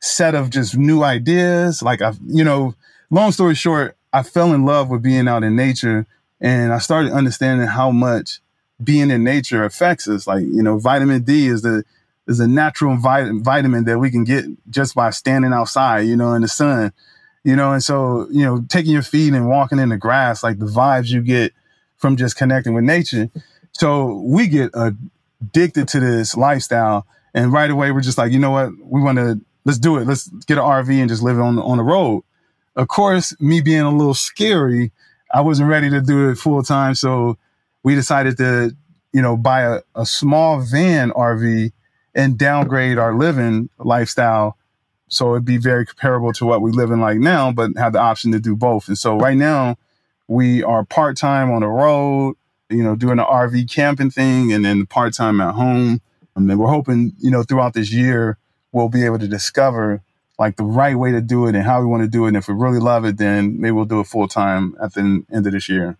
set 0.00 0.34
of 0.34 0.48
just 0.48 0.74
new 0.74 1.02
ideas. 1.02 1.82
Like 1.82 2.00
I, 2.00 2.14
you 2.26 2.42
know, 2.42 2.74
long 3.10 3.32
story 3.32 3.54
short, 3.54 3.94
I 4.14 4.22
fell 4.22 4.54
in 4.54 4.64
love 4.64 4.88
with 4.88 5.02
being 5.02 5.28
out 5.28 5.44
in 5.44 5.54
nature 5.54 6.06
and 6.42 6.72
I 6.72 6.78
started 6.78 7.12
understanding 7.12 7.68
how 7.68 7.92
much 7.92 8.40
being 8.82 9.10
in 9.10 9.22
nature 9.22 9.64
affects 9.64 10.08
us. 10.08 10.26
Like, 10.26 10.42
you 10.42 10.62
know, 10.62 10.76
vitamin 10.76 11.22
D 11.22 11.46
is 11.46 11.62
the 11.62 11.84
is 12.26 12.40
a 12.40 12.48
natural 12.48 12.96
vit- 12.96 13.42
vitamin 13.42 13.84
that 13.84 13.98
we 13.98 14.10
can 14.10 14.24
get 14.24 14.44
just 14.68 14.94
by 14.94 15.10
standing 15.10 15.52
outside, 15.52 16.00
you 16.00 16.16
know, 16.16 16.34
in 16.34 16.42
the 16.42 16.48
sun, 16.48 16.92
you 17.44 17.56
know, 17.56 17.72
and 17.72 17.82
so, 17.82 18.28
you 18.30 18.44
know, 18.44 18.64
taking 18.68 18.92
your 18.92 19.02
feet 19.02 19.32
and 19.32 19.48
walking 19.48 19.78
in 19.78 19.88
the 19.88 19.96
grass, 19.96 20.42
like 20.42 20.58
the 20.58 20.66
vibes 20.66 21.08
you 21.08 21.22
get 21.22 21.52
from 21.96 22.16
just 22.16 22.36
connecting 22.36 22.74
with 22.74 22.84
nature. 22.84 23.28
So 23.72 24.22
we 24.24 24.48
get 24.48 24.70
addicted 24.74 25.88
to 25.88 26.00
this 26.00 26.36
lifestyle. 26.36 27.06
And 27.34 27.52
right 27.52 27.70
away, 27.70 27.90
we're 27.92 28.02
just 28.02 28.18
like, 28.18 28.30
you 28.32 28.38
know 28.38 28.50
what? 28.50 28.70
We 28.84 29.00
want 29.00 29.18
to, 29.18 29.40
let's 29.64 29.78
do 29.78 29.96
it. 29.96 30.06
Let's 30.06 30.28
get 30.46 30.58
an 30.58 30.64
RV 30.64 30.90
and 30.90 31.08
just 31.08 31.22
live 31.22 31.40
on, 31.40 31.58
on 31.58 31.78
the 31.78 31.82
road. 31.82 32.24
Of 32.76 32.88
course, 32.88 33.34
me 33.40 33.60
being 33.60 33.80
a 33.80 33.90
little 33.90 34.14
scary, 34.14 34.92
I 35.32 35.40
wasn't 35.40 35.70
ready 35.70 35.90
to 35.90 36.00
do 36.00 36.30
it 36.30 36.36
full 36.36 36.62
time. 36.62 36.94
So 36.94 37.38
we 37.82 37.94
decided 37.94 38.36
to, 38.38 38.76
you 39.12 39.22
know, 39.22 39.36
buy 39.36 39.62
a, 39.62 39.80
a 39.94 40.06
small 40.06 40.60
van 40.60 41.10
RV 41.10 41.72
and 42.14 42.38
downgrade 42.38 42.98
our 42.98 43.14
living 43.14 43.70
lifestyle 43.78 44.56
so 45.12 45.34
it'd 45.34 45.44
be 45.44 45.58
very 45.58 45.84
comparable 45.84 46.32
to 46.32 46.46
what 46.46 46.62
we 46.62 46.72
live 46.72 46.90
in 46.90 46.98
like 46.98 47.18
now, 47.18 47.52
but 47.52 47.72
have 47.76 47.92
the 47.92 48.00
option 48.00 48.32
to 48.32 48.40
do 48.40 48.56
both. 48.56 48.88
And 48.88 48.96
so 48.96 49.18
right 49.18 49.36
now 49.36 49.76
we 50.26 50.62
are 50.62 50.86
part 50.86 51.18
time 51.18 51.50
on 51.50 51.60
the 51.60 51.68
road, 51.68 52.36
you 52.70 52.82
know, 52.82 52.96
doing 52.96 53.18
the 53.18 53.24
RV 53.24 53.70
camping 53.70 54.08
thing 54.08 54.54
and 54.54 54.64
then 54.64 54.86
part 54.86 55.12
time 55.12 55.38
at 55.42 55.54
home. 55.54 56.00
And 56.34 56.48
then 56.48 56.56
we're 56.56 56.70
hoping, 56.70 57.12
you 57.18 57.30
know, 57.30 57.42
throughout 57.42 57.74
this 57.74 57.92
year 57.92 58.38
we'll 58.72 58.88
be 58.88 59.04
able 59.04 59.18
to 59.18 59.28
discover 59.28 60.00
like 60.42 60.56
the 60.56 60.64
right 60.64 60.96
way 60.96 61.12
to 61.12 61.20
do 61.20 61.46
it 61.46 61.54
and 61.54 61.64
how 61.64 61.80
we 61.80 61.86
want 61.86 62.02
to 62.02 62.08
do 62.08 62.24
it. 62.24 62.28
And 62.28 62.36
if 62.36 62.48
we 62.48 62.54
really 62.54 62.80
love 62.80 63.04
it, 63.04 63.16
then 63.16 63.60
maybe 63.60 63.72
we'll 63.72 63.84
do 63.84 64.00
it 64.00 64.06
full 64.08 64.28
time 64.28 64.76
at 64.82 64.94
the 64.94 65.00
end 65.00 65.46
of 65.46 65.52
this 65.52 65.68
year. 65.68 65.96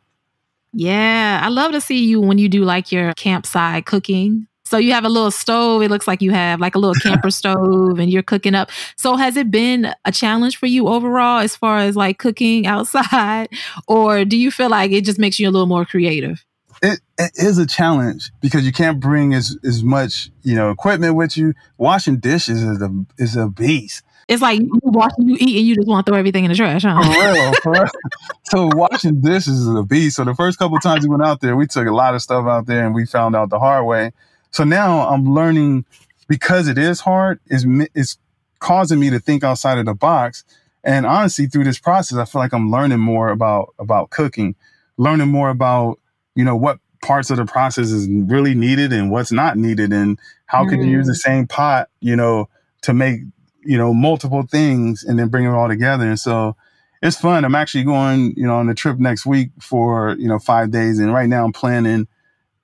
Yeah, 0.73 1.41
I 1.43 1.49
love 1.49 1.73
to 1.73 1.81
see 1.81 2.05
you 2.05 2.21
when 2.21 2.39
you 2.39 2.49
do 2.49 2.65
like 2.65 2.91
your 2.91 3.13
campsite 3.15 3.87
cooking 3.87 4.49
so 4.73 4.79
you 4.79 4.95
have 4.95 5.05
a 5.05 5.11
little 5.11 5.31
stove. 5.31 5.83
It 5.83 5.91
looks 5.91 6.09
like 6.09 6.23
you 6.23 6.31
have 6.31 6.59
like 6.59 6.75
a 6.75 6.79
little 6.79 6.95
camper 7.03 7.31
stove 7.31 7.99
and 7.99 8.11
you're 8.11 8.23
cooking 8.23 8.55
up. 8.55 8.71
So 8.97 9.17
has 9.17 9.37
it 9.37 9.51
been 9.51 9.93
a 10.07 10.11
challenge 10.11 10.57
for 10.57 10.65
you 10.65 10.89
overall 10.89 11.41
as 11.41 11.55
far 11.55 11.77
as 11.81 11.95
like 11.95 12.19
cooking 12.19 12.67
outside? 12.77 13.51
Or 13.87 14.25
do 14.25 14.39
you 14.39 14.51
feel 14.51 14.71
like 14.71 14.91
it 14.93 15.05
just 15.05 15.19
makes 15.19 15.39
you 15.39 15.47
a 15.47 15.53
little 15.53 15.67
more 15.67 15.85
creative? 15.85 16.43
It, 16.83 17.01
it 17.19 17.33
is 17.35 17.59
a 17.59 17.67
challenge 17.67 18.33
because 18.41 18.65
you 18.65 18.73
can't 18.73 18.99
bring 18.99 19.35
as, 19.35 19.59
as 19.63 19.85
much, 19.85 20.31
you 20.43 20.57
know, 20.57 20.71
equipment 20.71 21.17
with 21.17 21.37
you. 21.37 21.53
Washing 21.77 22.19
dishes 22.19 22.63
is 22.63 22.81
a 22.81 23.05
is 23.19 23.37
a 23.37 23.49
beast. 23.49 24.03
It's 24.29 24.43
like 24.43 24.61
you 24.61 24.81
watch, 24.83 25.13
you 25.19 25.37
eat, 25.39 25.59
and 25.59 25.67
you 25.67 25.75
just 25.75 25.89
want 25.89 26.07
to 26.07 26.11
throw 26.11 26.19
everything 26.19 26.45
in 26.45 26.51
the 26.51 26.57
trash, 26.57 26.83
huh? 26.83 27.03
For 27.03 27.33
real, 27.33 27.53
for 27.63 27.73
real. 27.73 27.85
so 28.45 28.71
washing 28.75 29.21
dishes 29.21 29.61
is 29.61 29.69
a 29.69 29.83
beast. 29.83 30.17
So 30.17 30.25
the 30.25 30.35
first 30.35 30.59
couple 30.59 30.79
times 30.79 31.05
we 31.05 31.11
went 31.11 31.23
out 31.23 31.41
there, 31.41 31.57
we 31.57 31.67
took 31.67 31.87
a 31.87 31.93
lot 31.93 32.15
of 32.15 32.23
stuff 32.23 32.47
out 32.47 32.67
there, 32.67 32.87
and 32.87 32.95
we 32.95 33.07
found 33.07 33.35
out 33.35 33.51
the 33.51 33.59
hard 33.59 33.85
way 33.87 34.13
so 34.53 34.65
now 34.65 35.09
I'm 35.09 35.35
learning 35.35 35.87
because 36.29 36.69
it 36.69 36.79
is 36.79 37.01
hard, 37.01 37.41
is 37.47 37.67
it's 37.95 38.19
causing 38.61 39.01
me 39.01 39.11
to 39.11 39.19
think 39.19 39.43
outside 39.43 39.79
of 39.79 39.87
the 39.87 39.95
box 39.95 40.45
And 40.85 41.05
honestly, 41.05 41.47
through 41.47 41.65
this 41.65 41.81
process, 41.81 42.19
I 42.19 42.25
feel 42.25 42.41
like 42.41 42.53
I'm 42.53 42.71
learning 42.71 43.01
more 43.01 43.29
about 43.29 43.75
about 43.79 44.11
cooking, 44.11 44.55
learning 44.99 45.29
more 45.29 45.49
about 45.49 45.99
you 46.35 46.45
know 46.45 46.57
what 46.57 46.79
parts 47.03 47.31
of 47.31 47.39
the 47.39 47.47
process 47.47 47.91
is 47.91 48.09
really 48.09 48.55
needed 48.55 48.93
and 48.93 49.11
what's 49.11 49.33
not 49.33 49.57
needed, 49.57 49.93
and 49.93 50.19
how 50.47 50.65
mm. 50.65 50.71
can 50.71 50.83
you 50.83 50.91
use 50.91 51.07
the 51.07 51.13
mm. 51.13 51.17
same 51.17 51.47
pot, 51.47 51.89
you 52.01 52.15
know, 52.15 52.49
to 52.83 52.93
make 52.93 53.21
you 53.65 53.79
know 53.79 53.95
multiple 53.95 54.43
things 54.43 55.05
and 55.05 55.19
then 55.19 55.29
bring 55.29 55.45
it 55.45 55.51
all 55.51 55.69
together. 55.69 56.05
And 56.05 56.19
so 56.19 56.57
it's 57.03 57.19
fun. 57.19 57.45
I'm 57.45 57.55
actually 57.55 57.85
going, 57.85 58.35
you 58.37 58.47
know, 58.47 58.57
on 58.57 58.69
a 58.69 58.75
trip 58.75 58.99
next 58.99 59.27
week 59.27 59.51
for 59.61 60.17
you 60.19 60.29
know 60.29 60.39
five 60.39 60.71
days, 60.71 60.99
and 60.99 61.13
right 61.13 61.29
now 61.29 61.45
I'm 61.45 61.53
planning, 61.53 62.07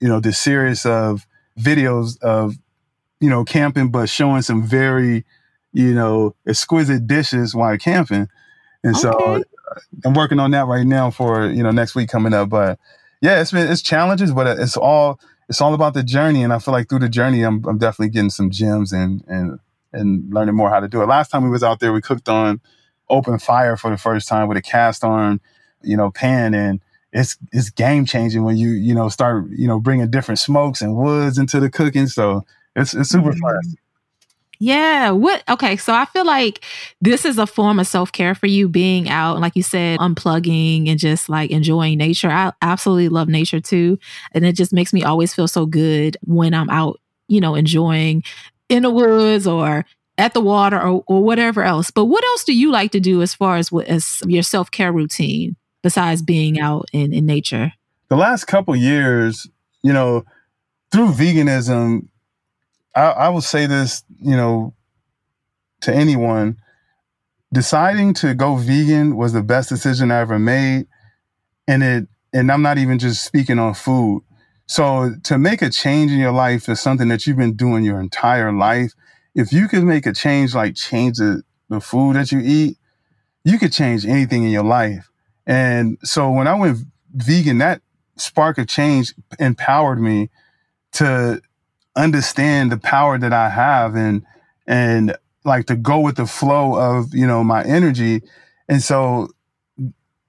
you 0.00 0.08
know, 0.08 0.20
this 0.20 0.38
series 0.38 0.86
of 0.86 1.26
videos 1.58 2.20
of 2.22 2.56
you 3.20 3.30
know 3.30 3.44
camping, 3.44 3.90
but 3.90 4.08
showing 4.08 4.42
some 4.42 4.62
very 4.62 5.24
you 5.72 5.94
know, 5.94 6.34
exquisite 6.46 7.06
dishes 7.06 7.54
while 7.54 7.76
camping. 7.78 8.28
And 8.82 8.96
okay. 8.96 9.00
so 9.00 9.10
uh, 9.10 9.40
I'm 10.04 10.14
working 10.14 10.40
on 10.40 10.50
that 10.52 10.66
right 10.66 10.86
now 10.86 11.10
for, 11.10 11.46
you 11.46 11.62
know, 11.62 11.70
next 11.70 11.94
week 11.94 12.08
coming 12.08 12.34
up. 12.34 12.48
But 12.48 12.78
yeah, 13.20 13.40
it's 13.40 13.52
been, 13.52 13.70
it's 13.70 13.82
challenges, 13.82 14.32
but 14.32 14.58
it's 14.58 14.76
all, 14.76 15.20
it's 15.48 15.60
all 15.60 15.74
about 15.74 15.94
the 15.94 16.02
journey. 16.02 16.42
And 16.42 16.52
I 16.52 16.58
feel 16.58 16.72
like 16.72 16.88
through 16.88 17.00
the 17.00 17.08
journey, 17.08 17.42
I'm, 17.42 17.64
I'm 17.66 17.78
definitely 17.78 18.10
getting 18.10 18.30
some 18.30 18.50
gems 18.50 18.92
and, 18.92 19.24
and, 19.26 19.60
and 19.98 20.32
learning 20.32 20.54
more 20.54 20.70
how 20.70 20.80
to 20.80 20.88
do 20.88 21.02
it. 21.02 21.06
Last 21.06 21.30
time 21.30 21.44
we 21.44 21.50
was 21.50 21.62
out 21.62 21.80
there, 21.80 21.92
we 21.92 22.00
cooked 22.00 22.28
on 22.28 22.60
open 23.10 23.38
fire 23.38 23.76
for 23.76 23.90
the 23.90 23.96
first 23.96 24.28
time 24.28 24.48
with 24.48 24.56
a 24.56 24.62
cast 24.62 25.04
iron, 25.04 25.40
you 25.82 25.96
know, 25.96 26.10
pan. 26.10 26.54
And 26.54 26.80
it's, 27.12 27.36
it's 27.52 27.70
game 27.70 28.04
changing 28.04 28.44
when 28.44 28.56
you, 28.56 28.70
you 28.70 28.94
know, 28.94 29.08
start, 29.08 29.46
you 29.50 29.66
know, 29.66 29.80
bringing 29.80 30.10
different 30.10 30.38
smokes 30.38 30.82
and 30.82 30.96
woods 30.96 31.38
into 31.38 31.60
the 31.60 31.70
cooking. 31.70 32.06
So 32.06 32.44
it's, 32.76 32.94
it's 32.94 33.10
super 33.10 33.30
mm-hmm. 33.30 33.40
fun. 33.40 33.60
Yeah. 34.60 35.12
What? 35.12 35.44
Okay. 35.48 35.76
So 35.76 35.92
I 35.94 36.04
feel 36.06 36.26
like 36.26 36.64
this 37.00 37.24
is 37.24 37.38
a 37.38 37.46
form 37.46 37.78
of 37.78 37.86
self 37.86 38.10
care 38.10 38.34
for 38.34 38.46
you 38.46 38.68
being 38.68 39.08
out, 39.08 39.40
like 39.40 39.54
you 39.54 39.62
said, 39.62 40.00
unplugging 40.00 40.88
and 40.88 40.98
just 40.98 41.28
like 41.28 41.50
enjoying 41.50 41.98
nature. 41.98 42.28
I 42.28 42.52
absolutely 42.60 43.08
love 43.08 43.28
nature 43.28 43.60
too. 43.60 43.98
And 44.32 44.44
it 44.44 44.56
just 44.56 44.72
makes 44.72 44.92
me 44.92 45.04
always 45.04 45.32
feel 45.32 45.46
so 45.46 45.64
good 45.64 46.16
when 46.24 46.54
I'm 46.54 46.70
out, 46.70 47.00
you 47.28 47.40
know, 47.40 47.54
enjoying 47.54 48.24
in 48.68 48.82
the 48.82 48.90
woods 48.90 49.46
or 49.46 49.84
at 50.16 50.34
the 50.34 50.40
water 50.40 50.80
or, 50.80 51.02
or 51.06 51.22
whatever 51.22 51.62
else. 51.62 51.90
But 51.90 52.06
what 52.06 52.24
else 52.24 52.44
do 52.44 52.54
you 52.54 52.70
like 52.70 52.90
to 52.92 53.00
do 53.00 53.22
as 53.22 53.34
far 53.34 53.56
as, 53.56 53.70
as 53.86 54.22
your 54.26 54.42
self 54.42 54.70
care 54.70 54.92
routine 54.92 55.56
besides 55.82 56.22
being 56.22 56.58
out 56.60 56.86
in, 56.92 57.12
in 57.12 57.24
nature? 57.24 57.72
The 58.08 58.16
last 58.16 58.46
couple 58.46 58.74
years, 58.74 59.46
you 59.82 59.92
know, 59.92 60.24
through 60.90 61.12
veganism, 61.12 62.08
I, 62.94 63.02
I 63.02 63.28
will 63.28 63.40
say 63.40 63.66
this, 63.66 64.02
you 64.20 64.36
know, 64.36 64.74
to 65.82 65.94
anyone, 65.94 66.56
deciding 67.52 68.14
to 68.14 68.34
go 68.34 68.56
vegan 68.56 69.16
was 69.16 69.32
the 69.32 69.42
best 69.42 69.68
decision 69.68 70.10
I 70.10 70.20
ever 70.20 70.38
made. 70.38 70.86
And 71.66 71.82
it, 71.82 72.08
and 72.32 72.50
I'm 72.50 72.62
not 72.62 72.78
even 72.78 72.98
just 72.98 73.24
speaking 73.24 73.58
on 73.58 73.74
food. 73.74 74.22
So 74.68 75.14
to 75.24 75.38
make 75.38 75.62
a 75.62 75.70
change 75.70 76.12
in 76.12 76.18
your 76.18 76.32
life 76.32 76.68
is 76.68 76.80
something 76.80 77.08
that 77.08 77.26
you've 77.26 77.38
been 77.38 77.56
doing 77.56 77.84
your 77.84 78.00
entire 78.00 78.52
life. 78.52 78.92
If 79.34 79.52
you 79.52 79.66
could 79.66 79.82
make 79.82 80.06
a 80.06 80.12
change, 80.12 80.54
like 80.54 80.76
change 80.76 81.16
the, 81.16 81.42
the 81.70 81.80
food 81.80 82.16
that 82.16 82.30
you 82.30 82.40
eat, 82.40 82.76
you 83.44 83.58
could 83.58 83.72
change 83.72 84.04
anything 84.04 84.44
in 84.44 84.50
your 84.50 84.64
life. 84.64 85.10
And 85.46 85.96
so 86.02 86.30
when 86.30 86.46
I 86.46 86.54
went 86.54 86.78
vegan, 87.14 87.58
that 87.58 87.80
spark 88.16 88.58
of 88.58 88.66
change 88.66 89.14
empowered 89.38 90.00
me 90.00 90.28
to 90.92 91.40
understand 91.96 92.70
the 92.70 92.76
power 92.76 93.18
that 93.18 93.32
I 93.32 93.48
have 93.48 93.94
and 93.94 94.24
and 94.66 95.16
like 95.44 95.66
to 95.66 95.76
go 95.76 96.00
with 96.00 96.16
the 96.16 96.26
flow 96.26 96.74
of 96.74 97.14
you 97.14 97.26
know 97.26 97.42
my 97.42 97.64
energy 97.64 98.22
and 98.68 98.82
so 98.82 99.30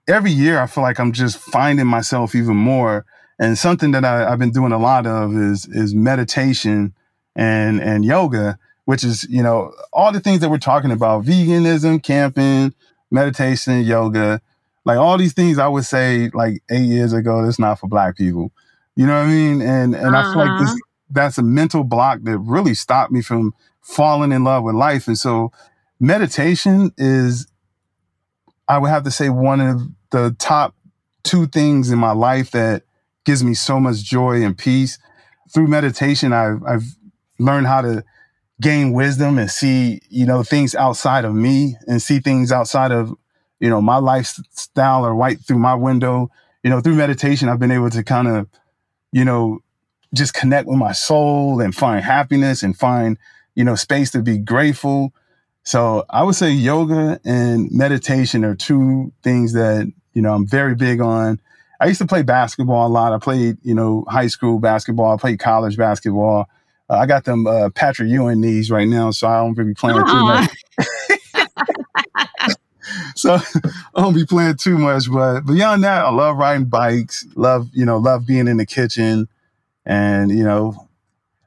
every 0.08 0.32
year 0.32 0.60
I 0.60 0.68
feel 0.68 0.84
like 0.84 1.00
I'm 1.00 1.12
just 1.12 1.38
finding 1.38 1.86
myself 1.86 2.34
even 2.34 2.56
more 2.56 3.06
and 3.40 3.58
something 3.58 3.92
that 3.92 4.06
I, 4.06 4.30
have 4.30 4.40
been 4.40 4.52
doing 4.52 4.72
a 4.72 4.78
lot 4.78 5.08
of 5.08 5.36
is 5.36 5.66
is 5.68 5.96
meditation 5.96 6.94
and 7.36 7.82
and 7.82 8.06
yoga 8.06 8.58
which 8.86 9.04
is 9.04 9.24
you 9.30 9.44
know 9.44 9.74
all 9.94 10.12
the 10.12 10.20
things 10.20 10.42
that 10.42 10.50
we're 10.50 10.58
talking 10.58 10.92
about 10.92 11.24
veganism 11.26 12.02
camping 12.04 12.74
meditation 13.12 13.84
yoga 13.84 14.42
like 14.86 14.98
all 14.98 15.18
these 15.18 15.34
things 15.34 15.58
I 15.58 15.68
would 15.68 15.86
say 15.86 16.30
like 16.34 16.62
eight 16.70 16.86
years 16.86 17.14
ago 17.14 17.44
that's 17.44 17.60
not 17.60 17.80
for 17.80 17.88
black 17.88 18.18
people 18.18 18.52
you 18.96 19.06
know 19.06 19.14
what 19.14 19.28
I 19.28 19.32
mean 19.32 19.62
and 19.62 19.96
and 19.96 20.16
uh-huh. 20.16 20.30
I 20.30 20.34
feel 20.34 20.46
like 20.46 20.60
this 20.62 20.70
uh-huh 20.70 20.78
that's 21.10 21.38
a 21.38 21.44
mental 21.44 21.84
block 21.84 22.20
that 22.24 22.38
really 22.38 22.74
stopped 22.74 23.12
me 23.12 23.22
from 23.22 23.54
falling 23.82 24.32
in 24.32 24.44
love 24.44 24.64
with 24.64 24.76
life. 24.76 25.08
And 25.08 25.18
so 25.18 25.52
meditation 26.00 26.94
is, 26.98 27.48
I 28.68 28.78
would 28.78 28.90
have 28.90 29.04
to 29.04 29.12
say, 29.12 29.30
one 29.30 29.60
of 29.60 29.82
the 30.12 30.36
top 30.38 30.76
two 31.24 31.48
things 31.48 31.92
in 31.92 32.00
my 32.00 32.12
life 32.12 32.52
that 32.52 32.84
gives 33.26 33.44
me 33.44 33.54
so 33.54 33.80
much 33.80 33.98
joy 33.98 34.44
and 34.44 34.58
peace. 34.58 34.98
Through 35.54 35.68
meditation, 35.68 36.34
I've, 36.34 36.64
I've 36.64 36.84
learned 37.40 37.68
how 37.68 37.82
to 37.82 38.04
gain 38.62 38.92
wisdom 38.92 39.38
and 39.38 39.50
see, 39.50 40.02
you 40.10 40.26
know, 40.26 40.44
things 40.44 40.76
outside 40.76 41.26
of 41.26 41.34
me 41.34 41.76
and 41.88 42.02
see 42.02 42.20
things 42.20 42.52
outside 42.52 42.92
of, 42.92 43.16
you 43.60 43.70
know, 43.70 43.82
my 43.82 43.98
lifestyle 43.98 45.06
or 45.06 45.16
right 45.16 45.40
through 45.40 45.60
my 45.60 45.76
window. 45.76 46.30
You 46.64 46.70
know, 46.70 46.82
through 46.82 46.96
meditation, 46.96 47.48
I've 47.48 47.60
been 47.60 47.72
able 47.72 47.90
to 47.90 48.04
kind 48.04 48.28
of, 48.28 48.48
you 49.12 49.24
know, 49.24 49.60
just 50.14 50.34
connect 50.34 50.68
with 50.68 50.78
my 50.78 50.92
soul 50.92 51.62
and 51.62 51.74
find 51.74 52.04
happiness 52.04 52.64
and 52.64 52.78
find, 52.78 53.18
you 53.56 53.64
know, 53.64 53.76
space 53.76 54.12
to 54.12 54.22
be 54.22 54.38
grateful. 54.38 55.14
So 55.64 56.06
I 56.10 56.24
would 56.24 56.36
say 56.36 56.52
yoga 56.52 57.20
and 57.24 57.72
meditation 57.72 58.44
are 58.44 58.56
two 58.56 59.14
things 59.24 59.54
that, 59.54 59.92
you 60.14 60.22
know, 60.22 60.34
I'm 60.34 60.48
very 60.48 60.76
big 60.76 61.00
on. 61.00 61.40
I 61.80 61.88
used 61.88 62.02
to 62.02 62.08
play 62.08 62.24
basketball 62.24 62.88
a 62.88 62.90
lot. 62.90 63.14
I 63.14 63.20
played, 63.20 63.58
you 63.64 63.74
know, 63.74 64.06
high 64.08 64.28
school 64.28 64.60
basketball. 64.60 65.14
I 65.14 65.18
played 65.18 65.40
college 65.40 65.78
basketball. 65.78 66.50
Uh, 66.90 66.98
I 66.98 67.06
got 67.06 67.24
them 67.24 67.48
uh, 67.48 67.70
Patrick 67.70 68.10
Ewing 68.10 68.42
knees 68.42 68.70
right 68.70 68.88
now, 68.88 69.12
so 69.12 69.28
I 69.28 69.38
don't 69.38 69.54
be 69.54 69.74
playing 69.74 70.06
too 70.06 70.26
much. 70.26 70.50
so 73.16 73.38
I 73.96 74.02
don't 74.02 74.14
be 74.14 74.26
playing 74.26 74.58
too 74.58 74.78
much. 74.78 75.10
But 75.10 75.42
beyond 75.42 75.84
that, 75.84 76.04
I 76.04 76.10
love 76.10 76.38
riding 76.38 76.66
bikes. 76.66 77.26
Love, 77.36 77.70
you 77.74 77.86
know, 77.86 77.98
love 77.98 78.26
being 78.26 78.48
in 78.48 78.58
the 78.58 78.66
kitchen. 78.66 79.30
And, 79.86 80.32
you 80.32 80.44
know, 80.44 80.88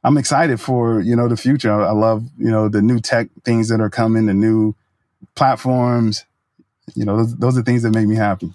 I'm 0.05 0.17
excited 0.17 0.61
for, 0.61 1.01
you 1.01 1.15
know, 1.15 1.29
the 1.29 1.37
future. 1.37 1.73
I, 1.73 1.89
I 1.89 1.93
love, 1.93 2.25
you 2.39 2.51
know, 2.51 2.69
the 2.69 2.81
new 2.81 3.01
tech 3.01 3.29
things 3.45 3.69
that 3.69 3.81
are 3.81 3.91
coming, 3.91 4.27
the 4.27 4.35
new 4.35 4.75
platforms. 5.35 6.25
You 6.95 7.05
know, 7.05 7.19
those, 7.19 7.37
those 7.37 7.59
are 7.59 7.63
things 7.63 7.83
that 7.83 7.95
make 7.95 8.07
me 8.07 8.17
happy. 8.17 8.53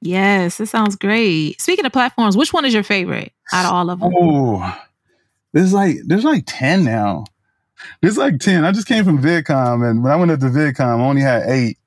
Yes, 0.00 0.60
it 0.60 0.66
sounds 0.66 0.96
great. 0.96 1.60
Speaking 1.60 1.84
of 1.84 1.92
platforms, 1.92 2.36
which 2.36 2.52
one 2.52 2.64
is 2.64 2.72
your 2.72 2.82
favorite 2.82 3.32
out 3.52 3.66
of 3.66 3.72
all 3.72 3.90
of 3.90 4.00
them? 4.00 4.12
Oh, 4.16 4.80
there's 5.52 5.72
like 5.72 5.96
there's 6.06 6.24
like 6.24 6.44
ten 6.46 6.84
now. 6.84 7.24
There's 8.00 8.18
like 8.18 8.38
ten. 8.38 8.64
I 8.64 8.72
just 8.72 8.86
came 8.86 9.04
from 9.04 9.22
VidCon, 9.22 9.88
and 9.88 10.02
when 10.02 10.12
I 10.12 10.16
went 10.16 10.30
up 10.30 10.40
to 10.40 10.46
VidCon, 10.46 10.80
I 10.80 11.02
only 11.02 11.22
had 11.22 11.42
eight. 11.46 11.78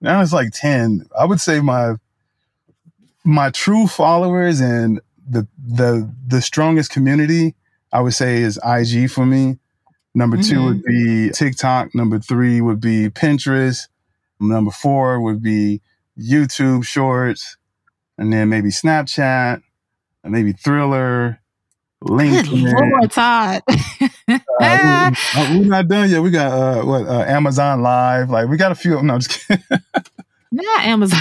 Now 0.00 0.20
it's 0.20 0.32
like 0.32 0.50
ten. 0.52 1.06
I 1.18 1.24
would 1.24 1.40
say 1.40 1.60
my 1.60 1.94
my 3.24 3.50
true 3.50 3.86
followers 3.86 4.60
and 4.60 5.00
the 5.28 5.46
the 5.66 6.10
the 6.26 6.42
strongest 6.42 6.90
community 6.90 7.54
I 7.92 8.00
would 8.00 8.14
say 8.14 8.42
is 8.42 8.58
IG 8.64 9.10
for 9.10 9.24
me. 9.24 9.58
Number 10.14 10.36
mm-hmm. 10.36 10.50
two 10.50 10.64
would 10.64 10.84
mm-hmm. 10.84 11.26
be 11.26 11.30
TikTok. 11.30 11.94
Number 11.94 12.18
three 12.18 12.60
would 12.60 12.80
be 12.80 13.08
Pinterest. 13.08 13.88
Number 14.40 14.72
four 14.72 15.20
would 15.20 15.42
be 15.42 15.80
YouTube 16.18 16.84
Shorts, 16.84 17.56
and 18.18 18.32
then 18.32 18.48
maybe 18.48 18.68
Snapchat, 18.68 19.62
and 20.22 20.32
maybe 20.32 20.52
Triller, 20.52 21.40
LinkedIn. 22.04 22.92
Lord, 22.92 23.10
Todd. 23.10 23.62
uh, 23.68 25.10
we, 25.50 25.60
are 25.60 25.64
not 25.64 25.88
done 25.88 26.10
yet. 26.10 26.22
We 26.22 26.30
got 26.30 26.52
uh, 26.52 26.84
what 26.84 27.06
uh, 27.06 27.24
Amazon 27.26 27.82
Live. 27.82 28.30
Like 28.30 28.48
we 28.48 28.56
got 28.56 28.72
a 28.72 28.74
few. 28.74 29.00
No, 29.02 29.14
I'm 29.14 29.20
just 29.20 29.46
kidding. 29.46 29.64
Not 30.52 30.84
Amazon. 30.84 31.20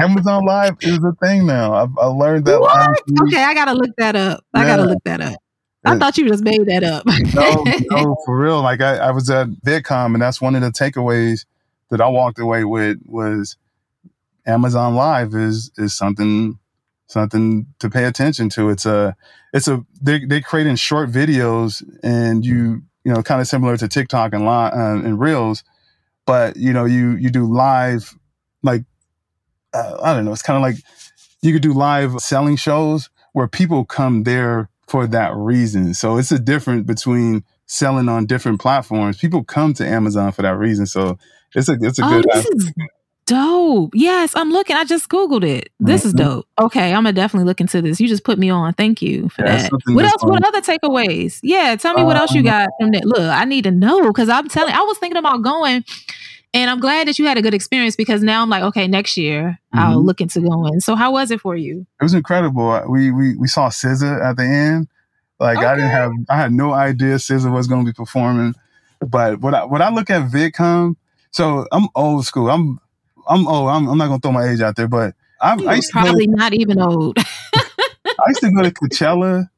Amazon 0.00 0.44
Live 0.44 0.76
is 0.80 0.98
a 0.98 1.12
thing 1.20 1.46
now. 1.46 1.72
I, 1.72 1.86
I 2.00 2.06
learned 2.06 2.44
that. 2.46 2.60
What? 2.60 3.00
Okay, 3.26 3.42
I 3.42 3.54
gotta 3.54 3.74
look 3.74 3.90
that 3.98 4.16
up. 4.16 4.44
I 4.54 4.64
gotta 4.64 4.84
look 4.84 5.02
that 5.04 5.20
up. 5.20 5.36
I 5.84 5.92
yeah. 5.92 5.98
thought 5.98 6.18
you 6.18 6.28
just 6.28 6.42
made 6.42 6.66
that 6.66 6.82
up. 6.82 7.04
no, 7.34 7.64
no, 7.90 8.16
for 8.26 8.36
real. 8.36 8.62
Like 8.62 8.80
I, 8.80 8.96
I 8.96 9.10
was 9.10 9.30
at 9.30 9.48
VidCon, 9.64 10.14
and 10.14 10.22
that's 10.22 10.40
one 10.40 10.54
of 10.54 10.62
the 10.62 10.70
takeaways 10.70 11.44
that 11.90 12.00
I 12.00 12.08
walked 12.08 12.38
away 12.38 12.64
with 12.64 12.98
was 13.06 13.56
Amazon 14.46 14.94
Live 14.94 15.34
is 15.34 15.70
is 15.76 15.94
something 15.94 16.58
something 17.06 17.66
to 17.78 17.90
pay 17.90 18.04
attention 18.04 18.48
to. 18.50 18.70
It's 18.70 18.86
a 18.86 19.16
it's 19.52 19.68
a 19.68 19.84
they 20.00 20.24
they 20.24 20.40
creating 20.40 20.76
short 20.76 21.10
videos, 21.10 21.82
and 22.02 22.44
you 22.44 22.82
you 23.04 23.12
know 23.12 23.22
kind 23.22 23.40
of 23.40 23.46
similar 23.46 23.76
to 23.76 23.88
TikTok 23.88 24.32
and 24.32 24.46
uh, 24.46 24.70
and 24.72 25.20
Reels, 25.20 25.64
but 26.26 26.56
you 26.56 26.72
know 26.72 26.84
you 26.84 27.12
you 27.16 27.30
do 27.30 27.44
live 27.44 28.16
like 28.62 28.84
uh, 29.74 29.98
I 30.02 30.14
don't 30.14 30.24
know. 30.24 30.32
It's 30.32 30.42
kind 30.42 30.56
of 30.56 30.62
like 30.62 30.82
you 31.42 31.52
could 31.52 31.62
do 31.62 31.72
live 31.72 32.18
selling 32.20 32.56
shows 32.56 33.10
where 33.32 33.48
people 33.48 33.84
come 33.84 34.24
there 34.24 34.68
for 34.86 35.06
that 35.06 35.34
reason. 35.36 35.94
So 35.94 36.16
it's 36.16 36.32
a 36.32 36.38
difference 36.38 36.86
between 36.86 37.44
selling 37.66 38.08
on 38.08 38.26
different 38.26 38.60
platforms. 38.60 39.18
People 39.18 39.44
come 39.44 39.74
to 39.74 39.86
Amazon 39.86 40.32
for 40.32 40.42
that 40.42 40.56
reason. 40.56 40.86
So 40.86 41.18
it's 41.54 41.68
a 41.68 41.76
it's 41.80 41.98
a 41.98 42.04
oh, 42.04 42.22
good. 42.22 42.26
This 42.32 42.46
is 42.46 42.72
dope. 43.26 43.90
Yes, 43.94 44.34
I'm 44.34 44.50
looking. 44.50 44.76
I 44.76 44.84
just 44.84 45.08
googled 45.08 45.44
it. 45.44 45.70
This 45.78 46.00
mm-hmm. 46.00 46.08
is 46.08 46.14
dope. 46.14 46.46
Okay, 46.58 46.92
I'm 46.92 47.04
gonna 47.04 47.12
definitely 47.12 47.46
look 47.46 47.60
into 47.60 47.80
this. 47.82 48.00
You 48.00 48.08
just 48.08 48.24
put 48.24 48.38
me 48.38 48.50
on. 48.50 48.72
Thank 48.74 49.02
you 49.02 49.28
for 49.28 49.44
yeah, 49.44 49.68
that. 49.68 49.72
What 49.86 50.04
else? 50.04 50.22
What 50.22 50.44
other 50.44 50.60
takeaways? 50.60 51.38
Yeah, 51.42 51.76
tell 51.76 51.94
me 51.94 52.02
what 52.02 52.16
else 52.16 52.32
you 52.32 52.40
um, 52.40 52.46
got 52.46 52.70
from 52.80 52.90
that. 52.92 53.04
Look, 53.04 53.20
I 53.20 53.44
need 53.44 53.64
to 53.64 53.70
know 53.70 54.08
because 54.08 54.28
I'm 54.28 54.48
telling. 54.48 54.74
I 54.74 54.82
was 54.82 54.98
thinking 54.98 55.18
about 55.18 55.42
going. 55.42 55.84
And 56.54 56.70
I'm 56.70 56.80
glad 56.80 57.06
that 57.08 57.18
you 57.18 57.26
had 57.26 57.36
a 57.36 57.42
good 57.42 57.52
experience 57.52 57.94
because 57.94 58.22
now 58.22 58.40
I'm 58.40 58.48
like, 58.48 58.62
okay, 58.62 58.88
next 58.88 59.18
year 59.18 59.58
mm-hmm. 59.74 59.78
I'll 59.78 60.02
look 60.02 60.22
into 60.22 60.40
going. 60.40 60.80
So 60.80 60.94
how 60.94 61.12
was 61.12 61.30
it 61.30 61.42
for 61.42 61.54
you? 61.54 61.86
It 62.00 62.04
was 62.04 62.14
incredible. 62.14 62.84
We 62.88 63.10
we 63.10 63.36
we 63.36 63.46
saw 63.46 63.68
SZA 63.68 64.24
at 64.24 64.38
the 64.38 64.44
end. 64.44 64.88
Like 65.38 65.58
okay. 65.58 65.66
I 65.66 65.74
didn't 65.74 65.90
have 65.90 66.12
I 66.30 66.36
had 66.36 66.52
no 66.52 66.72
idea 66.72 67.16
SZA 67.16 67.52
was 67.52 67.66
going 67.66 67.84
to 67.84 67.92
be 67.92 67.94
performing. 67.94 68.54
But 69.06 69.40
what 69.40 69.54
I 69.54 69.64
when 69.64 69.82
I 69.82 69.90
look 69.90 70.08
at 70.08 70.30
VidCon, 70.30 70.96
so 71.30 71.66
I'm 71.72 71.88
old 71.94 72.24
school. 72.26 72.50
I'm 72.50 72.78
I'm 73.28 73.46
old. 73.46 73.68
I'm, 73.68 73.88
I'm 73.88 73.98
not 73.98 74.08
gonna 74.08 74.20
throw 74.20 74.32
my 74.32 74.48
age 74.48 74.60
out 74.60 74.76
there, 74.76 74.88
but 74.88 75.14
I'm 75.40 75.66
I 75.68 75.76
used 75.76 75.90
probably 75.90 76.26
to, 76.26 76.32
not 76.32 76.54
even 76.54 76.80
old. 76.80 77.18
I 77.58 78.24
used 78.28 78.40
to 78.40 78.50
go 78.50 78.62
to 78.62 78.70
Coachella 78.70 79.48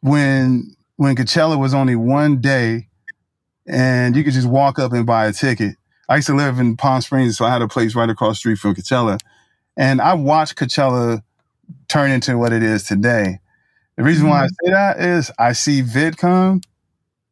when 0.00 0.74
when 0.96 1.16
Coachella 1.16 1.58
was 1.58 1.74
only 1.74 1.96
one 1.96 2.40
day, 2.40 2.88
and 3.66 4.16
you 4.16 4.24
could 4.24 4.32
just 4.32 4.48
walk 4.48 4.78
up 4.78 4.92
and 4.92 5.06
buy 5.06 5.26
a 5.26 5.32
ticket. 5.32 5.76
I 6.08 6.16
used 6.16 6.26
to 6.26 6.34
live 6.34 6.58
in 6.58 6.76
Palm 6.76 7.00
Springs, 7.00 7.36
so 7.36 7.44
I 7.44 7.50
had 7.50 7.62
a 7.62 7.68
place 7.68 7.94
right 7.94 8.10
across 8.10 8.36
the 8.36 8.38
street 8.38 8.58
from 8.58 8.74
Coachella, 8.74 9.20
and 9.76 10.00
I 10.00 10.14
watched 10.14 10.56
Coachella 10.56 11.22
turn 11.88 12.10
into 12.10 12.36
what 12.36 12.52
it 12.52 12.62
is 12.62 12.84
today. 12.84 13.38
The 13.96 14.02
reason 14.02 14.24
mm-hmm. 14.24 14.30
why 14.30 14.42
I 14.42 14.46
mm-hmm. 14.46 14.66
say 14.66 14.72
that 14.72 15.00
is 15.00 15.30
I 15.38 15.52
see 15.52 15.82
VidCon 15.82 16.62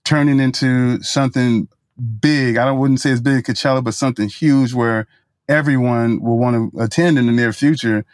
turning 0.05 0.41
into 0.41 1.03
something 1.03 1.69
big. 2.21 2.57
I 2.57 2.65
don't 2.65 2.79
wouldn't 2.79 3.01
say 3.01 3.11
it's 3.11 3.21
big 3.21 3.45
Coachella, 3.45 3.83
but 3.83 3.95
something 3.95 4.29
huge 4.29 4.75
where 4.75 5.07
everyone 5.49 6.21
will 6.21 6.39
want 6.39 6.73
to 6.73 6.81
attend 6.81 7.19
in 7.19 7.27
the 7.27 7.33
near 7.33 7.53
future. 7.53 8.05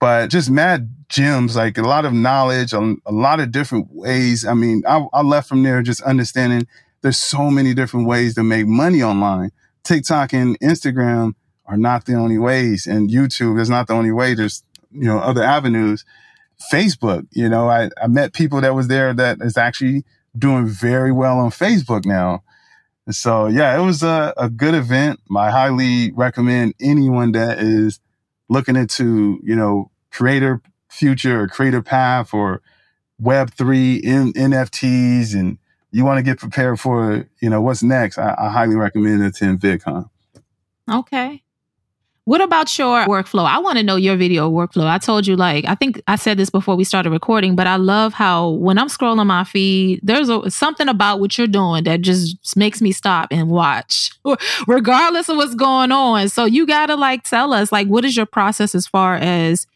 But 0.00 0.30
just 0.30 0.50
mad 0.50 0.94
gems, 1.08 1.56
like 1.56 1.76
a 1.76 1.82
lot 1.82 2.04
of 2.04 2.12
knowledge, 2.12 2.72
a, 2.72 2.94
a 3.04 3.12
lot 3.12 3.40
of 3.40 3.52
different 3.52 3.88
ways. 3.90 4.46
I 4.46 4.54
mean, 4.54 4.82
I, 4.88 5.06
I 5.12 5.22
left 5.22 5.48
from 5.48 5.62
there 5.62 5.82
just 5.82 6.02
understanding 6.02 6.66
there's 7.02 7.18
so 7.18 7.50
many 7.50 7.74
different 7.74 8.06
ways 8.06 8.34
to 8.34 8.42
make 8.42 8.66
money 8.66 9.02
online. 9.02 9.50
TikTok 9.84 10.32
and 10.32 10.58
Instagram 10.60 11.34
are 11.66 11.76
not 11.76 12.04
the 12.04 12.14
only 12.14 12.38
ways, 12.38 12.86
and 12.86 13.10
YouTube 13.10 13.60
is 13.60 13.70
not 13.70 13.86
the 13.86 13.94
only 13.94 14.12
way. 14.12 14.34
There's 14.34 14.62
you 14.90 15.04
know 15.04 15.18
other 15.18 15.42
avenues. 15.42 16.04
Facebook. 16.72 17.26
You 17.30 17.48
know, 17.48 17.70
I, 17.70 17.88
I 18.02 18.06
met 18.06 18.34
people 18.34 18.60
that 18.60 18.74
was 18.74 18.88
there 18.88 19.14
that 19.14 19.38
is 19.40 19.56
actually 19.56 20.04
doing 20.38 20.66
very 20.66 21.12
well 21.12 21.38
on 21.38 21.50
Facebook 21.50 22.04
now. 22.04 22.42
So 23.12 23.46
yeah, 23.46 23.78
it 23.78 23.84
was 23.84 24.02
a, 24.02 24.32
a 24.36 24.48
good 24.48 24.74
event. 24.74 25.20
I 25.34 25.50
highly 25.50 26.12
recommend 26.12 26.74
anyone 26.80 27.32
that 27.32 27.58
is 27.58 28.00
looking 28.48 28.76
into, 28.76 29.40
you 29.42 29.56
know, 29.56 29.90
creator 30.10 30.60
future 30.88 31.42
or 31.42 31.48
creator 31.48 31.82
path 31.82 32.34
or 32.34 32.62
web 33.18 33.52
three 33.52 33.96
in, 33.96 34.32
NFTs 34.32 35.34
and 35.34 35.58
you 35.92 36.04
want 36.04 36.18
to 36.18 36.22
get 36.22 36.38
prepared 36.38 36.78
for, 36.78 37.28
you 37.40 37.50
know, 37.50 37.60
what's 37.60 37.82
next. 37.82 38.18
I, 38.18 38.34
I 38.38 38.48
highly 38.50 38.76
recommend 38.76 39.22
attend 39.22 39.60
VidCon. 39.60 40.08
Okay. 40.90 41.42
What 42.30 42.40
about 42.40 42.78
your 42.78 43.06
workflow? 43.06 43.44
I 43.44 43.58
want 43.58 43.78
to 43.78 43.82
know 43.82 43.96
your 43.96 44.14
video 44.14 44.48
workflow. 44.48 44.86
I 44.86 44.98
told 44.98 45.26
you, 45.26 45.34
like, 45.34 45.64
I 45.64 45.74
think 45.74 46.00
I 46.06 46.14
said 46.14 46.36
this 46.38 46.48
before 46.48 46.76
we 46.76 46.84
started 46.84 47.10
recording, 47.10 47.56
but 47.56 47.66
I 47.66 47.74
love 47.74 48.12
how 48.14 48.50
when 48.50 48.78
I'm 48.78 48.86
scrolling 48.86 49.26
my 49.26 49.42
feed, 49.42 49.98
there's 50.04 50.28
a, 50.28 50.48
something 50.48 50.86
about 50.86 51.18
what 51.18 51.36
you're 51.36 51.48
doing 51.48 51.82
that 51.84 52.02
just 52.02 52.56
makes 52.56 52.80
me 52.80 52.92
stop 52.92 53.26
and 53.32 53.48
watch, 53.48 54.12
regardless 54.68 55.28
of 55.28 55.38
what's 55.38 55.56
going 55.56 55.90
on. 55.90 56.28
So 56.28 56.44
you 56.44 56.68
got 56.68 56.86
to 56.86 56.94
like 56.94 57.24
tell 57.24 57.52
us, 57.52 57.72
like, 57.72 57.88
what 57.88 58.04
is 58.04 58.16
your 58.16 58.26
process 58.26 58.76
as 58.76 58.86
far 58.86 59.16
as 59.16 59.66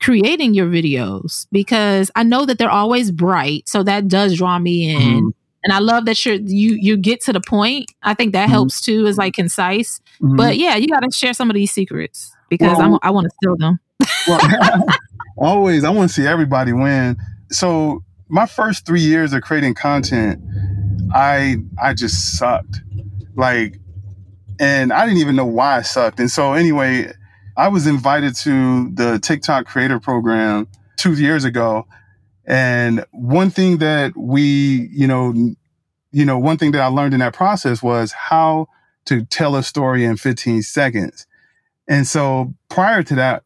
creating 0.00 0.54
your 0.54 0.68
videos? 0.68 1.46
Because 1.52 2.10
I 2.16 2.22
know 2.22 2.46
that 2.46 2.56
they're 2.56 2.70
always 2.70 3.10
bright. 3.12 3.68
So 3.68 3.82
that 3.82 4.08
does 4.08 4.38
draw 4.38 4.58
me 4.58 4.94
in. 4.94 5.00
Mm-hmm 5.02 5.28
and 5.64 5.72
I 5.72 5.80
love 5.80 6.04
that 6.06 6.24
you're 6.24 6.36
you 6.36 6.78
you 6.80 6.96
get 6.96 7.20
to 7.22 7.32
the 7.32 7.40
point. 7.40 7.92
I 8.02 8.14
think 8.14 8.32
that 8.32 8.44
mm-hmm. 8.44 8.52
helps 8.52 8.80
too, 8.80 9.06
is 9.06 9.18
like 9.18 9.34
concise. 9.34 10.00
Mm-hmm. 10.22 10.36
But 10.36 10.56
yeah, 10.58 10.76
you 10.76 10.88
got 10.88 11.00
to 11.00 11.10
share 11.10 11.32
some 11.32 11.50
of 11.50 11.54
these 11.54 11.72
secrets 11.72 12.34
because 12.48 12.78
well, 12.78 12.98
i 13.02 13.10
want 13.10 13.26
to 13.26 13.30
steal 13.36 13.56
them. 13.56 13.78
well, 14.26 14.86
always, 15.36 15.84
I 15.84 15.90
want 15.90 16.10
to 16.10 16.14
see 16.14 16.26
everybody 16.26 16.72
win. 16.72 17.16
So 17.50 18.02
my 18.28 18.46
first 18.46 18.86
three 18.86 19.00
years 19.00 19.32
of 19.32 19.42
creating 19.42 19.74
content, 19.74 20.42
I 21.14 21.58
I 21.80 21.94
just 21.94 22.36
sucked, 22.36 22.80
like, 23.36 23.78
and 24.58 24.92
I 24.92 25.06
didn't 25.06 25.20
even 25.20 25.36
know 25.36 25.46
why 25.46 25.76
I 25.76 25.82
sucked. 25.82 26.20
And 26.20 26.30
so 26.30 26.52
anyway, 26.52 27.12
I 27.56 27.68
was 27.68 27.86
invited 27.86 28.34
to 28.36 28.90
the 28.90 29.18
TikTok 29.18 29.66
Creator 29.66 30.00
Program 30.00 30.68
two 30.96 31.14
years 31.14 31.44
ago 31.44 31.86
and 32.48 33.04
one 33.10 33.50
thing 33.50 33.76
that 33.78 34.16
we, 34.16 34.88
you 34.90 35.06
know, 35.06 35.34
you 36.10 36.24
know, 36.24 36.38
one 36.38 36.56
thing 36.56 36.72
that 36.72 36.80
I 36.80 36.86
learned 36.86 37.12
in 37.12 37.20
that 37.20 37.34
process 37.34 37.82
was 37.82 38.10
how 38.12 38.68
to 39.08 39.24
tell 39.24 39.56
a 39.56 39.62
story 39.62 40.04
in 40.04 40.16
15 40.16 40.62
seconds. 40.62 41.26
And 41.88 42.06
so 42.06 42.54
prior 42.68 43.02
to 43.02 43.14
that, 43.16 43.44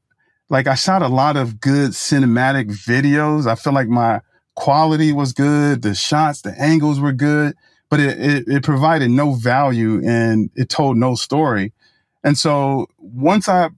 like 0.48 0.66
I 0.66 0.74
shot 0.74 1.02
a 1.02 1.08
lot 1.08 1.36
of 1.36 1.60
good 1.60 1.92
cinematic 1.92 2.66
videos. 2.66 3.46
I 3.46 3.54
feel 3.54 3.72
like 3.72 3.88
my 3.88 4.20
quality 4.54 5.12
was 5.12 5.32
good. 5.32 5.82
The 5.82 5.94
shots, 5.94 6.42
the 6.42 6.54
angles 6.60 7.00
were 7.00 7.12
good, 7.12 7.54
but 7.88 8.00
it, 8.00 8.18
it, 8.20 8.48
it 8.48 8.62
provided 8.62 9.10
no 9.10 9.34
value 9.34 10.02
and 10.04 10.50
it 10.54 10.68
told 10.68 10.96
no 10.96 11.14
story. 11.14 11.72
And 12.24 12.36
so 12.36 12.86
once 12.98 13.48
I 13.48 13.70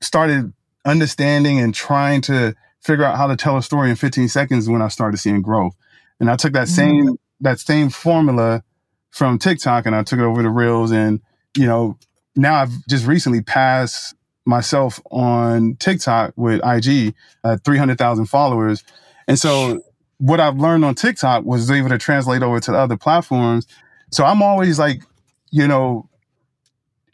started 0.00 0.52
understanding 0.84 1.58
and 1.58 1.74
trying 1.74 2.20
to 2.22 2.54
figure 2.80 3.04
out 3.04 3.16
how 3.16 3.26
to 3.26 3.36
tell 3.36 3.56
a 3.56 3.62
story 3.62 3.90
in 3.90 3.96
15 3.96 4.28
seconds 4.28 4.68
when 4.68 4.82
I 4.82 4.88
started 4.88 5.18
seeing 5.18 5.42
growth. 5.42 5.74
And 6.18 6.30
I 6.30 6.36
took 6.36 6.52
that 6.52 6.66
mm-hmm. 6.66 7.06
same 7.06 7.16
that 7.42 7.58
same 7.58 7.88
formula 7.88 8.62
from 9.10 9.38
TikTok 9.38 9.86
and 9.86 9.94
I 9.94 10.02
took 10.02 10.18
it 10.18 10.24
over 10.24 10.42
to 10.42 10.50
Reels 10.50 10.92
and 10.92 11.20
you 11.56 11.66
know, 11.66 11.98
now 12.36 12.54
I've 12.54 12.86
just 12.86 13.06
recently 13.06 13.42
passed 13.42 14.14
myself 14.46 15.00
on 15.10 15.76
TikTok 15.76 16.32
with 16.36 16.60
IG 16.64 17.14
at 17.44 17.50
uh, 17.50 17.56
300,000 17.64 18.26
followers. 18.26 18.84
And 19.28 19.38
so 19.38 19.82
what 20.18 20.40
I've 20.40 20.58
learned 20.58 20.84
on 20.84 20.94
TikTok 20.94 21.44
was 21.44 21.70
able 21.70 21.88
to 21.88 21.98
translate 21.98 22.42
over 22.42 22.60
to 22.60 22.70
the 22.70 22.78
other 22.78 22.96
platforms. 22.96 23.66
So 24.10 24.24
I'm 24.24 24.42
always 24.42 24.78
like, 24.78 25.02
you 25.50 25.66
know, 25.66 26.08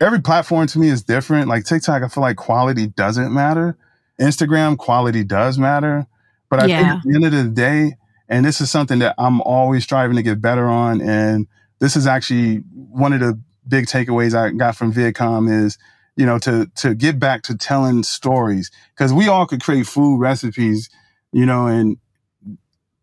every 0.01 0.21
platform 0.21 0.67
to 0.69 0.79
me 0.79 0.89
is 0.89 1.03
different. 1.03 1.49
Like 1.49 1.65
TikTok, 1.65 2.03
I 2.03 2.09
feel 2.09 2.23
like 2.23 2.37
quality 2.37 2.89
doesn't 2.89 3.33
matter. 3.33 3.77
Instagram 4.21 4.79
quality 4.79 5.25
does 5.25 5.59
matter, 5.59 6.07
but 6.49 6.63
I 6.63 6.67
yeah. 6.67 6.79
think 6.79 6.89
at 6.89 7.03
the 7.03 7.15
end 7.15 7.25
of 7.27 7.33
the 7.33 7.51
day, 7.51 7.97
and 8.29 8.45
this 8.45 8.61
is 8.61 8.71
something 8.71 8.99
that 9.01 9.15
I'm 9.19 9.41
always 9.43 9.85
striving 9.85 10.17
to 10.17 10.23
get 10.23 10.41
better 10.41 10.67
on, 10.67 11.01
and 11.01 11.47
this 11.79 11.97
is 11.97 12.07
actually 12.07 12.57
one 12.75 13.13
of 13.13 13.21
the 13.21 13.41
big 13.69 13.87
takeaways 13.87 14.35
I 14.35 14.51
got 14.51 14.77
from 14.77 14.93
VidCon 14.93 15.65
is, 15.65 15.79
you 16.17 16.27
know, 16.27 16.39
to 16.41 16.71
to 16.77 16.95
get 16.95 17.19
back 17.19 17.43
to 17.43 17.57
telling 17.57 18.03
stories. 18.03 18.71
Because 18.95 19.13
we 19.13 19.29
all 19.29 19.47
could 19.47 19.63
create 19.63 19.87
food 19.87 20.19
recipes, 20.19 20.89
you 21.33 21.47
know, 21.47 21.67
and 21.67 21.99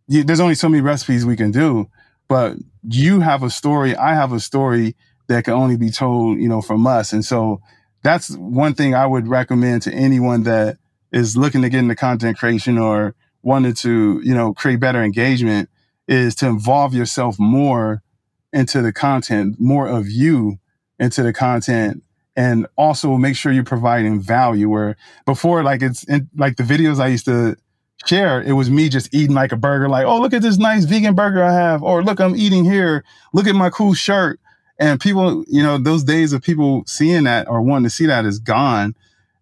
you, 0.07 0.23
there's 0.23 0.39
only 0.39 0.55
so 0.55 0.69
many 0.69 0.81
recipes 0.81 1.25
we 1.25 1.35
can 1.35 1.51
do, 1.51 1.87
but 2.27 2.57
you 2.83 3.21
have 3.21 3.43
a 3.43 3.49
story, 3.49 3.95
I 3.95 4.13
have 4.15 4.33
a 4.33 4.39
story 4.39 4.95
that 5.27 5.45
can 5.45 5.53
only 5.53 5.77
be 5.77 5.89
told, 5.89 6.39
you 6.39 6.49
know, 6.49 6.61
from 6.61 6.85
us, 6.85 7.13
and 7.13 7.23
so 7.23 7.61
that's 8.03 8.35
one 8.35 8.73
thing 8.73 8.93
I 8.93 9.05
would 9.05 9.27
recommend 9.27 9.81
to 9.83 9.93
anyone 9.93 10.43
that 10.43 10.77
is 11.13 11.37
looking 11.37 11.61
to 11.61 11.69
get 11.69 11.79
into 11.79 11.95
content 11.95 12.37
creation 12.37 12.77
or 12.77 13.15
wanted 13.41 13.77
to, 13.77 14.21
you 14.23 14.33
know, 14.33 14.53
create 14.53 14.79
better 14.79 15.01
engagement 15.01 15.69
is 16.07 16.35
to 16.35 16.47
involve 16.47 16.93
yourself 16.93 17.39
more 17.39 18.02
into 18.53 18.81
the 18.81 18.93
content, 18.93 19.59
more 19.59 19.87
of 19.87 20.07
you 20.07 20.59
into 20.99 21.23
the 21.23 21.33
content 21.33 22.03
and 22.35 22.65
also 22.77 23.15
make 23.17 23.35
sure 23.35 23.51
you're 23.51 23.63
providing 23.63 24.19
value 24.19 24.69
where 24.69 24.95
before 25.25 25.63
like 25.63 25.81
it's 25.81 26.03
in, 26.05 26.29
like 26.35 26.55
the 26.55 26.63
videos 26.63 26.99
I 26.99 27.07
used 27.07 27.25
to 27.25 27.55
share, 28.05 28.41
it 28.41 28.53
was 28.53 28.69
me 28.69 28.89
just 28.89 29.13
eating 29.13 29.35
like 29.35 29.51
a 29.51 29.57
burger, 29.57 29.89
like, 29.89 30.05
oh, 30.05 30.19
look 30.19 30.33
at 30.33 30.41
this 30.41 30.57
nice 30.57 30.85
vegan 30.85 31.15
burger 31.15 31.43
I 31.43 31.53
have, 31.53 31.83
or 31.83 32.03
look, 32.03 32.19
I'm 32.19 32.35
eating 32.35 32.65
here. 32.65 33.03
Look 33.33 33.47
at 33.47 33.55
my 33.55 33.69
cool 33.69 33.93
shirt. 33.93 34.39
And 34.79 34.99
people, 34.99 35.45
you 35.47 35.61
know, 35.61 35.77
those 35.77 36.03
days 36.03 36.33
of 36.33 36.41
people 36.41 36.83
seeing 36.87 37.23
that 37.25 37.47
or 37.47 37.61
wanting 37.61 37.85
to 37.85 37.89
see 37.89 38.07
that 38.07 38.25
is 38.25 38.39
gone. 38.39 38.95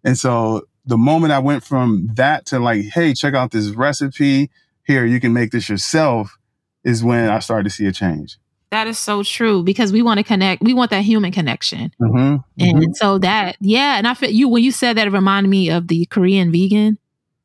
And 0.04 0.18
so 0.18 0.62
the 0.84 0.98
moment 0.98 1.32
I 1.32 1.38
went 1.38 1.64
from 1.64 2.08
that 2.14 2.46
to 2.46 2.58
like, 2.58 2.84
hey, 2.86 3.14
check 3.14 3.34
out 3.34 3.50
this 3.50 3.68
recipe 3.68 4.50
here, 4.84 5.06
you 5.06 5.20
can 5.20 5.32
make 5.32 5.50
this 5.50 5.68
yourself, 5.68 6.38
is 6.84 7.02
when 7.02 7.28
I 7.28 7.38
started 7.38 7.64
to 7.64 7.70
see 7.70 7.86
a 7.86 7.92
change. 7.92 8.36
That 8.72 8.86
is 8.86 8.98
so 8.98 9.22
true 9.22 9.62
because 9.62 9.92
we 9.92 10.00
want 10.00 10.16
to 10.16 10.24
connect. 10.24 10.62
We 10.62 10.72
want 10.72 10.90
that 10.92 11.02
human 11.02 11.30
connection, 11.30 11.92
mm-hmm, 12.00 12.36
and 12.58 12.78
mm-hmm. 12.78 12.92
so 12.94 13.18
that 13.18 13.58
yeah. 13.60 13.98
And 13.98 14.08
I 14.08 14.14
feel 14.14 14.30
you 14.30 14.48
when 14.48 14.64
you 14.64 14.72
said 14.72 14.96
that, 14.96 15.06
it 15.06 15.10
reminded 15.10 15.50
me 15.50 15.68
of 15.68 15.88
the 15.88 16.06
Korean 16.06 16.50
vegan. 16.50 16.96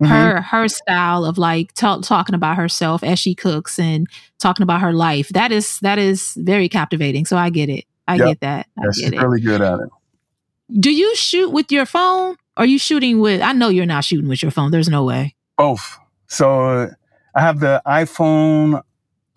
Mm-hmm. 0.02 0.06
Her 0.06 0.42
her 0.42 0.68
style 0.70 1.26
of 1.26 1.38
like 1.38 1.74
t- 1.74 2.02
talking 2.02 2.34
about 2.34 2.56
herself 2.56 3.04
as 3.04 3.20
she 3.20 3.36
cooks 3.36 3.78
and 3.78 4.08
talking 4.40 4.64
about 4.64 4.80
her 4.80 4.94
life. 4.94 5.28
That 5.30 5.52
is 5.52 5.82
that 5.82 6.00
is 6.00 6.34
very 6.36 6.70
captivating. 6.70 7.26
So 7.26 7.36
I 7.36 7.50
get 7.50 7.68
it. 7.68 7.84
I 8.08 8.16
yep. 8.16 8.28
get 8.28 8.40
that. 8.40 8.68
I 8.78 8.84
yeah, 8.86 8.92
she's 8.94 9.12
really 9.12 9.42
good 9.42 9.60
at 9.60 9.80
it. 9.82 9.90
Do 10.80 10.94
you 10.94 11.14
shoot 11.18 11.50
with 11.50 11.74
your 11.74 11.86
phone? 11.86 12.38
Or 12.56 12.64
are 12.64 12.66
you 12.66 12.80
shooting 12.80 13.20
with? 13.20 13.42
I 13.42 13.52
know 13.52 13.68
you're 13.68 13.86
not 13.86 14.06
shooting 14.06 14.30
with 14.30 14.42
your 14.42 14.52
phone. 14.52 14.72
There's 14.72 14.88
no 14.88 15.04
way. 15.04 15.36
Both. 15.58 15.98
So 16.28 16.90
I 17.36 17.42
have 17.42 17.60
the 17.60 17.82
iPhone 17.86 18.82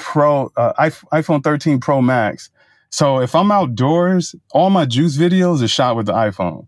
Pro, 0.00 0.50
uh, 0.56 0.72
iPhone 1.12 1.44
13 1.44 1.78
Pro 1.78 2.02
Max. 2.02 2.50
So 2.90 3.20
if 3.20 3.34
I'm 3.34 3.52
outdoors, 3.52 4.34
all 4.52 4.70
my 4.70 4.84
juice 4.84 5.16
videos 5.16 5.62
are 5.62 5.68
shot 5.68 5.94
with 5.94 6.06
the 6.06 6.12
iPhone. 6.12 6.66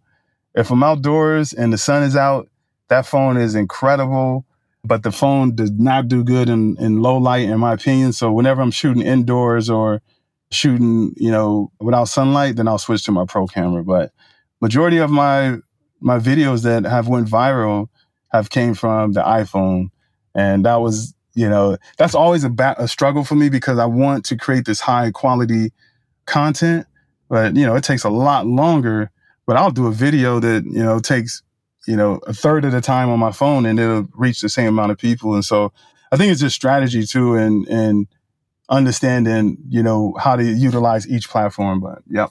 If 0.55 0.70
I'm 0.70 0.83
outdoors 0.83 1.53
and 1.53 1.72
the 1.72 1.78
sun 1.78 2.03
is 2.03 2.14
out, 2.14 2.49
that 2.89 3.07
phone 3.07 3.37
is 3.37 3.55
incredible. 3.55 4.45
But 4.85 5.03
the 5.03 5.12
phone 5.12 5.55
does 5.55 5.70
not 5.70 6.09
do 6.09 6.24
good 6.24 6.49
in, 6.49 6.76
in 6.78 7.03
low 7.03 7.16
light, 7.16 7.49
in 7.49 7.59
my 7.59 7.72
opinion. 7.72 8.12
So 8.12 8.33
whenever 8.33 8.61
I'm 8.61 8.72
shooting 8.72 9.03
indoors 9.03 9.70
or 9.70 10.03
shooting, 10.51 11.14
you 11.16 11.30
know, 11.30 11.70
without 11.80 12.09
sunlight, 12.09 12.57
then 12.57 12.68
I'll 12.68 12.78
switch 12.78 13.05
to 13.05 13.12
my 13.12 13.24
pro 13.24 13.47
camera. 13.47 13.85
But 13.85 14.12
majority 14.61 14.99
of 14.99 15.11
my 15.11 15.59
my 16.01 16.18
videos 16.18 16.64
that 16.64 16.85
have 16.85 17.07
went 17.07 17.28
viral 17.28 17.89
have 18.33 18.51
came 18.51 18.74
from 18.74 19.12
the 19.12 19.22
iPhone, 19.22 19.91
and 20.35 20.64
that 20.64 20.80
was 20.80 21.14
you 21.35 21.49
know 21.49 21.76
that's 21.99 22.14
always 22.14 22.45
a, 22.45 22.51
ba- 22.51 22.76
a 22.78 22.89
struggle 22.89 23.24
for 23.24 23.35
me 23.35 23.49
because 23.49 23.78
I 23.78 23.87
want 23.87 24.24
to 24.26 24.37
create 24.37 24.64
this 24.64 24.80
high 24.80 25.11
quality 25.11 25.72
content, 26.26 26.87
but 27.28 27.57
you 27.57 27.66
know 27.66 27.74
it 27.76 27.85
takes 27.85 28.05
a 28.05 28.11
lot 28.11 28.47
longer. 28.47 29.11
But 29.47 29.57
I'll 29.57 29.70
do 29.70 29.87
a 29.87 29.93
video 29.93 30.41
that 30.41 30.64
you 30.64 30.83
know 30.83 31.01
takes 31.01 31.43
you 31.87 31.97
know 31.97 32.20
a 32.26 32.33
third 32.33 32.64
of 32.64 32.72
the 32.72 32.80
time 32.80 33.09
on 33.09 33.18
my 33.18 33.33
phone, 33.33 33.66
and 33.66 33.78
it'll 33.78 34.09
reach 34.14 34.41
the 34.41 34.49
same 34.49 34.68
amount 34.68 34.93
of 34.93 34.99
people. 34.99 35.35
And 35.35 35.45
so 35.45 35.72
I 36.11 36.16
think 36.16 36.30
it's 36.30 36.41
just 36.41 36.57
strategy 36.57 37.05
too, 37.07 37.35
and 37.35 37.66
and 37.68 38.07
understanding 38.68 39.59
you 39.68 39.83
know 39.83 40.14
how 40.18 40.37
to 40.37 40.45
utilize 40.45 41.09
each 41.09 41.28
platform. 41.28 41.80
But 41.80 42.03
yep. 42.09 42.30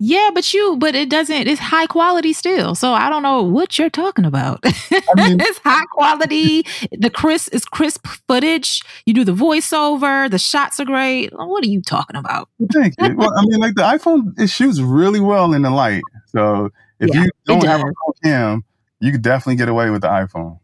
Yeah, 0.00 0.30
but 0.32 0.54
you, 0.54 0.76
but 0.76 0.94
it 0.94 1.10
doesn't, 1.10 1.48
it's 1.48 1.60
high 1.60 1.86
quality 1.86 2.32
still. 2.32 2.76
So 2.76 2.92
I 2.92 3.10
don't 3.10 3.24
know 3.24 3.42
what 3.42 3.78
you're 3.78 3.90
talking 3.90 4.24
about. 4.24 4.60
I 4.64 4.70
mean, 5.16 5.40
it's 5.40 5.58
high 5.58 5.84
quality. 5.92 6.64
The 6.92 7.10
crisp 7.10 7.52
is 7.52 7.64
crisp 7.64 8.06
footage. 8.06 8.82
You 9.06 9.14
do 9.14 9.24
the 9.24 9.32
voiceover, 9.32 10.30
the 10.30 10.38
shots 10.38 10.78
are 10.78 10.84
great. 10.84 11.32
What 11.32 11.64
are 11.64 11.68
you 11.68 11.82
talking 11.82 12.16
about? 12.16 12.48
Thank 12.72 12.94
you. 13.00 13.16
Well, 13.16 13.32
I 13.36 13.42
mean, 13.46 13.58
like 13.58 13.74
the 13.74 13.82
iPhone, 13.82 14.38
it 14.38 14.48
shoots 14.48 14.80
really 14.80 15.20
well 15.20 15.52
in 15.52 15.62
the 15.62 15.70
light. 15.70 16.02
So 16.26 16.70
if 17.00 17.12
yeah, 17.12 17.24
you 17.24 17.30
don't 17.46 17.64
have 17.64 17.80
a 17.80 17.92
cam, 18.22 18.64
you 19.00 19.10
could 19.10 19.22
definitely 19.22 19.56
get 19.56 19.68
away 19.68 19.90
with 19.90 20.02
the 20.02 20.08
iPhone 20.08 20.60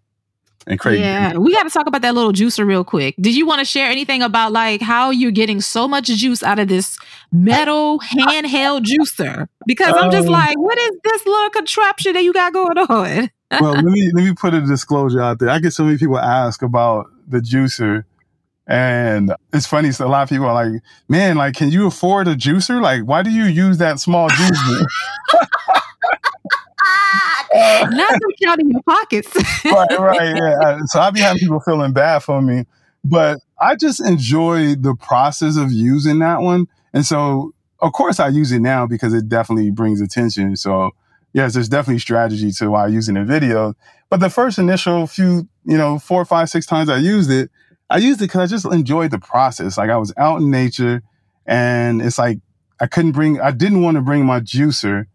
and 0.67 0.81
crazy. 0.81 1.03
Yeah, 1.03 1.37
we 1.37 1.53
got 1.53 1.65
to 1.65 1.71
talk 1.71 1.87
about 1.87 2.03
that 2.03 2.15
little 2.15 2.33
juicer 2.33 2.67
real 2.67 2.85
quick. 2.85 3.15
Did 3.21 3.37
you 3.37 3.47
want 3.47 3.59
to 3.61 3.65
share 3.65 3.89
anything 3.91 4.23
about 4.23 4.53
like 4.53 4.81
how 4.81 5.11
you're 5.11 5.31
getting 5.31 5.61
so 5.61 5.87
much 5.87 6.07
juice 6.07 6.43
out 6.43 6.59
of 6.59 6.69
this 6.69 6.99
metal 7.33 8.01
handheld 8.01 8.85
juicer? 8.85 9.49
Because 9.67 9.95
I'm 9.97 10.11
just 10.11 10.27
um, 10.27 10.33
like, 10.33 10.59
what 10.59 10.79
is 10.79 10.91
this 11.05 11.27
little 11.27 11.51
contraption 11.51 12.15
that 12.15 12.25
you 12.25 12.33
got 12.33 12.53
going 12.53 12.79
on? 12.79 13.31
well, 13.61 13.73
let 13.75 13.85
me 13.85 14.11
let 14.15 14.25
me 14.25 14.35
put 14.35 14.55
a 14.55 14.61
disclosure 14.61 15.21
out 15.21 15.39
there. 15.39 15.51
I 15.51 15.59
get 15.59 15.73
so 15.73 15.85
many 15.85 15.99
people 15.99 16.19
ask 16.19 16.63
about 16.63 17.07
the 17.29 17.39
juicer. 17.39 18.05
And 18.67 19.35
it's 19.53 19.67
funny, 19.67 19.93
so 19.93 20.07
a 20.07 20.09
lot 20.09 20.23
of 20.23 20.31
people 20.31 20.47
are 20.47 20.55
like, 20.55 20.81
man, 21.07 21.37
like, 21.37 21.55
can 21.55 21.71
you 21.71 21.87
afford 21.87 22.29
a 22.29 22.35
juicer? 22.35 22.81
Like, 22.81 23.03
why 23.03 23.23
do 23.23 23.29
you 23.31 23.45
use 23.45 23.77
that 23.77 24.01
small 24.01 24.31
juicer? 24.31 24.87
Not 27.91 28.11
to 28.11 28.35
count 28.43 28.61
in 28.61 28.71
your 28.71 28.83
pockets. 28.83 29.33
right, 29.65 29.99
right. 29.99 30.37
Yeah. 30.37 30.79
So 30.87 30.99
I 31.01 31.11
be 31.11 31.21
having 31.21 31.39
people 31.39 31.61
feeling 31.61 31.93
bad 31.93 32.21
for 32.21 32.43
me, 32.43 32.65
but 33.05 33.39
I 33.61 33.77
just 33.77 34.01
enjoy 34.01 34.75
the 34.75 34.97
process 34.97 35.57
of 35.57 35.71
using 35.71 36.19
that 36.19 36.41
one. 36.41 36.67
And 36.93 37.07
so, 37.07 37.55
of 37.81 37.93
course, 37.93 38.19
I 38.19 38.29
use 38.29 38.51
it 38.51 38.59
now 38.59 38.87
because 38.87 39.15
it 39.15 39.29
definitely 39.29 39.71
brings 39.71 40.01
attention. 40.01 40.57
So, 40.57 40.91
yes, 41.33 41.55
there's 41.55 41.69
definitely 41.69 42.01
strategy 42.01 42.51
to 42.53 42.71
why 42.71 42.89
it 43.09 43.09
in 43.09 43.27
video. 43.27 43.75
But 44.11 44.19
the 44.19 44.31
first 44.31 44.59
initial 44.59 45.07
few, 45.07 45.49
you 45.65 45.79
know, 45.79 46.01
four, 46.01 46.25
five, 46.25 46.51
six 46.51 46.67
times 46.67 46.89
I 46.89 46.97
used 46.97 47.31
it, 47.31 47.51
I 47.89 47.99
used 47.99 48.21
it 48.21 48.25
because 48.25 48.41
I 48.41 48.47
just 48.47 48.67
enjoyed 48.67 49.13
the 49.13 49.21
process. 49.21 49.79
Like 49.79 49.91
I 49.91 49.97
was 49.97 50.13
out 50.17 50.41
in 50.41 50.51
nature 50.51 51.03
and 51.47 52.03
it's 52.03 52.19
like 52.19 52.41
I 52.81 52.87
couldn't 52.89 53.13
bring, 53.13 53.41
I 53.41 53.53
didn't 53.53 53.83
want 53.83 53.97
to 53.97 54.01
bring 54.01 54.27
my 54.27 54.41
juicer 54.41 55.07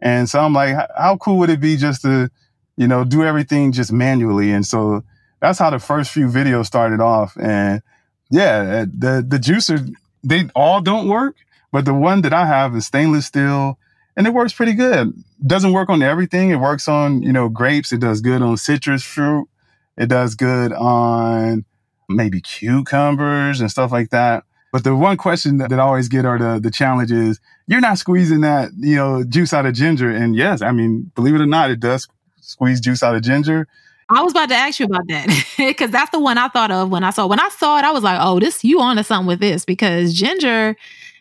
and 0.00 0.28
so 0.28 0.40
I'm 0.40 0.52
like, 0.52 0.76
how 0.96 1.16
cool 1.16 1.38
would 1.38 1.50
it 1.50 1.60
be 1.60 1.76
just 1.76 2.02
to, 2.02 2.30
you 2.76 2.86
know, 2.86 3.04
do 3.04 3.24
everything 3.24 3.72
just 3.72 3.92
manually? 3.92 4.52
And 4.52 4.64
so 4.64 5.02
that's 5.40 5.58
how 5.58 5.70
the 5.70 5.78
first 5.78 6.10
few 6.10 6.28
videos 6.28 6.66
started 6.66 7.00
off. 7.00 7.36
And 7.36 7.82
yeah, 8.30 8.82
eh, 8.82 8.86
the 8.86 9.24
the 9.26 9.38
juicer, 9.38 9.90
they 10.22 10.48
all 10.54 10.80
don't 10.80 11.08
work, 11.08 11.36
but 11.72 11.84
the 11.84 11.94
one 11.94 12.22
that 12.22 12.32
I 12.32 12.46
have 12.46 12.74
is 12.76 12.86
stainless 12.86 13.26
steel 13.26 13.78
and 14.16 14.26
it 14.26 14.34
works 14.34 14.52
pretty 14.52 14.74
good. 14.74 15.12
Doesn't 15.46 15.72
work 15.72 15.88
on 15.88 16.02
everything. 16.02 16.50
It 16.50 16.56
works 16.56 16.88
on, 16.88 17.22
you 17.22 17.32
know, 17.32 17.48
grapes. 17.48 17.92
It 17.92 18.00
does 18.00 18.20
good 18.20 18.42
on 18.42 18.56
citrus 18.56 19.04
fruit. 19.04 19.48
It 19.96 20.08
does 20.08 20.34
good 20.34 20.72
on 20.72 21.64
maybe 22.08 22.40
cucumbers 22.40 23.60
and 23.60 23.70
stuff 23.70 23.92
like 23.92 24.10
that. 24.10 24.42
But 24.72 24.84
the 24.84 24.94
one 24.94 25.16
question 25.16 25.58
that, 25.58 25.70
that 25.70 25.80
I 25.80 25.82
always 25.82 26.08
get 26.08 26.26
or 26.26 26.38
the, 26.38 26.60
the 26.60 26.70
challenge 26.70 27.10
is, 27.10 27.40
you're 27.66 27.80
not 27.80 27.98
squeezing 27.98 28.42
that, 28.42 28.70
you 28.76 28.96
know, 28.96 29.24
juice 29.24 29.52
out 29.52 29.66
of 29.66 29.74
ginger. 29.74 30.10
And 30.10 30.36
yes, 30.36 30.60
I 30.60 30.72
mean, 30.72 31.10
believe 31.14 31.34
it 31.34 31.40
or 31.40 31.46
not, 31.46 31.70
it 31.70 31.80
does 31.80 32.06
squeeze 32.40 32.80
juice 32.80 33.02
out 33.02 33.14
of 33.14 33.22
ginger. 33.22 33.66
I 34.10 34.22
was 34.22 34.32
about 34.32 34.48
to 34.48 34.54
ask 34.54 34.80
you 34.80 34.86
about 34.86 35.06
that 35.08 35.28
because 35.58 35.90
that's 35.90 36.10
the 36.10 36.18
one 36.18 36.38
I 36.38 36.48
thought 36.48 36.70
of 36.70 36.90
when 36.90 37.04
I 37.04 37.10
saw 37.10 37.26
when 37.26 37.40
I 37.40 37.48
saw 37.50 37.78
it. 37.78 37.84
I 37.84 37.90
was 37.90 38.02
like, 38.02 38.18
"Oh, 38.22 38.40
this 38.40 38.64
you 38.64 38.80
on 38.80 38.96
to 38.96 39.04
something 39.04 39.26
with 39.26 39.40
this?" 39.40 39.66
Because 39.66 40.14
ginger, 40.14 40.76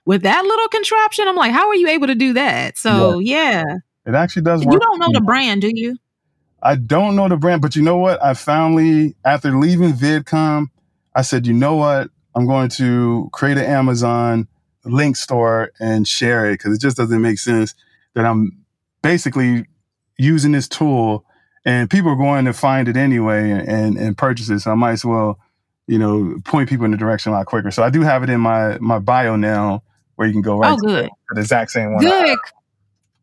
with 0.06 0.22
that 0.24 0.44
little 0.46 0.68
contraption, 0.70 1.28
I'm 1.28 1.36
like, 1.36 1.52
"How 1.52 1.68
are 1.68 1.76
you 1.76 1.90
able 1.90 2.08
to 2.08 2.16
do 2.16 2.34
that?" 2.34 2.78
So 2.78 3.20
yeah, 3.20 3.64
yeah. 3.68 3.76
it 4.06 4.16
actually 4.16 4.44
does. 4.44 4.66
Work. 4.66 4.74
You 4.74 4.80
don't 4.80 5.00
know 5.00 5.10
the 5.12 5.22
brand, 5.22 5.62
do 5.62 5.72
you? 5.74 5.98
I 6.64 6.76
don't 6.76 7.16
know 7.18 7.28
the 7.28 7.36
brand, 7.36 7.62
but 7.62 7.76
you 7.76 7.84
know 7.84 7.98
what? 7.98 8.24
I 8.24 8.34
finally, 8.34 9.16
after 9.26 9.52
leaving 9.58 9.92
VidCon, 9.92 10.68
I 11.14 11.24
said, 11.24 11.46
"You 11.46 11.54
know 11.54 11.76
what? 11.76 12.10
I'm 12.38 12.46
going 12.46 12.70
to 12.70 13.30
create 13.34 13.58
an 13.58 13.66
Amazon 13.66 14.48
link 14.86 15.16
store 15.16 15.72
and 15.80 16.08
share 16.08 16.46
it 16.52 16.60
because 16.60 16.76
it 16.76 16.80
just 16.80 16.96
doesn't 16.96 17.20
make 17.20 17.40
sense 17.40 17.74
that 18.14 18.26
I'm 18.26 18.64
basically 19.02 19.66
using 20.20 20.52
this 20.52 20.68
tool 20.68 21.26
and 21.66 21.90
people 21.90 22.12
are 22.12 22.16
going 22.16 22.46
to 22.46 22.54
find 22.54 22.88
it 22.88 22.96
anyway 22.96 23.50
and, 23.50 23.98
and 23.98 24.16
purchase 24.16 24.50
it. 24.50 24.60
So 24.60 24.72
I 24.72 24.76
might 24.76 24.92
as 24.92 25.04
well, 25.04 25.40
you 25.88 25.98
know, 25.98 26.38
point 26.46 26.70
people 26.70 26.86
in 26.86 26.92
the 26.92 26.98
direction 26.98 27.32
a 27.32 27.36
lot 27.36 27.48
quicker. 27.48 27.72
So 27.72 27.82
I 27.82 27.90
do 27.90 28.02
have 28.02 28.22
it 28.22 28.30
in 28.30 28.40
my 28.40 28.78
my 28.78 29.00
bio 29.00 29.36
now 29.36 29.82
where 30.16 30.28
you 30.28 30.34
can 30.34 30.44
go 30.44 30.60
right 30.60 30.74
oh, 30.74 30.78
good. 30.78 31.10
the 31.32 31.42
exact 31.42 31.72
same 31.72 31.94
one. 31.94 32.04
Good. 32.04 32.38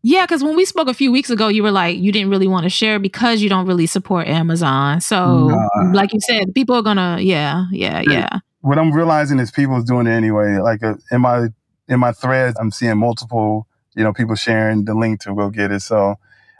Yeah, 0.02 0.26
because 0.26 0.42
when 0.42 0.56
we 0.56 0.64
spoke 0.64 0.88
a 0.88 0.94
few 0.94 1.12
weeks 1.12 1.30
ago, 1.30 1.46
you 1.46 1.62
were 1.62 1.70
like, 1.70 1.98
you 1.98 2.10
didn't 2.10 2.30
really 2.30 2.48
want 2.48 2.64
to 2.64 2.70
share 2.70 2.98
because 2.98 3.40
you 3.40 3.48
don't 3.48 3.66
really 3.66 3.86
support 3.86 4.26
Amazon. 4.26 5.00
So, 5.00 5.56
like 5.92 6.12
you 6.12 6.20
said, 6.20 6.52
people 6.52 6.74
are 6.74 6.82
gonna, 6.82 7.20
yeah, 7.20 7.66
yeah, 7.70 8.02
yeah 8.06 8.40
what 8.64 8.78
I'm 8.78 8.92
realizing 8.92 9.40
is 9.40 9.50
people's 9.50 9.84
doing 9.84 10.06
it 10.06 10.12
anyway. 10.12 10.56
Like 10.56 10.82
uh, 10.82 10.94
in 11.10 11.20
my 11.20 11.48
in 11.86 12.00
my 12.00 12.12
threads, 12.12 12.56
I'm 12.58 12.70
seeing 12.70 12.96
multiple, 12.96 13.68
you 13.94 14.02
know, 14.02 14.14
people 14.14 14.34
sharing 14.36 14.86
the 14.86 14.94
link 14.94 15.20
to 15.20 15.34
go 15.34 15.50
get 15.50 15.70
it. 15.70 15.82
So 15.82 16.14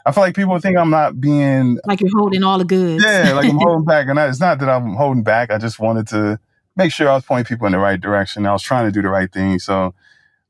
I 0.05 0.11
feel 0.11 0.21
like 0.21 0.35
people 0.35 0.59
think 0.59 0.77
I'm 0.77 0.91
not 0.91 1.19
being 1.19 1.79
like 1.83 2.01
you're 2.01 2.15
holding 2.15 2.43
all 2.43 2.59
the 2.59 2.65
goods. 2.65 3.03
Yeah, 3.03 3.33
like 3.33 3.49
I'm 3.49 3.57
holding 3.59 3.85
back, 3.85 4.07
and 4.07 4.19
I, 4.19 4.27
it's 4.27 4.39
not 4.39 4.59
that 4.59 4.69
I'm 4.69 4.93
holding 4.93 5.23
back. 5.23 5.49
I 5.49 5.57
just 5.57 5.79
wanted 5.79 6.07
to 6.09 6.39
make 6.75 6.91
sure 6.91 7.09
I 7.09 7.15
was 7.15 7.25
pointing 7.25 7.45
people 7.45 7.65
in 7.65 7.71
the 7.71 7.79
right 7.79 7.99
direction. 7.99 8.45
I 8.45 8.51
was 8.51 8.61
trying 8.61 8.85
to 8.85 8.91
do 8.91 9.01
the 9.01 9.09
right 9.09 9.31
thing. 9.31 9.57
So, 9.57 9.95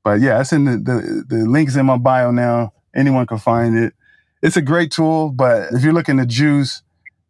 but 0.03 0.19
yeah, 0.19 0.41
it's 0.41 0.51
in 0.51 0.65
the 0.65 0.71
the, 0.71 1.23
the 1.25 1.45
links 1.45 1.77
in 1.77 1.85
my 1.85 1.97
bio 1.97 2.31
now. 2.31 2.73
Anyone 2.93 3.27
can 3.27 3.37
find 3.37 3.77
it. 3.77 3.93
It's 4.41 4.57
a 4.57 4.61
great 4.61 4.91
tool, 4.91 5.31
but 5.31 5.71
if 5.71 5.83
you're 5.83 5.93
looking 5.93 6.17
to 6.17 6.25
juice, 6.25 6.81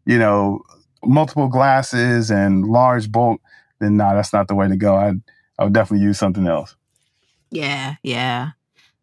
you 0.07 0.17
know, 0.17 0.63
multiple 1.03 1.47
glasses 1.47 2.31
and 2.31 2.65
large 2.65 3.11
bulk, 3.11 3.39
then 3.79 3.97
nah, 3.97 4.13
that's 4.13 4.33
not 4.33 4.47
the 4.47 4.55
way 4.55 4.67
to 4.67 4.75
go. 4.75 4.95
I 4.95 5.13
I 5.57 5.63
would 5.63 5.73
definitely 5.73 6.05
use 6.05 6.19
something 6.19 6.47
else. 6.47 6.75
Yeah, 7.51 7.95
yeah. 8.03 8.51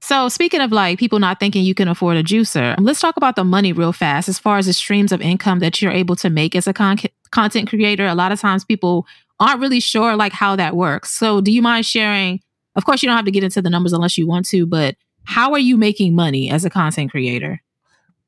So 0.00 0.28
speaking 0.28 0.60
of 0.60 0.72
like 0.72 0.98
people 0.98 1.20
not 1.20 1.38
thinking 1.38 1.64
you 1.64 1.74
can 1.74 1.86
afford 1.86 2.16
a 2.16 2.24
juicer, 2.24 2.74
let's 2.80 3.00
talk 3.00 3.16
about 3.16 3.36
the 3.36 3.44
money 3.44 3.72
real 3.72 3.92
fast. 3.92 4.28
As 4.28 4.38
far 4.38 4.58
as 4.58 4.66
the 4.66 4.72
streams 4.72 5.12
of 5.12 5.20
income 5.20 5.60
that 5.60 5.80
you're 5.80 5.92
able 5.92 6.16
to 6.16 6.28
make 6.28 6.56
as 6.56 6.66
a 6.66 6.72
con- 6.72 6.98
content 7.30 7.68
creator, 7.68 8.06
a 8.06 8.14
lot 8.14 8.32
of 8.32 8.40
times 8.40 8.64
people 8.64 9.06
aren't 9.38 9.60
really 9.60 9.78
sure 9.78 10.16
like 10.16 10.32
how 10.32 10.56
that 10.56 10.74
works. 10.76 11.10
So 11.12 11.40
do 11.40 11.52
you 11.52 11.62
mind 11.62 11.86
sharing? 11.86 12.40
Of 12.74 12.84
course, 12.84 13.02
you 13.02 13.08
don't 13.08 13.16
have 13.16 13.26
to 13.26 13.30
get 13.30 13.44
into 13.44 13.62
the 13.62 13.70
numbers 13.70 13.92
unless 13.92 14.18
you 14.18 14.26
want 14.26 14.46
to, 14.46 14.66
but 14.66 14.96
how 15.24 15.52
are 15.52 15.58
you 15.58 15.76
making 15.76 16.14
money 16.14 16.50
as 16.50 16.64
a 16.64 16.70
content 16.70 17.12
creator? 17.12 17.62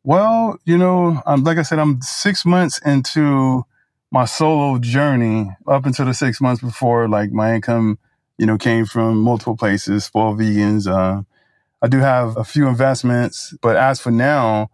Well, 0.05 0.59
you 0.65 0.79
know, 0.79 1.23
um, 1.27 1.43
like 1.45 1.59
I 1.59 1.63
said, 1.63 1.79
I'm 1.79 2.01
six 2.03 2.45
months 2.45 2.79
into 2.85 3.65
my 4.15 4.25
solo 4.25 4.79
journey 4.79 5.51
up 5.67 5.85
until 5.87 6.05
the 6.05 6.15
six 6.15 6.41
months 6.41 6.62
before, 6.62 7.09
like 7.09 7.33
my 7.33 7.53
income, 7.53 7.99
you 8.39 8.47
know, 8.47 8.57
came 8.57 8.87
from 8.87 9.21
multiple 9.21 9.57
places, 9.57 10.05
spoiled 10.05 10.39
vegans. 10.39 10.87
Uh, 10.87 11.25
I 11.83 11.89
do 11.89 11.99
have 11.99 12.37
a 12.37 12.45
few 12.45 12.69
investments, 12.69 13.57
but 13.61 13.75
as 13.75 14.01
for 14.01 14.12
now, 14.12 14.71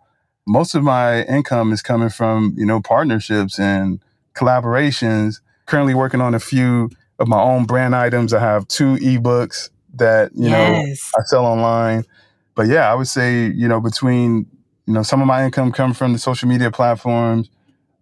most 0.47 0.75
of 0.75 0.83
my 0.83 1.23
income 1.25 1.73
is 1.73 1.81
coming 1.81 2.11
from, 2.11 2.53
you 2.55 2.67
know, 2.67 2.83
partnerships 2.83 3.59
and 3.59 4.05
collaborations. 4.35 5.41
Currently 5.65 5.95
working 5.95 6.21
on 6.21 6.35
a 6.35 6.41
few 6.41 6.91
of 7.19 7.27
my 7.27 7.41
own 7.41 7.65
brand 7.65 7.97
items. 7.97 8.35
I 8.35 8.41
have 8.41 8.69
two 8.69 8.97
ebooks 8.97 9.71
that, 9.95 10.33
you 10.35 10.51
yes. 10.51 11.13
know, 11.17 11.19
I 11.19 11.25
sell 11.25 11.47
online. 11.47 12.05
but 12.55 12.67
yeah, 12.67 12.93
I 12.93 12.95
would 12.95 13.09
say, 13.09 13.47
you 13.47 13.69
know, 13.69 13.81
between, 13.81 14.45
you 14.85 14.93
know, 14.93 15.03
some 15.03 15.23
of 15.23 15.27
my 15.27 15.47
income 15.47 15.73
come 15.73 15.95
from 15.95 16.13
the 16.13 16.19
social 16.19 16.47
media 16.47 16.71
platforms, 16.71 17.49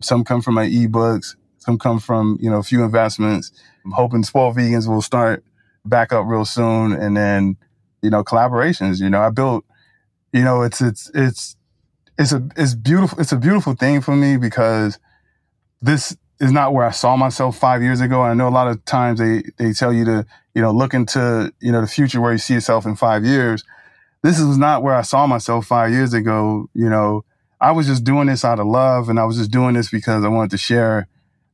some 0.01 0.25
come 0.25 0.43
from 0.43 0.55
my 0.55 0.67
ebooks, 0.67 1.37
some 1.59 1.79
come 1.79 1.99
from, 1.99 2.39
you 2.41 2.51
know, 2.51 2.59
a 2.59 2.63
few 2.63 2.83
investments. 2.83 3.53
I'm 3.85 3.93
hoping 3.93 4.23
Spoiled 4.23 4.57
Vegans 4.57 4.89
will 4.89 5.03
start 5.03 5.45
back 5.85 6.13
up 6.13 6.27
real 6.27 6.45
soon. 6.45 6.93
And 6.93 7.17
then, 7.17 7.57
you 8.03 8.11
know, 8.11 8.23
collaborations. 8.23 9.01
You 9.01 9.11
know, 9.11 9.21
I 9.21 9.31
built, 9.31 9.65
you 10.33 10.43
know, 10.43 10.63
it's 10.63 10.81
it's 10.81 11.11
it's 11.15 11.57
it's 12.19 12.33
a 12.33 12.47
it's 12.57 12.75
beautiful 12.75 13.19
it's 13.21 13.33
a 13.33 13.37
beautiful 13.37 13.75
thing 13.75 14.01
for 14.01 14.15
me 14.15 14.37
because 14.37 14.99
this 15.81 16.17
is 16.41 16.53
not 16.53 16.73
where 16.73 16.87
I 16.87 16.91
saw 16.91 17.17
myself 17.17 17.57
five 17.57 17.83
years 17.83 18.01
ago. 18.01 18.23
And 18.23 18.31
I 18.31 18.35
know 18.35 18.49
a 18.49 18.55
lot 18.55 18.69
of 18.69 18.85
times 18.85 19.19
they 19.19 19.43
they 19.57 19.73
tell 19.73 19.93
you 19.93 20.05
to, 20.05 20.27
you 20.55 20.63
know, 20.63 20.71
look 20.71 20.95
into, 20.95 21.53
you 21.61 21.73
know, 21.73 21.81
the 21.81 21.87
future 21.87 22.21
where 22.21 22.33
you 22.33 22.39
see 22.39 22.55
yourself 22.55 22.87
in 22.87 22.97
five 22.97 23.25
years. 23.25 23.65
This 24.23 24.39
is 24.39 24.59
not 24.59 24.83
where 24.83 24.95
I 24.95 25.03
saw 25.03 25.27
myself 25.27 25.67
five 25.67 25.91
years 25.93 26.13
ago. 26.13 26.69
You 26.75 26.89
know, 26.89 27.25
I 27.61 27.73
was 27.73 27.87
just 27.87 28.05
doing 28.05 28.27
this 28.27 28.45
out 28.45 28.61
of 28.61 28.67
love 28.67 29.09
and 29.09 29.19
I 29.19 29.25
was 29.25 29.37
just 29.37 29.51
doing 29.51 29.75
this 29.75 29.91
because 29.91 30.25
I 30.25 30.29
wanted 30.29 30.53
to 30.53 30.59
share 30.59 31.09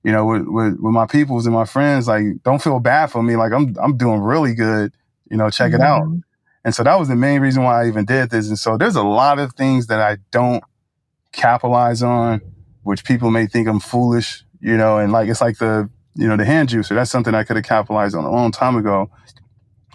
you 0.04 0.12
know, 0.12 0.26
with, 0.26 0.42
with, 0.46 0.78
with 0.78 0.92
my 0.92 1.06
peoples 1.06 1.46
and 1.46 1.54
my 1.54 1.64
friends, 1.64 2.06
like, 2.06 2.24
don't 2.44 2.62
feel 2.62 2.78
bad 2.78 3.06
for 3.06 3.22
me. 3.22 3.36
Like, 3.36 3.52
I'm, 3.52 3.74
I'm 3.82 3.96
doing 3.96 4.20
really 4.20 4.54
good, 4.54 4.92
you 5.30 5.38
know, 5.38 5.48
check 5.48 5.72
mm-hmm. 5.72 5.80
it 5.80 5.84
out. 5.84 6.02
Mm-hmm. 6.02 6.18
And 6.66 6.74
so 6.74 6.82
that 6.82 6.98
was 6.98 7.08
the 7.08 7.16
main 7.16 7.40
reason 7.40 7.62
why 7.62 7.82
I 7.82 7.88
even 7.88 8.04
did 8.04 8.30
this. 8.30 8.48
And 8.48 8.58
so 8.58 8.76
there's 8.76 8.96
a 8.96 9.02
lot 9.02 9.38
of 9.38 9.54
things 9.54 9.86
that 9.88 10.00
I 10.00 10.18
don't 10.30 10.62
capitalize 11.32 12.02
on, 12.02 12.42
which 12.82 13.04
people 13.04 13.30
may 13.30 13.46
think 13.46 13.66
I'm 13.66 13.80
foolish, 13.80 14.44
you 14.60 14.76
know, 14.76 14.98
and 14.98 15.10
like, 15.10 15.28
it's 15.28 15.40
like 15.40 15.56
the, 15.56 15.88
you 16.14 16.28
know, 16.28 16.36
the 16.36 16.44
hand 16.44 16.68
juicer. 16.68 16.90
That's 16.90 17.10
something 17.10 17.34
I 17.34 17.44
could 17.44 17.56
have 17.56 17.64
capitalized 17.64 18.14
on 18.14 18.24
a 18.24 18.30
long 18.30 18.52
time 18.52 18.76
ago. 18.76 19.10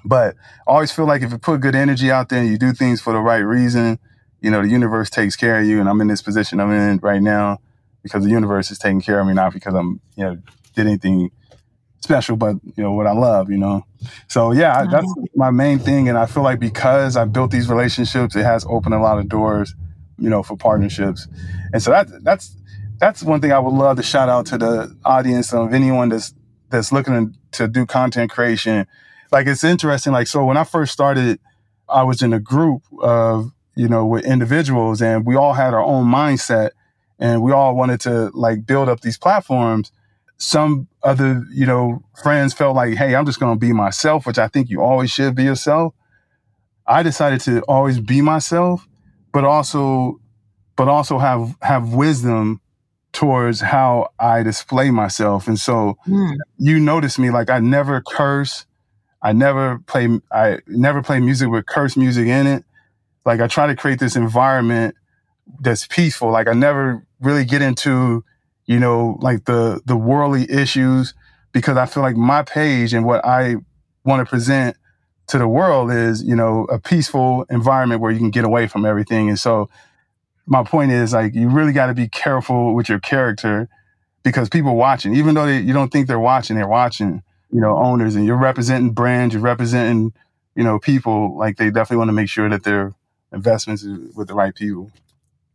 But 0.03 0.36
I 0.68 0.72
always 0.72 0.91
feel 0.91 1.05
like 1.05 1.22
if 1.22 1.32
you 1.32 1.38
put 1.38 1.62
good 1.62 1.76
energy 1.76 2.10
out 2.10 2.30
there 2.30 2.39
and 2.39 2.49
you 2.49 2.57
do 2.57 2.74
things 2.74 2.99
for 2.99 3.14
the 3.14 3.20
right 3.20 3.38
reason, 3.38 3.99
you 4.42 4.52
know, 4.52 4.62
the 4.62 4.70
universe 4.70 5.10
takes 5.10 5.36
care 5.36 5.60
of 5.60 5.66
you. 5.66 5.80
And 5.80 5.90
I'm 5.90 6.00
in 6.02 6.08
this 6.08 6.22
position 6.22 6.60
I'm 6.60 6.72
in 6.72 6.98
right 7.00 7.22
now 7.22 7.60
because 8.04 8.24
the 8.24 8.30
universe 8.30 8.72
is 8.72 8.80
taking 8.80 9.02
care 9.02 9.20
of 9.20 9.28
me, 9.28 9.34
not 9.34 9.54
because 9.54 9.74
I'm, 9.74 10.00
you 10.16 10.24
know, 10.24 10.38
did 10.76 10.88
anything 10.88 11.32
special, 12.02 12.36
but 12.36 12.56
you 12.76 12.84
know 12.84 12.94
what 12.94 13.08
I 13.08 13.12
love, 13.12 13.52
you 13.52 13.58
know. 13.58 13.86
So 14.28 14.52
yeah, 14.52 14.86
that's 14.90 15.14
my 15.36 15.52
main 15.52 15.80
thing, 15.80 16.10
and 16.10 16.18
I 16.18 16.26
feel 16.26 16.44
like 16.44 16.60
because 16.60 17.18
I 17.18 17.26
built 17.26 17.52
these 17.52 17.70
relationships, 17.70 18.36
it 18.36 18.44
has 18.44 18.66
opened 18.68 18.96
a 18.96 19.00
lot 19.00 19.20
of 19.20 19.28
doors, 19.28 19.76
you 20.18 20.30
know, 20.30 20.44
for 20.44 20.56
partnerships, 20.56 21.28
and 21.74 21.82
so 21.82 21.92
that 21.92 22.08
that's 22.24 22.56
that's 23.00 23.24
one 23.24 23.42
thing 23.42 23.52
I 23.52 23.60
would 23.60 23.74
love 23.74 23.98
to 23.98 24.04
shout 24.04 24.30
out 24.30 24.46
to 24.48 24.58
the 24.58 24.96
audience 25.06 25.54
of 25.54 25.74
anyone 25.74 26.10
that's 26.10 26.34
that's 26.70 26.92
looking 26.92 27.36
to 27.52 27.68
do 27.68 27.86
content 27.86 28.32
creation. 28.32 28.88
Like 29.32 29.48
it's 29.48 29.64
interesting. 29.64 30.14
Like 30.14 30.28
so, 30.28 30.46
when 30.46 30.58
I 30.58 30.64
first 30.64 30.92
started, 30.92 31.40
I 31.88 32.04
was 32.04 32.22
in 32.22 32.34
a 32.34 32.40
group 32.40 32.84
of 33.02 33.52
you 33.80 33.88
know 33.88 34.06
with 34.06 34.26
individuals, 34.26 35.02
and 35.02 35.26
we 35.26 35.36
all 35.36 35.54
had 35.54 35.74
our 35.74 35.84
own 35.84 36.06
mindset 36.06 36.72
and 37.20 37.42
we 37.42 37.52
all 37.52 37.76
wanted 37.76 38.00
to 38.02 38.32
like 38.34 38.66
build 38.66 38.90
up 38.90 39.02
these 39.02 39.18
platforms. 39.18 39.92
Some 40.38 40.88
other 41.04 41.44
you 41.52 41.66
know 41.66 42.02
friends 42.22 42.54
felt 42.54 42.76
like 42.76 42.96
hey 42.96 43.16
i'm 43.16 43.26
just 43.26 43.40
going 43.40 43.56
to 43.56 43.60
be 43.60 43.72
myself 43.72 44.26
which 44.26 44.38
i 44.38 44.50
think 44.50 44.70
you 44.70 44.82
always 44.82 45.12
should 45.12 45.36
be 45.36 45.44
yourself. 45.44 45.94
I 46.88 47.04
decided 47.04 47.42
to 47.42 47.62
always 47.62 48.00
be 48.00 48.22
myself 48.22 48.88
but 49.32 49.44
also 49.44 50.20
but 50.76 50.88
also 50.88 51.18
have 51.18 51.56
have 51.62 51.94
wisdom 51.94 52.62
towards 53.12 53.60
how 53.60 54.12
i 54.20 54.44
display 54.44 54.92
myself. 54.92 55.48
And 55.48 55.60
so 55.60 55.98
mm. 56.08 56.36
you 56.58 56.80
notice 56.80 57.20
me 57.20 57.32
like 57.32 57.50
i 57.50 57.60
never 57.60 58.02
curse. 58.02 58.66
I 59.22 59.34
never 59.34 59.80
play 59.88 60.08
i 60.32 60.60
never 60.68 61.02
play 61.02 61.20
music 61.20 61.50
with 61.50 61.66
curse 61.66 61.98
music 61.98 62.28
in 62.28 62.48
it 62.48 62.64
like 63.26 63.40
i 63.42 63.48
try 63.48 63.68
to 63.68 63.76
create 63.76 64.00
this 64.00 64.16
environment 64.16 64.96
that's 65.62 65.88
peaceful 65.88 66.32
like 66.32 66.48
i 66.48 66.54
never 66.54 67.04
really 67.20 67.46
get 67.46 67.62
into, 67.62 68.24
you 68.66 68.80
know, 68.80 69.18
like 69.22 69.46
the 69.46 69.82
the 69.86 69.96
worldly 69.96 70.50
issues 70.50 71.14
because 71.52 71.78
I 71.78 71.86
feel 71.86 72.04
like 72.04 72.16
my 72.16 72.44
page 72.44 72.94
and 72.94 73.06
what 73.06 73.26
I 73.26 73.56
want 74.04 74.26
to 74.26 74.30
present 74.30 74.78
to 75.28 75.38
the 75.38 75.48
world 75.48 75.92
is, 75.92 76.24
you 76.24 76.36
know, 76.36 76.66
a 76.66 76.80
peaceful 76.80 77.46
environment 77.50 78.02
where 78.02 78.12
you 78.12 78.20
can 78.20 78.32
get 78.32 78.46
away 78.46 78.68
from 78.68 78.86
everything. 78.86 79.30
And 79.30 79.40
so 79.40 79.70
my 80.46 80.64
point 80.64 80.92
is 80.92 81.14
like 81.14 81.36
you 81.36 81.50
really 81.50 81.74
got 81.74 81.88
to 81.88 81.94
be 81.94 82.08
careful 82.08 82.74
with 82.74 82.90
your 82.90 83.00
character 83.00 83.68
because 84.24 84.50
people 84.50 84.76
watching, 84.76 85.16
even 85.16 85.36
though 85.36 85.46
they, 85.46 85.60
you 85.60 85.74
don't 85.74 85.92
think 85.92 86.08
they're 86.08 86.20
watching, 86.20 86.56
they're 86.56 86.68
watching, 86.68 87.24
you 87.52 87.60
know, 87.60 87.78
owners 87.78 88.16
and 88.16 88.26
you're 88.26 88.38
representing 88.38 88.92
brands, 88.92 89.34
you're 89.34 89.44
representing, 89.44 90.14
you 90.56 90.64
know, 90.64 90.80
people 90.80 91.38
like 91.38 91.58
they 91.58 91.70
definitely 91.70 91.98
want 91.98 92.10
to 92.10 92.14
make 92.14 92.30
sure 92.30 92.50
that 92.50 92.64
their 92.64 92.94
investments 93.32 93.86
with 94.16 94.28
the 94.28 94.34
right 94.34 94.56
people. 94.56 94.92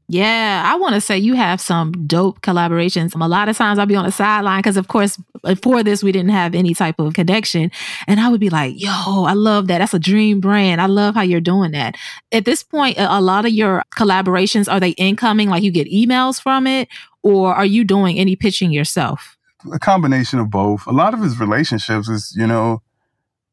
Yeah, 0.06 0.62
I 0.66 0.76
want 0.76 0.94
to 0.94 1.00
say 1.00 1.16
you 1.16 1.32
have 1.34 1.62
some 1.62 2.06
dope 2.06 2.42
collaborations. 2.42 3.18
A 3.18 3.26
lot 3.26 3.48
of 3.48 3.56
times 3.56 3.78
I'll 3.78 3.86
be 3.86 3.96
on 3.96 4.04
the 4.04 4.12
sideline 4.12 4.58
because, 4.58 4.76
of 4.76 4.86
course, 4.86 5.18
before 5.42 5.82
this, 5.82 6.02
we 6.02 6.12
didn't 6.12 6.30
have 6.30 6.54
any 6.54 6.74
type 6.74 6.96
of 6.98 7.14
connection. 7.14 7.70
And 8.06 8.20
I 8.20 8.28
would 8.28 8.40
be 8.40 8.50
like, 8.50 8.74
yo, 8.76 9.24
I 9.24 9.32
love 9.32 9.66
that. 9.68 9.78
That's 9.78 9.94
a 9.94 9.98
dream 9.98 10.40
brand. 10.40 10.82
I 10.82 10.86
love 10.86 11.14
how 11.14 11.22
you're 11.22 11.40
doing 11.40 11.70
that. 11.70 11.94
At 12.32 12.44
this 12.44 12.62
point, 12.62 12.98
a 12.98 13.22
lot 13.22 13.46
of 13.46 13.52
your 13.52 13.82
collaborations, 13.96 14.70
are 14.70 14.78
they 14.78 14.90
incoming? 14.90 15.48
Like 15.48 15.62
you 15.62 15.70
get 15.70 15.90
emails 15.90 16.38
from 16.38 16.66
it? 16.66 16.88
Or 17.22 17.54
are 17.54 17.64
you 17.64 17.82
doing 17.82 18.18
any 18.18 18.36
pitching 18.36 18.72
yourself? 18.72 19.38
A 19.72 19.78
combination 19.78 20.38
of 20.38 20.50
both. 20.50 20.86
A 20.86 20.92
lot 20.92 21.14
of 21.14 21.22
his 21.22 21.40
relationships 21.40 22.10
is, 22.10 22.34
you 22.36 22.46
know, 22.46 22.82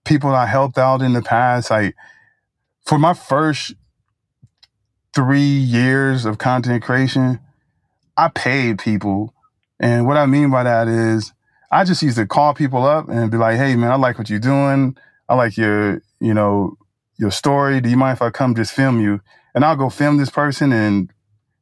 people 0.03 0.32
I 0.32 0.47
helped 0.47 0.78
out 0.78 1.01
in 1.01 1.13
the 1.13 1.22
past. 1.22 1.72
Like 1.72 1.95
for 2.86 2.99
my 2.99 3.13
first 3.13 3.74
three 5.14 5.41
years 5.41 6.26
of 6.26 6.38
content 6.38 6.84
creation, 6.84 7.39
I 8.18 8.30
paid 8.30 8.80
people. 8.80 9.34
And 9.80 10.05
what 10.07 10.18
I 10.18 10.26
mean 10.26 10.51
by 10.51 10.64
that 10.64 10.88
is 10.88 11.34
I 11.72 11.84
just 11.84 12.03
used 12.03 12.18
to 12.18 12.28
call 12.28 12.53
people 12.53 12.86
up 12.86 13.09
and 13.09 13.32
be 13.32 13.38
like, 13.38 13.57
hey 13.57 13.76
man, 13.76 13.91
I 13.91 13.95
like 13.95 14.18
what 14.18 14.30
you're 14.30 14.39
doing. 14.39 14.97
I 15.28 15.36
like 15.36 15.57
your, 15.57 16.01
you 16.20 16.34
know, 16.34 16.78
your 17.18 17.32
story. 17.32 17.82
Do 17.82 17.89
you 17.89 17.97
mind 17.97 18.18
if 18.18 18.22
I 18.22 18.30
come 18.30 18.55
just 18.55 18.74
film 18.74 18.99
you? 18.99 19.22
And 19.55 19.66
I'll 19.66 19.76
go 19.76 19.89
film 19.89 20.18
this 20.18 20.30
person 20.30 20.72
and 20.72 21.12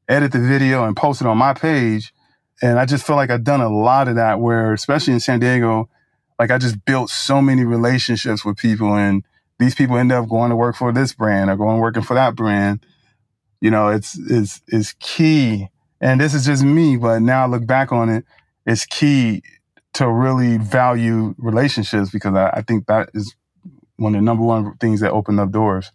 edit 0.08 0.32
the 0.32 0.39
video 0.39 0.84
and 0.86 0.95
post 0.95 1.22
it 1.22 1.28
on 1.28 1.38
my 1.38 1.54
page. 1.54 2.14
And 2.62 2.80
I 2.80 2.86
just 2.86 3.06
feel 3.06 3.16
like 3.16 3.30
I've 3.30 3.43
done 3.43 3.62
a 3.62 3.70
lot 3.70 4.08
of 4.08 4.16
that 4.16 4.39
where, 4.39 4.74
especially 4.74 5.14
in 5.14 5.20
San 5.20 5.39
Diego, 5.39 5.89
like 6.38 6.52
I 6.52 6.58
just 6.58 6.84
built 6.86 7.10
so 7.10 7.41
many 7.41 7.64
relationships 7.64 8.43
with 8.43 8.58
people 8.58 8.95
and 8.95 9.24
these 9.60 9.76
people 9.76 9.97
end 9.97 10.12
up 10.12 10.28
going 10.28 10.50
to 10.50 10.56
work 10.56 10.76
for 10.76 10.91
this 10.91 11.14
brand 11.14 11.50
or 11.50 11.58
going 11.58 11.80
working 11.80 12.02
for 12.02 12.14
that 12.14 12.36
brand 12.36 12.84
you 13.62 13.72
know, 13.72 13.89
it's 13.89 14.18
is 14.18 14.62
is 14.68 14.95
key. 14.99 15.68
And 16.01 16.22
this 16.22 16.34
is 16.34 16.45
just 16.45 16.64
me, 16.64 16.95
but 16.95 17.22
now 17.22 17.43
I 17.43 17.47
look 17.47 17.66
back 17.66 17.91
on 17.91 18.10
it, 18.10 18.26
it's 18.66 18.86
key 18.86 19.41
to 19.93 20.10
really 20.10 20.57
value 20.57 21.36
relationships 21.38 22.10
because 22.10 22.36
I, 22.36 22.49
I 22.49 22.62
think 22.62 22.86
that 22.88 23.10
is 23.14 23.36
one 23.97 24.16
of 24.16 24.20
the 24.20 24.26
number 24.26 24.43
one 24.43 24.78
things 24.78 25.01
that 25.01 25.12
open 25.12 25.39
up 25.39 25.51
doors. 25.51 25.91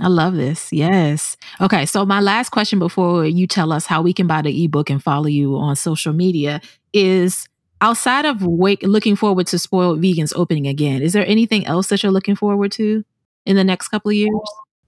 I 0.00 0.08
love 0.08 0.34
this. 0.34 0.72
Yes. 0.72 1.36
Okay. 1.60 1.84
So, 1.86 2.06
my 2.06 2.20
last 2.20 2.50
question 2.50 2.78
before 2.78 3.26
you 3.26 3.46
tell 3.46 3.72
us 3.72 3.86
how 3.86 4.00
we 4.02 4.12
can 4.12 4.26
buy 4.26 4.42
the 4.42 4.64
ebook 4.64 4.90
and 4.90 5.02
follow 5.02 5.26
you 5.26 5.56
on 5.56 5.76
social 5.76 6.12
media 6.12 6.60
is 6.92 7.48
outside 7.82 8.24
of 8.24 8.42
wake, 8.42 8.82
looking 8.82 9.16
forward 9.16 9.46
to 9.48 9.58
Spoiled 9.58 10.00
Vegans 10.00 10.32
opening 10.34 10.66
again, 10.66 11.02
is 11.02 11.12
there 11.12 11.26
anything 11.26 11.66
else 11.66 11.88
that 11.88 12.02
you're 12.02 12.12
looking 12.12 12.36
forward 12.36 12.72
to 12.72 13.04
in 13.44 13.56
the 13.56 13.64
next 13.64 13.88
couple 13.88 14.10
of 14.10 14.14
years? 14.14 14.30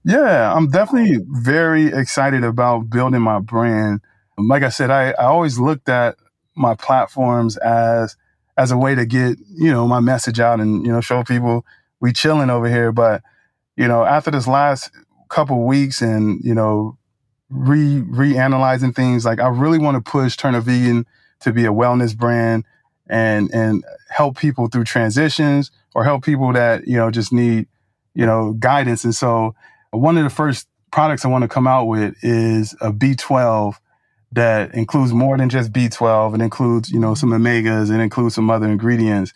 Yeah, 0.05 0.53
I'm 0.53 0.69
definitely 0.69 1.19
very 1.27 1.87
excited 1.87 2.43
about 2.43 2.91
building 2.91 3.21
my 3.21 3.39
brand. 3.39 4.01
Like 4.37 4.63
I 4.63 4.69
said, 4.69 4.91
I, 4.91 5.11
I 5.11 5.25
always 5.25 5.57
looked 5.59 5.89
at 5.89 6.15
my 6.55 6.75
platforms 6.75 7.57
as 7.57 8.15
as 8.57 8.71
a 8.71 8.77
way 8.77 8.95
to 8.95 9.05
get, 9.05 9.37
you 9.57 9.71
know, 9.71 9.87
my 9.87 9.99
message 9.99 10.39
out 10.39 10.61
and, 10.61 10.85
you 10.85 10.91
know, 10.93 11.01
show 11.01 11.23
people 11.23 11.65
we 12.01 12.13
chilling 12.13 12.49
over 12.51 12.69
here. 12.69 12.91
But, 12.91 13.23
you 13.77 13.87
know, 13.87 14.05
after 14.05 14.31
this 14.31 14.47
last 14.47 14.91
couple 15.29 15.65
weeks 15.65 16.01
and, 16.01 16.39
you 16.43 16.53
know, 16.53 16.97
re 17.49 18.01
reanalyzing 18.03 18.95
things, 18.95 19.25
like 19.25 19.39
I 19.39 19.47
really 19.47 19.79
want 19.79 20.03
to 20.03 20.11
push 20.11 20.37
Turnip 20.37 20.65
Vegan 20.65 21.07
to 21.41 21.53
be 21.53 21.65
a 21.65 21.73
wellness 21.73 22.15
brand 22.15 22.65
and 23.09 23.51
and 23.53 23.83
help 24.09 24.37
people 24.37 24.67
through 24.67 24.85
transitions 24.85 25.71
or 25.95 26.03
help 26.03 26.23
people 26.25 26.53
that, 26.53 26.87
you 26.87 26.97
know, 26.97 27.11
just 27.11 27.33
need, 27.33 27.67
you 28.13 28.27
know, 28.27 28.53
guidance. 28.53 29.03
And 29.03 29.15
so 29.15 29.55
one 29.97 30.17
of 30.17 30.23
the 30.23 30.29
first 30.29 30.67
products 30.91 31.25
I 31.25 31.27
want 31.27 31.43
to 31.43 31.47
come 31.47 31.67
out 31.67 31.85
with 31.85 32.15
is 32.23 32.73
a 32.81 32.91
B12 32.91 33.75
that 34.31 34.73
includes 34.73 35.13
more 35.13 35.37
than 35.37 35.49
just 35.49 35.71
B12. 35.71 36.35
It 36.35 36.41
includes, 36.41 36.89
you 36.89 36.99
know, 36.99 37.15
some 37.15 37.31
omegas. 37.31 37.93
It 37.93 37.99
includes 37.99 38.35
some 38.35 38.49
other 38.49 38.67
ingredients. 38.67 39.33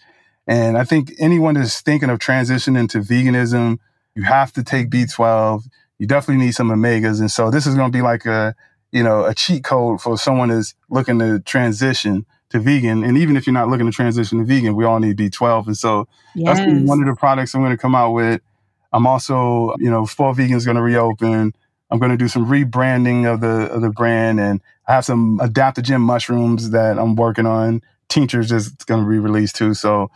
And 0.47 0.77
I 0.77 0.83
think 0.83 1.13
anyone 1.19 1.53
that's 1.53 1.81
thinking 1.81 2.09
of 2.09 2.19
transitioning 2.19 2.89
to 2.89 2.99
veganism, 2.99 3.77
you 4.15 4.23
have 4.23 4.51
to 4.53 4.63
take 4.63 4.89
B12. 4.89 5.63
You 5.99 6.07
definitely 6.07 6.43
need 6.45 6.53
some 6.53 6.69
omegas. 6.69 7.19
And 7.19 7.29
so 7.29 7.51
this 7.51 7.67
is 7.67 7.75
going 7.75 7.91
to 7.91 7.97
be 7.97 8.01
like 8.01 8.25
a, 8.25 8.55
you 8.91 9.03
know, 9.03 9.25
a 9.25 9.35
cheat 9.35 9.63
code 9.63 10.01
for 10.01 10.17
someone 10.17 10.49
that's 10.49 10.75
looking 10.89 11.19
to 11.19 11.39
transition 11.39 12.25
to 12.49 12.59
vegan. 12.59 13.03
And 13.03 13.17
even 13.17 13.37
if 13.37 13.45
you're 13.45 13.53
not 13.53 13.69
looking 13.69 13.85
to 13.85 13.91
transition 13.91 14.39
to 14.39 14.45
vegan, 14.45 14.75
we 14.75 14.85
all 14.85 14.99
need 14.99 15.17
B12. 15.17 15.67
And 15.67 15.77
so 15.77 16.07
yes. 16.35 16.57
that's 16.57 16.87
one 16.87 16.99
of 16.99 17.05
the 17.05 17.15
products 17.15 17.53
I'm 17.53 17.61
going 17.61 17.71
to 17.71 17.77
come 17.77 17.95
out 17.95 18.11
with. 18.11 18.41
I'm 18.91 19.05
also, 19.05 19.75
you 19.79 19.89
know, 19.89 20.05
Spoiled 20.05 20.37
Vegan 20.37 20.57
is 20.57 20.65
going 20.65 20.77
to 20.77 20.81
reopen. 20.81 21.53
I'm 21.91 21.99
going 21.99 22.11
to 22.11 22.17
do 22.17 22.27
some 22.27 22.45
rebranding 22.45 23.31
of 23.31 23.41
the 23.41 23.71
of 23.71 23.81
the 23.81 23.89
brand, 23.89 24.39
and 24.39 24.61
I 24.87 24.93
have 24.93 25.05
some 25.05 25.39
adaptogen 25.39 26.01
mushrooms 26.01 26.71
that 26.71 26.99
I'm 26.99 27.15
working 27.15 27.45
on. 27.45 27.81
Tinctures 28.09 28.51
is 28.51 28.69
going 28.69 29.03
to 29.03 29.09
be 29.09 29.19
released 29.19 29.55
too. 29.55 29.73
So 29.73 30.11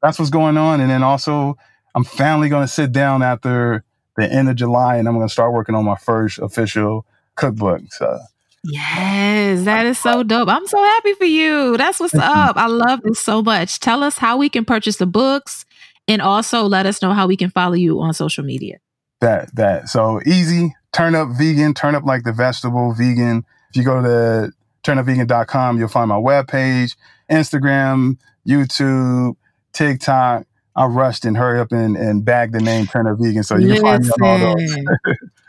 that's 0.00 0.18
what's 0.18 0.30
going 0.30 0.56
on. 0.56 0.80
And 0.80 0.90
then 0.90 1.02
also, 1.02 1.56
I'm 1.94 2.04
finally 2.04 2.48
going 2.48 2.64
to 2.64 2.72
sit 2.72 2.92
down 2.92 3.22
after 3.22 3.84
the 4.16 4.30
end 4.30 4.48
of 4.48 4.56
July, 4.56 4.96
and 4.96 5.08
I'm 5.08 5.14
going 5.14 5.26
to 5.26 5.32
start 5.32 5.52
working 5.52 5.74
on 5.74 5.84
my 5.84 5.96
first 5.96 6.38
official 6.38 7.06
cookbook. 7.36 7.82
So. 7.92 8.18
Yes, 8.64 9.64
that 9.64 9.86
is 9.86 9.98
so 9.98 10.22
dope. 10.22 10.48
I'm 10.48 10.68
so 10.68 10.80
happy 10.80 11.14
for 11.14 11.24
you. 11.24 11.76
That's 11.76 11.98
what's 11.98 12.14
up. 12.14 12.56
I 12.56 12.68
love 12.68 13.00
this 13.02 13.18
so 13.18 13.42
much. 13.42 13.80
Tell 13.80 14.04
us 14.04 14.18
how 14.18 14.36
we 14.36 14.48
can 14.48 14.64
purchase 14.64 14.98
the 14.98 15.06
books 15.06 15.64
and 16.08 16.22
also 16.22 16.64
let 16.64 16.86
us 16.86 17.02
know 17.02 17.12
how 17.12 17.26
we 17.26 17.36
can 17.36 17.50
follow 17.50 17.74
you 17.74 18.00
on 18.00 18.12
social 18.14 18.44
media. 18.44 18.78
That 19.20 19.54
that 19.56 19.88
so 19.88 20.20
easy. 20.26 20.74
Turn 20.92 21.14
up 21.14 21.28
vegan, 21.38 21.74
turnip 21.74 22.04
like 22.04 22.24
the 22.24 22.32
vegetable 22.32 22.92
vegan. 22.92 23.44
If 23.70 23.76
you 23.76 23.84
go 23.84 24.02
to 24.02 24.52
turnipvegan.com, 24.84 25.78
you'll 25.78 25.88
find 25.88 26.08
my 26.08 26.16
webpage, 26.16 26.96
Instagram, 27.30 28.18
YouTube, 28.46 29.36
TikTok. 29.72 30.46
I 30.74 30.86
rushed 30.86 31.24
and 31.24 31.36
hurry 31.36 31.60
up 31.60 31.72
and, 31.72 31.96
and 31.96 32.24
bag 32.24 32.52
the 32.52 32.60
name 32.60 32.86
Turnip 32.86 33.18
Vegan. 33.18 33.42
So 33.42 33.56
you 33.56 33.68
Listen. 33.68 33.84
can 33.84 34.04
find 34.04 34.20
me 34.20 34.28
all 34.28 34.56
those. 34.56 34.76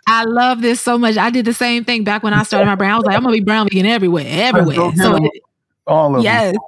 I 0.08 0.26
love 0.26 0.62
this 0.62 0.82
so 0.82 0.97
much. 0.97 1.18
I 1.18 1.30
did 1.30 1.45
the 1.45 1.54
same 1.54 1.86
thing 1.86 2.04
back 2.04 2.24
when 2.24 2.34
I 2.34 2.43
started 2.43 2.66
my 2.66 2.76
brand. 2.76 2.93
I 2.93 2.97
was 2.97 3.06
like, 3.06 3.16
I'm 3.16 3.24
gonna 3.24 3.34
be 3.34 3.39
brown 3.39 3.70
vegan 3.70 3.86
everywhere, 3.86 4.26
everywhere. 4.28 4.91
So 4.95 5.30
all 5.88 6.18
of 6.18 6.24
yes. 6.24 6.54
Them. 6.54 6.62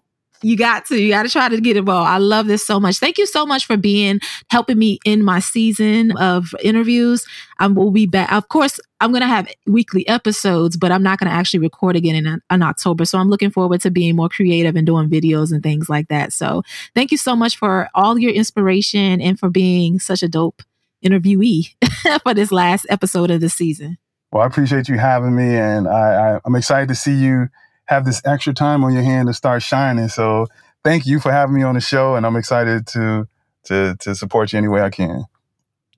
You 0.45 0.55
got 0.55 0.85
to. 0.85 1.01
You 1.01 1.09
got 1.09 1.23
to 1.23 1.29
try 1.29 1.49
to 1.49 1.59
get 1.59 1.75
involved. 1.75 2.07
I 2.07 2.19
love 2.19 2.45
this 2.45 2.63
so 2.63 2.79
much. 2.79 2.99
Thank 2.99 3.17
you 3.17 3.25
so 3.25 3.47
much 3.47 3.65
for 3.65 3.77
being 3.77 4.19
helping 4.51 4.77
me 4.77 4.99
in 5.03 5.23
my 5.23 5.39
season 5.39 6.15
of 6.17 6.53
interviews. 6.61 7.25
Um, 7.59 7.75
I 7.75 7.81
will 7.81 7.89
be 7.89 8.05
back. 8.05 8.31
Of 8.31 8.47
course, 8.49 8.79
I'm 9.01 9.09
going 9.09 9.23
to 9.23 9.27
have 9.27 9.51
weekly 9.65 10.07
episodes, 10.07 10.77
but 10.77 10.91
I'm 10.91 11.01
not 11.01 11.17
going 11.17 11.31
to 11.31 11.35
actually 11.35 11.61
record 11.61 11.95
again 11.95 12.13
in, 12.13 12.41
in 12.51 12.61
October. 12.61 13.05
So 13.05 13.17
I'm 13.17 13.27
looking 13.27 13.49
forward 13.49 13.81
to 13.81 13.89
being 13.89 14.15
more 14.15 14.29
creative 14.29 14.75
and 14.75 14.85
doing 14.85 15.09
videos 15.09 15.51
and 15.51 15.63
things 15.63 15.89
like 15.89 16.09
that. 16.09 16.31
So 16.31 16.61
thank 16.93 17.11
you 17.11 17.17
so 17.17 17.35
much 17.35 17.57
for 17.57 17.89
all 17.95 18.19
your 18.19 18.31
inspiration 18.31 19.21
and 19.21 19.39
for 19.39 19.49
being 19.49 19.99
such 19.99 20.21
a 20.21 20.27
dope 20.27 20.61
interviewee 21.03 21.73
for 22.21 22.35
this 22.35 22.51
last 22.51 22.85
episode 22.87 23.31
of 23.31 23.41
the 23.41 23.49
season. 23.49 23.97
Well, 24.31 24.43
I 24.43 24.45
appreciate 24.45 24.89
you 24.89 24.99
having 24.99 25.35
me, 25.35 25.55
and 25.55 25.87
I, 25.87 26.35
I, 26.35 26.39
I'm 26.45 26.55
excited 26.55 26.89
to 26.89 26.95
see 26.95 27.15
you 27.15 27.49
have 27.85 28.05
this 28.05 28.21
extra 28.25 28.53
time 28.53 28.83
on 28.83 28.93
your 28.93 29.03
hand 29.03 29.27
to 29.27 29.33
start 29.33 29.63
shining. 29.63 30.07
So 30.07 30.47
thank 30.83 31.05
you 31.05 31.19
for 31.19 31.31
having 31.31 31.55
me 31.55 31.63
on 31.63 31.75
the 31.75 31.81
show, 31.81 32.15
and 32.15 32.25
I'm 32.25 32.35
excited 32.35 32.87
to 32.87 33.27
to 33.65 33.95
to 33.99 34.15
support 34.15 34.53
you 34.53 34.57
any 34.57 34.67
way 34.67 34.81
I 34.81 34.89
can. 34.89 35.25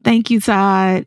Thank 0.04 0.30
you, 0.30 0.40
Todd. 0.40 1.06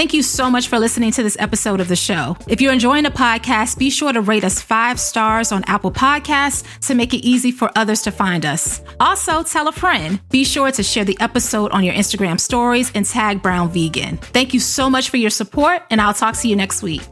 Thank 0.00 0.14
you 0.14 0.22
so 0.22 0.50
much 0.50 0.68
for 0.68 0.78
listening 0.78 1.12
to 1.12 1.22
this 1.22 1.36
episode 1.38 1.78
of 1.78 1.88
the 1.88 1.94
show. 1.94 2.34
If 2.48 2.62
you're 2.62 2.72
enjoying 2.72 3.04
the 3.04 3.10
podcast, 3.10 3.76
be 3.76 3.90
sure 3.90 4.14
to 4.14 4.22
rate 4.22 4.44
us 4.44 4.58
five 4.58 4.98
stars 4.98 5.52
on 5.52 5.62
Apple 5.66 5.92
Podcasts 5.92 6.64
to 6.86 6.94
make 6.94 7.12
it 7.12 7.18
easy 7.18 7.52
for 7.52 7.70
others 7.76 8.00
to 8.04 8.10
find 8.10 8.46
us. 8.46 8.80
Also, 8.98 9.42
tell 9.42 9.68
a 9.68 9.72
friend. 9.72 10.18
Be 10.30 10.42
sure 10.42 10.72
to 10.72 10.82
share 10.82 11.04
the 11.04 11.18
episode 11.20 11.70
on 11.72 11.84
your 11.84 11.92
Instagram 11.92 12.40
stories 12.40 12.90
and 12.94 13.04
tag 13.04 13.42
Brown 13.42 13.68
Vegan. 13.68 14.16
Thank 14.16 14.54
you 14.54 14.60
so 14.60 14.88
much 14.88 15.10
for 15.10 15.18
your 15.18 15.28
support, 15.28 15.82
and 15.90 16.00
I'll 16.00 16.14
talk 16.14 16.34
to 16.36 16.48
you 16.48 16.56
next 16.56 16.82
week. 16.82 17.02